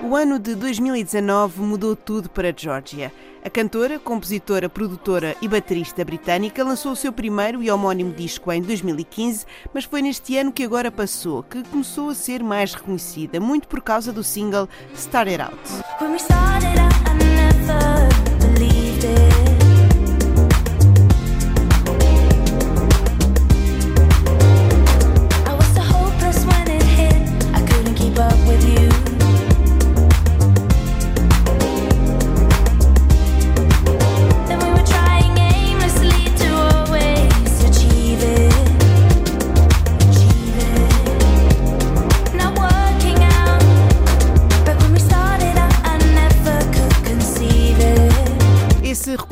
[0.07, 3.11] O ano de 2019 mudou tudo para Georgia.
[3.43, 8.61] A cantora, compositora, produtora e baterista britânica lançou o seu primeiro e homónimo disco em
[8.61, 13.67] 2015, mas foi neste ano que agora passou que começou a ser mais reconhecida, muito
[13.67, 15.59] por causa do single Started Out.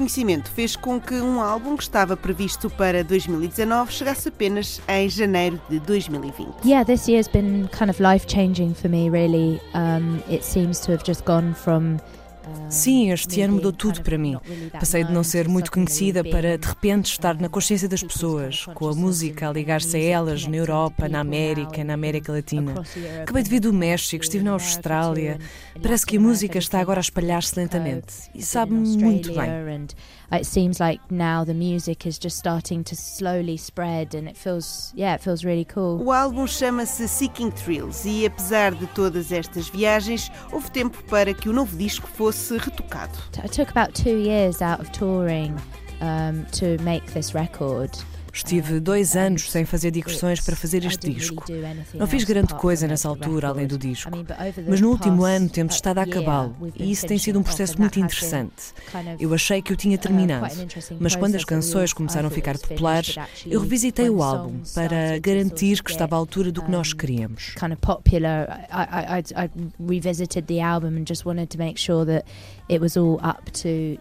[0.04, 5.60] Reconhecimento fez com que um álbum que estava previsto para 2019 chegasse apenas em janeiro
[5.70, 6.66] de 2020.
[6.66, 9.62] Yeah, this year's been kind of life changing for me really.
[9.74, 12.00] Um, it seems to have just gone from
[12.70, 14.38] Sim, este ano mudou tudo para mim.
[14.72, 18.88] Passei de não ser muito conhecida para, de repente, estar na consciência das pessoas, com
[18.88, 22.74] a música a ligar-se a elas na Europa, na América, na América Latina.
[23.22, 25.40] Acabei de vir do México, estive na Austrália.
[25.82, 29.88] Parece que a música está agora a espalhar-se lentamente e sabe-me muito bem.
[30.34, 34.92] It seems like now the music is just starting to slowly spread and it feels,
[34.96, 36.02] yeah, it feels really cool.
[36.02, 41.50] O álbum chama-se Seeking Thrills e apesar de todas estas viagens, houve tempo para que
[41.50, 43.16] o novo disco fosse retocado.
[43.44, 45.56] I took about two years out of touring
[46.02, 47.92] um, to make this record.
[48.34, 51.46] Estive dois anos sem fazer digressões para fazer este disco.
[51.94, 54.10] Não fiz grande coisa nessa altura, além do disco.
[54.68, 58.00] Mas no último ano temos estado a acabá-lo e isso tem sido um processo muito
[58.00, 58.74] interessante.
[59.20, 60.54] Eu achei que eu tinha terminado,
[61.00, 63.16] mas quando as canções começaram a ficar populares,
[63.46, 67.54] eu revisitei o álbum para garantir que estava à altura do que nós queríamos.
[69.80, 72.26] Revisited the album and just wanted to make sure that
[72.68, 73.98] it was all up to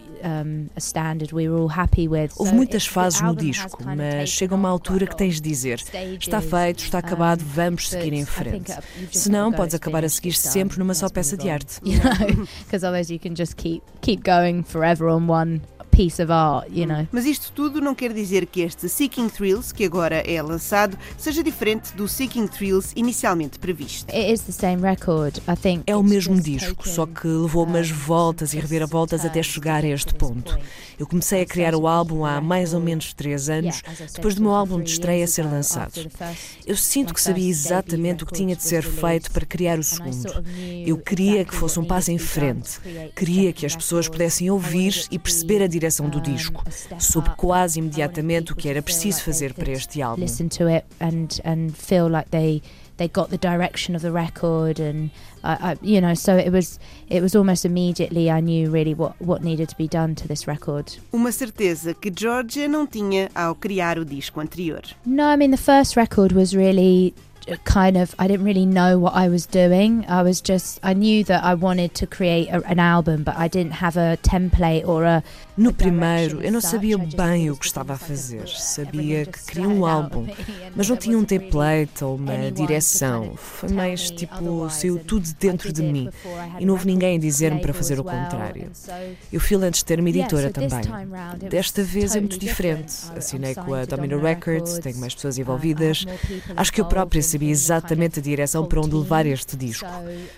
[0.77, 2.33] a standard we were all happy with.
[2.37, 5.83] Houve muitas fases no disco, mas chega uma altura que tens de dizer:
[6.19, 8.73] está feito, está acabado, vamos seguir em frente.
[9.11, 11.81] Senão podes acabar a seguir sempre numa só peça de arte.
[12.65, 15.61] Because otherwise you can just keep keep going forever on one
[15.95, 17.07] piece of art, you know.
[17.13, 21.43] Mas isto tudo não quer dizer que este Seeking Thrills, que agora é lançado, seja
[21.45, 24.11] diferente do Seeking Thrills inicialmente previsto.
[24.13, 25.85] It is the same record, I think.
[25.87, 30.15] É o mesmo disco, só que levou umas voltas e reviravoltas até chegar a este
[30.15, 30.59] ponto.
[30.99, 33.83] Eu comecei a criar o álbum há mais ou menos três anos,
[34.15, 36.11] depois do meu álbum de estreia ser lançado.
[36.67, 40.45] Eu sinto que sabia exatamente o que tinha de ser feito para criar o segundo.
[40.87, 42.81] Eu queria que fosse um passo em frente.
[43.15, 46.63] Queria que as pessoas pudessem ouvir e perceber a direção do disco.
[46.99, 50.23] Soube quase imediatamente o que era preciso fazer para este álbum.
[50.23, 52.63] Listen to it and and feel like they
[52.97, 55.11] they got the direction of the record and
[55.43, 56.79] I, I, you know so it was
[57.09, 60.47] it was almost immediately I knew really what what needed to be done to this
[60.47, 60.97] record.
[61.13, 64.83] Uma certeza que Georgia não tinha ao criar o disco anterior.
[65.05, 67.15] No, I mean the first record was really
[67.65, 70.05] kind of I didn't really know what I was doing.
[70.09, 73.49] I was just I knew that I wanted to create a, an album, but I
[73.49, 75.23] didn't have a template or a
[75.55, 78.49] No primeiro, eu não sabia bem o que estava a fazer.
[78.49, 80.27] Sabia que queria um álbum,
[80.75, 83.35] mas não tinha um template ou uma direção.
[83.37, 86.09] Foi mais tipo, saiu tudo dentro de mim
[86.59, 88.71] e não houve ninguém a dizer-me para fazer o contrário.
[89.31, 90.81] Eu fui antes de ter uma editora também.
[91.51, 92.95] Desta vez é muito diferente.
[93.15, 96.07] Assinei com a Domino Records, tenho mais pessoas envolvidas.
[96.57, 99.89] Acho que eu própria sabia exatamente a direção para onde levar este disco.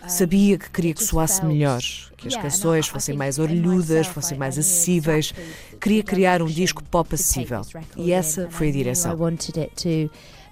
[0.08, 1.80] Sabia que queria que soasse melhor,
[2.24, 5.32] que as canções fossem mais orelhudas, fossem mais acessíveis.
[5.80, 7.62] Queria criar um disco pop acessível.
[7.96, 9.16] E essa foi a direção.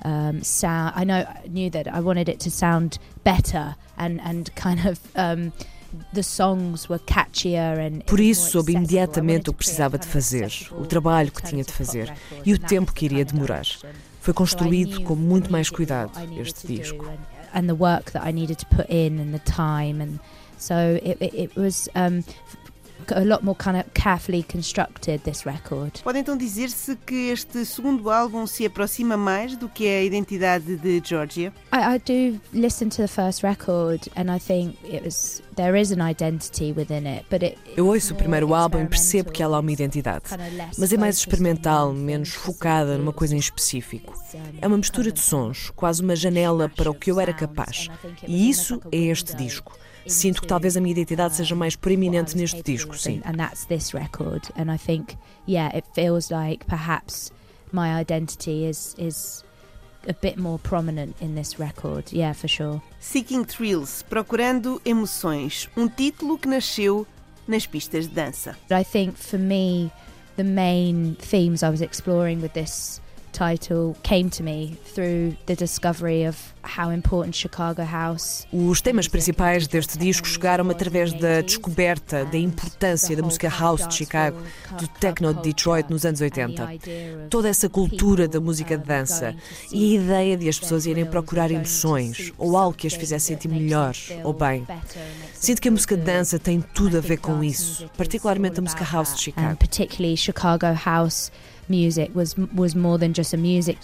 [0.04, 0.94] Um, sound.
[0.96, 5.52] I know, knew that I wanted it to sound better and and kind of um,
[6.12, 10.86] the songs were catchier and Por isso soube imediatamente o que precisava de fazer, o
[10.86, 12.12] trabalho que tinha de fazer
[12.44, 13.64] e o tempo que iria demorar.
[14.20, 17.06] Foi construído com muito mais cuidado este disco.
[17.54, 20.18] And the work that I needed to put in and the time and
[20.62, 22.22] so it, it, it was um,
[23.10, 26.00] a lot more kind of carefully constructed this record.
[26.02, 31.02] Pode então dizer-se que este segundo álbum se aproxima mais do que a identidade de
[31.04, 31.52] Georgia?
[31.72, 35.90] I, I do listen to the first record and I think it was there is
[35.90, 39.56] an identity within it, but it, Eu ouço o primeiro álbum e percebo que ela
[39.56, 40.24] há uma identidade,
[40.78, 44.14] mas é mais experimental, menos focada numa coisa em específico.
[44.60, 47.88] É uma mistura de sons, quase uma janela para o que eu era capaz.
[48.26, 49.72] E isso é este disco.
[50.06, 53.20] Sinto que talvez a minha identidade seja mais proeminente neste disco, sim.
[53.24, 54.42] And that's this record.
[54.56, 55.16] And I think,
[55.46, 57.30] yeah, it feels like perhaps
[57.72, 59.44] my identity is is
[60.08, 62.12] a bit more prominent in this record.
[62.12, 62.82] Yeah, for sure.
[63.00, 67.06] Seeking Thrills, Procurando Emoções, um título que nasceu
[67.46, 68.56] nas pistas de dança.
[68.70, 69.90] I think for me,
[70.36, 73.00] the main themes I was exploring with this
[73.32, 78.46] title came to me through the discovery of how important Chicago House.
[78.52, 83.94] Os temas principais deste disco chegaram através da descoberta da importância da música house de
[83.94, 84.38] Chicago,
[84.78, 86.68] do techno de Detroit nos anos 80.
[87.28, 89.34] Toda essa cultura da música de dança
[89.72, 93.48] e a ideia de as pessoas irem procurar emoções ou algo que as fizesse sentir
[93.48, 94.66] melhor ou bem.
[95.34, 98.84] Sinto que a música de dança tem tudo a ver com isso, particularmente a música
[98.84, 99.58] house de Chicago.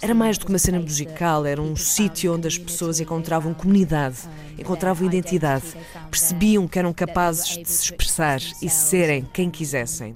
[0.01, 4.17] Era mais do que uma cena musical, era um sítio onde as pessoas encontravam comunidade,
[4.57, 5.65] encontravam identidade,
[6.09, 10.15] percebiam que eram capazes de se expressar e serem quem quisessem.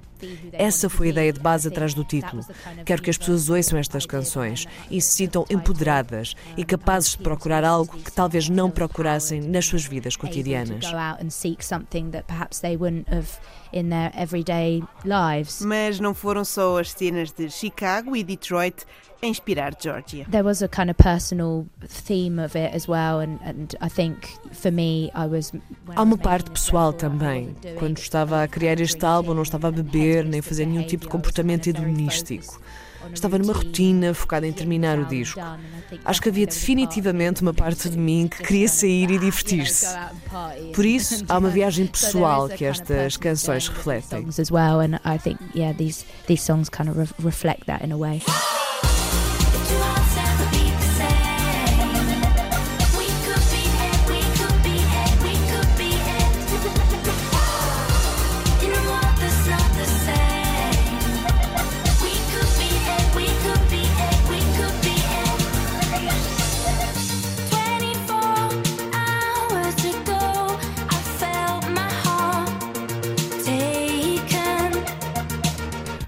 [0.52, 2.44] Essa foi a ideia de base atrás do título.
[2.84, 7.64] Quero que as pessoas ouçam estas canções e se sintam empoderadas e capazes de procurar
[7.64, 10.84] algo que talvez não procurassem nas suas vidas cotidianas.
[15.60, 18.84] Mas não foram só as cenas de Chicago e Detroit
[19.22, 20.26] inspirar Georgia.
[20.30, 24.28] There was a kind of personal theme of it as well, and, and I think
[24.52, 25.52] for me, I was.
[25.94, 27.54] Há uma parte pessoal também.
[27.78, 31.04] Quando estava a criar este álbum, não estava a beber nem a fazer nenhum tipo
[31.04, 32.60] de comportamento hedonístico.
[33.12, 35.40] Estava numa rotina focada em terminar o disco.
[36.04, 39.86] Acho que havia definitivamente uma parte de mim que queria sair e divertir-se.
[40.74, 44.26] Por isso, há uma viagem pessoal que estas canções refletem.
[44.28, 47.92] As well, and I think yeah, these these songs kind of re reflect that in
[47.92, 48.22] a way.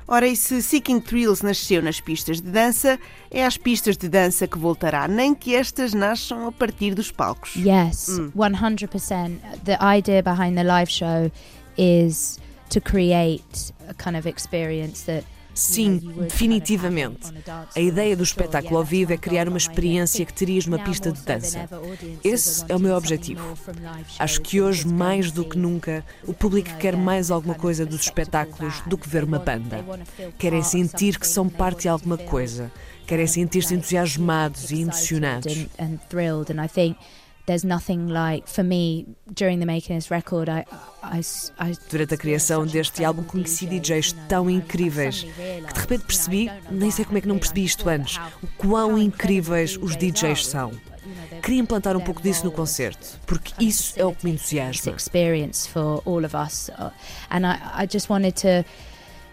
[0.08, 4.46] Ora, e se Seeking Thrills nasceu nas pistas de dança, é às pistas de dança
[4.46, 7.56] que voltará, nem que estas nasçam a partir dos palcos.
[7.56, 8.06] Yes,
[8.36, 9.40] 100%.
[9.64, 11.30] The idea behind the live show
[11.76, 12.38] is
[12.70, 15.24] to create a kind of experience that
[15.56, 17.32] Sim, definitivamente.
[17.74, 21.22] A ideia do espetáculo ao vivo é criar uma experiência que terias numa pista de
[21.22, 21.66] dança.
[22.22, 23.56] Esse é o meu objetivo.
[24.18, 28.82] Acho que hoje, mais do que nunca, o público quer mais alguma coisa dos espetáculos
[28.82, 29.82] do que ver uma banda.
[30.38, 32.70] Querem sentir que são parte de alguma coisa.
[33.06, 35.66] Querem sentir-se entusiasmados e emocionados.
[37.46, 40.48] There's nothing like for me during the making this record.
[40.48, 40.64] I,
[41.02, 41.22] I,
[41.58, 46.90] I Durante a criação deste álbum conheci DJs tão incríveis que de repente percebi, nem
[46.90, 50.72] sei como é que não percebi isto antes, o quão incríveis os DJs são.
[51.42, 54.92] Queria implantar um pouco disso no concerto, porque isso é o que me entusiasma.
[54.96, 56.68] experience for all of us,
[57.30, 58.64] and I, I just wanted to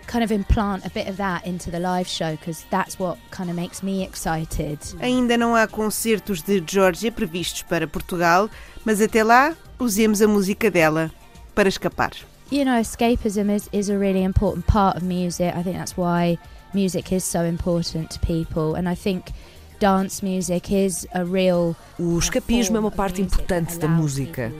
[0.07, 3.49] kind of implant a bit of that into the live show because that's what kind
[3.49, 4.79] of makes me excited.
[4.99, 8.49] Ainda não há concertos de Georgia previstos para Portugal,
[8.85, 11.11] mas até lá usemos a música dela
[11.55, 12.11] para escapar.
[12.51, 15.55] You know, escapism is, is a really important part of music.
[15.55, 16.37] I think that's why
[16.73, 19.31] music is so important to people, and I think
[19.79, 24.51] dance music is a real O escapismo é uma parte importante da música.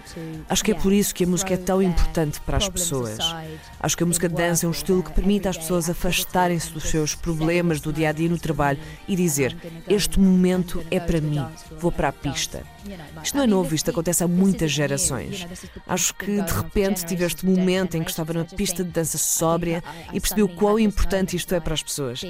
[0.48, 3.18] Acho que é por isso que a música é tão importante para as pessoas.
[3.80, 6.84] Acho que a música de dança é um estilo que permite às pessoas afastarem-se dos
[6.84, 9.56] seus problemas do dia a dia no trabalho e dizer:
[9.90, 11.44] Este momento é para mim,
[11.80, 12.64] vou para a pista.
[13.23, 15.47] Isto não é novo, isto acontece há muitas gerações.
[15.88, 19.84] Acho que de repente tive este momento em que estava na pista de dança sóbria
[20.11, 22.22] e percebi o quão importante isto é para as pessoas.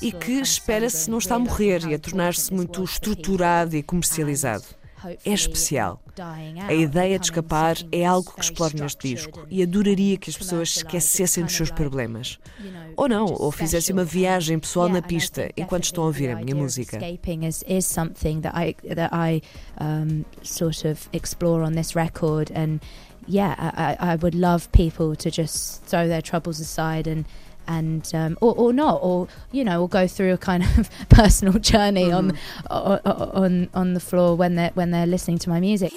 [0.00, 4.64] E que espera-se não está a morrer e a tornar-se muito estruturado e comercializado.
[5.24, 6.00] É especial.
[6.66, 10.70] A ideia de escapar é algo que exploro neste disco e adoraria que as pessoas
[10.70, 12.38] se esquecessem dos seus problemas.
[12.96, 16.54] Ou não, ou fizessem uma viagem pessoal na pista enquanto estão a ouvir a minha
[16.54, 16.98] música.
[23.26, 27.24] Yeah, I, I would love people to just throw their troubles aside and
[27.66, 31.58] and um, or, or not, or you know, or go through a kind of personal
[31.58, 32.36] journey on,
[32.70, 35.92] on on on the floor when they're when they're listening to my music.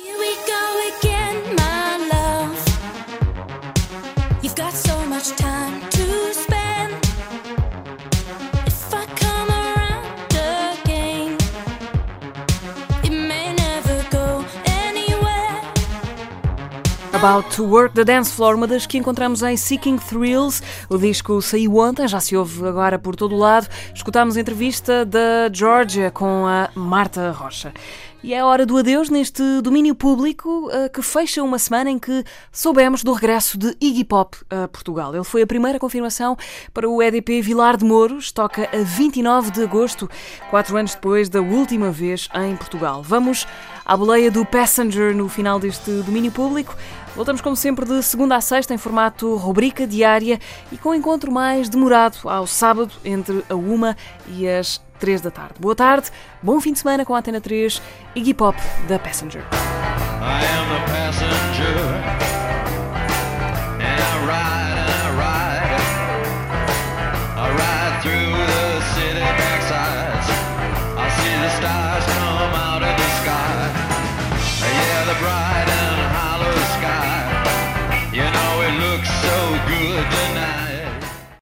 [17.17, 20.61] About to Work the Dance Floor, uma das que encontramos em Seeking Thrills.
[20.87, 23.67] O disco saiu ontem, já se ouve agora por todo o lado.
[23.91, 27.73] Escutámos a entrevista da Georgia com a Marta Rocha.
[28.23, 31.97] E é a hora do adeus neste domínio público uh, que fecha uma semana em
[31.97, 35.15] que soubemos do regresso de Iggy Pop a Portugal.
[35.15, 36.37] Ele foi a primeira confirmação
[36.73, 40.09] para o EDP Vilar de Mouros, toca a 29 de agosto,
[40.49, 43.01] quatro anos depois da última vez em Portugal.
[43.01, 43.47] Vamos
[43.85, 46.75] à boleia do Passenger no final deste domínio público.
[47.17, 50.39] Voltamos, como sempre, de segunda a sexta em formato rubrica diária
[50.71, 55.55] e com encontro mais demorado ao sábado, entre a uma e as três da tarde.
[55.59, 56.11] Boa tarde,
[56.43, 57.81] bom fim de semana com a Antena 3
[58.15, 58.55] e Hip Hop
[58.87, 59.43] da Passenger.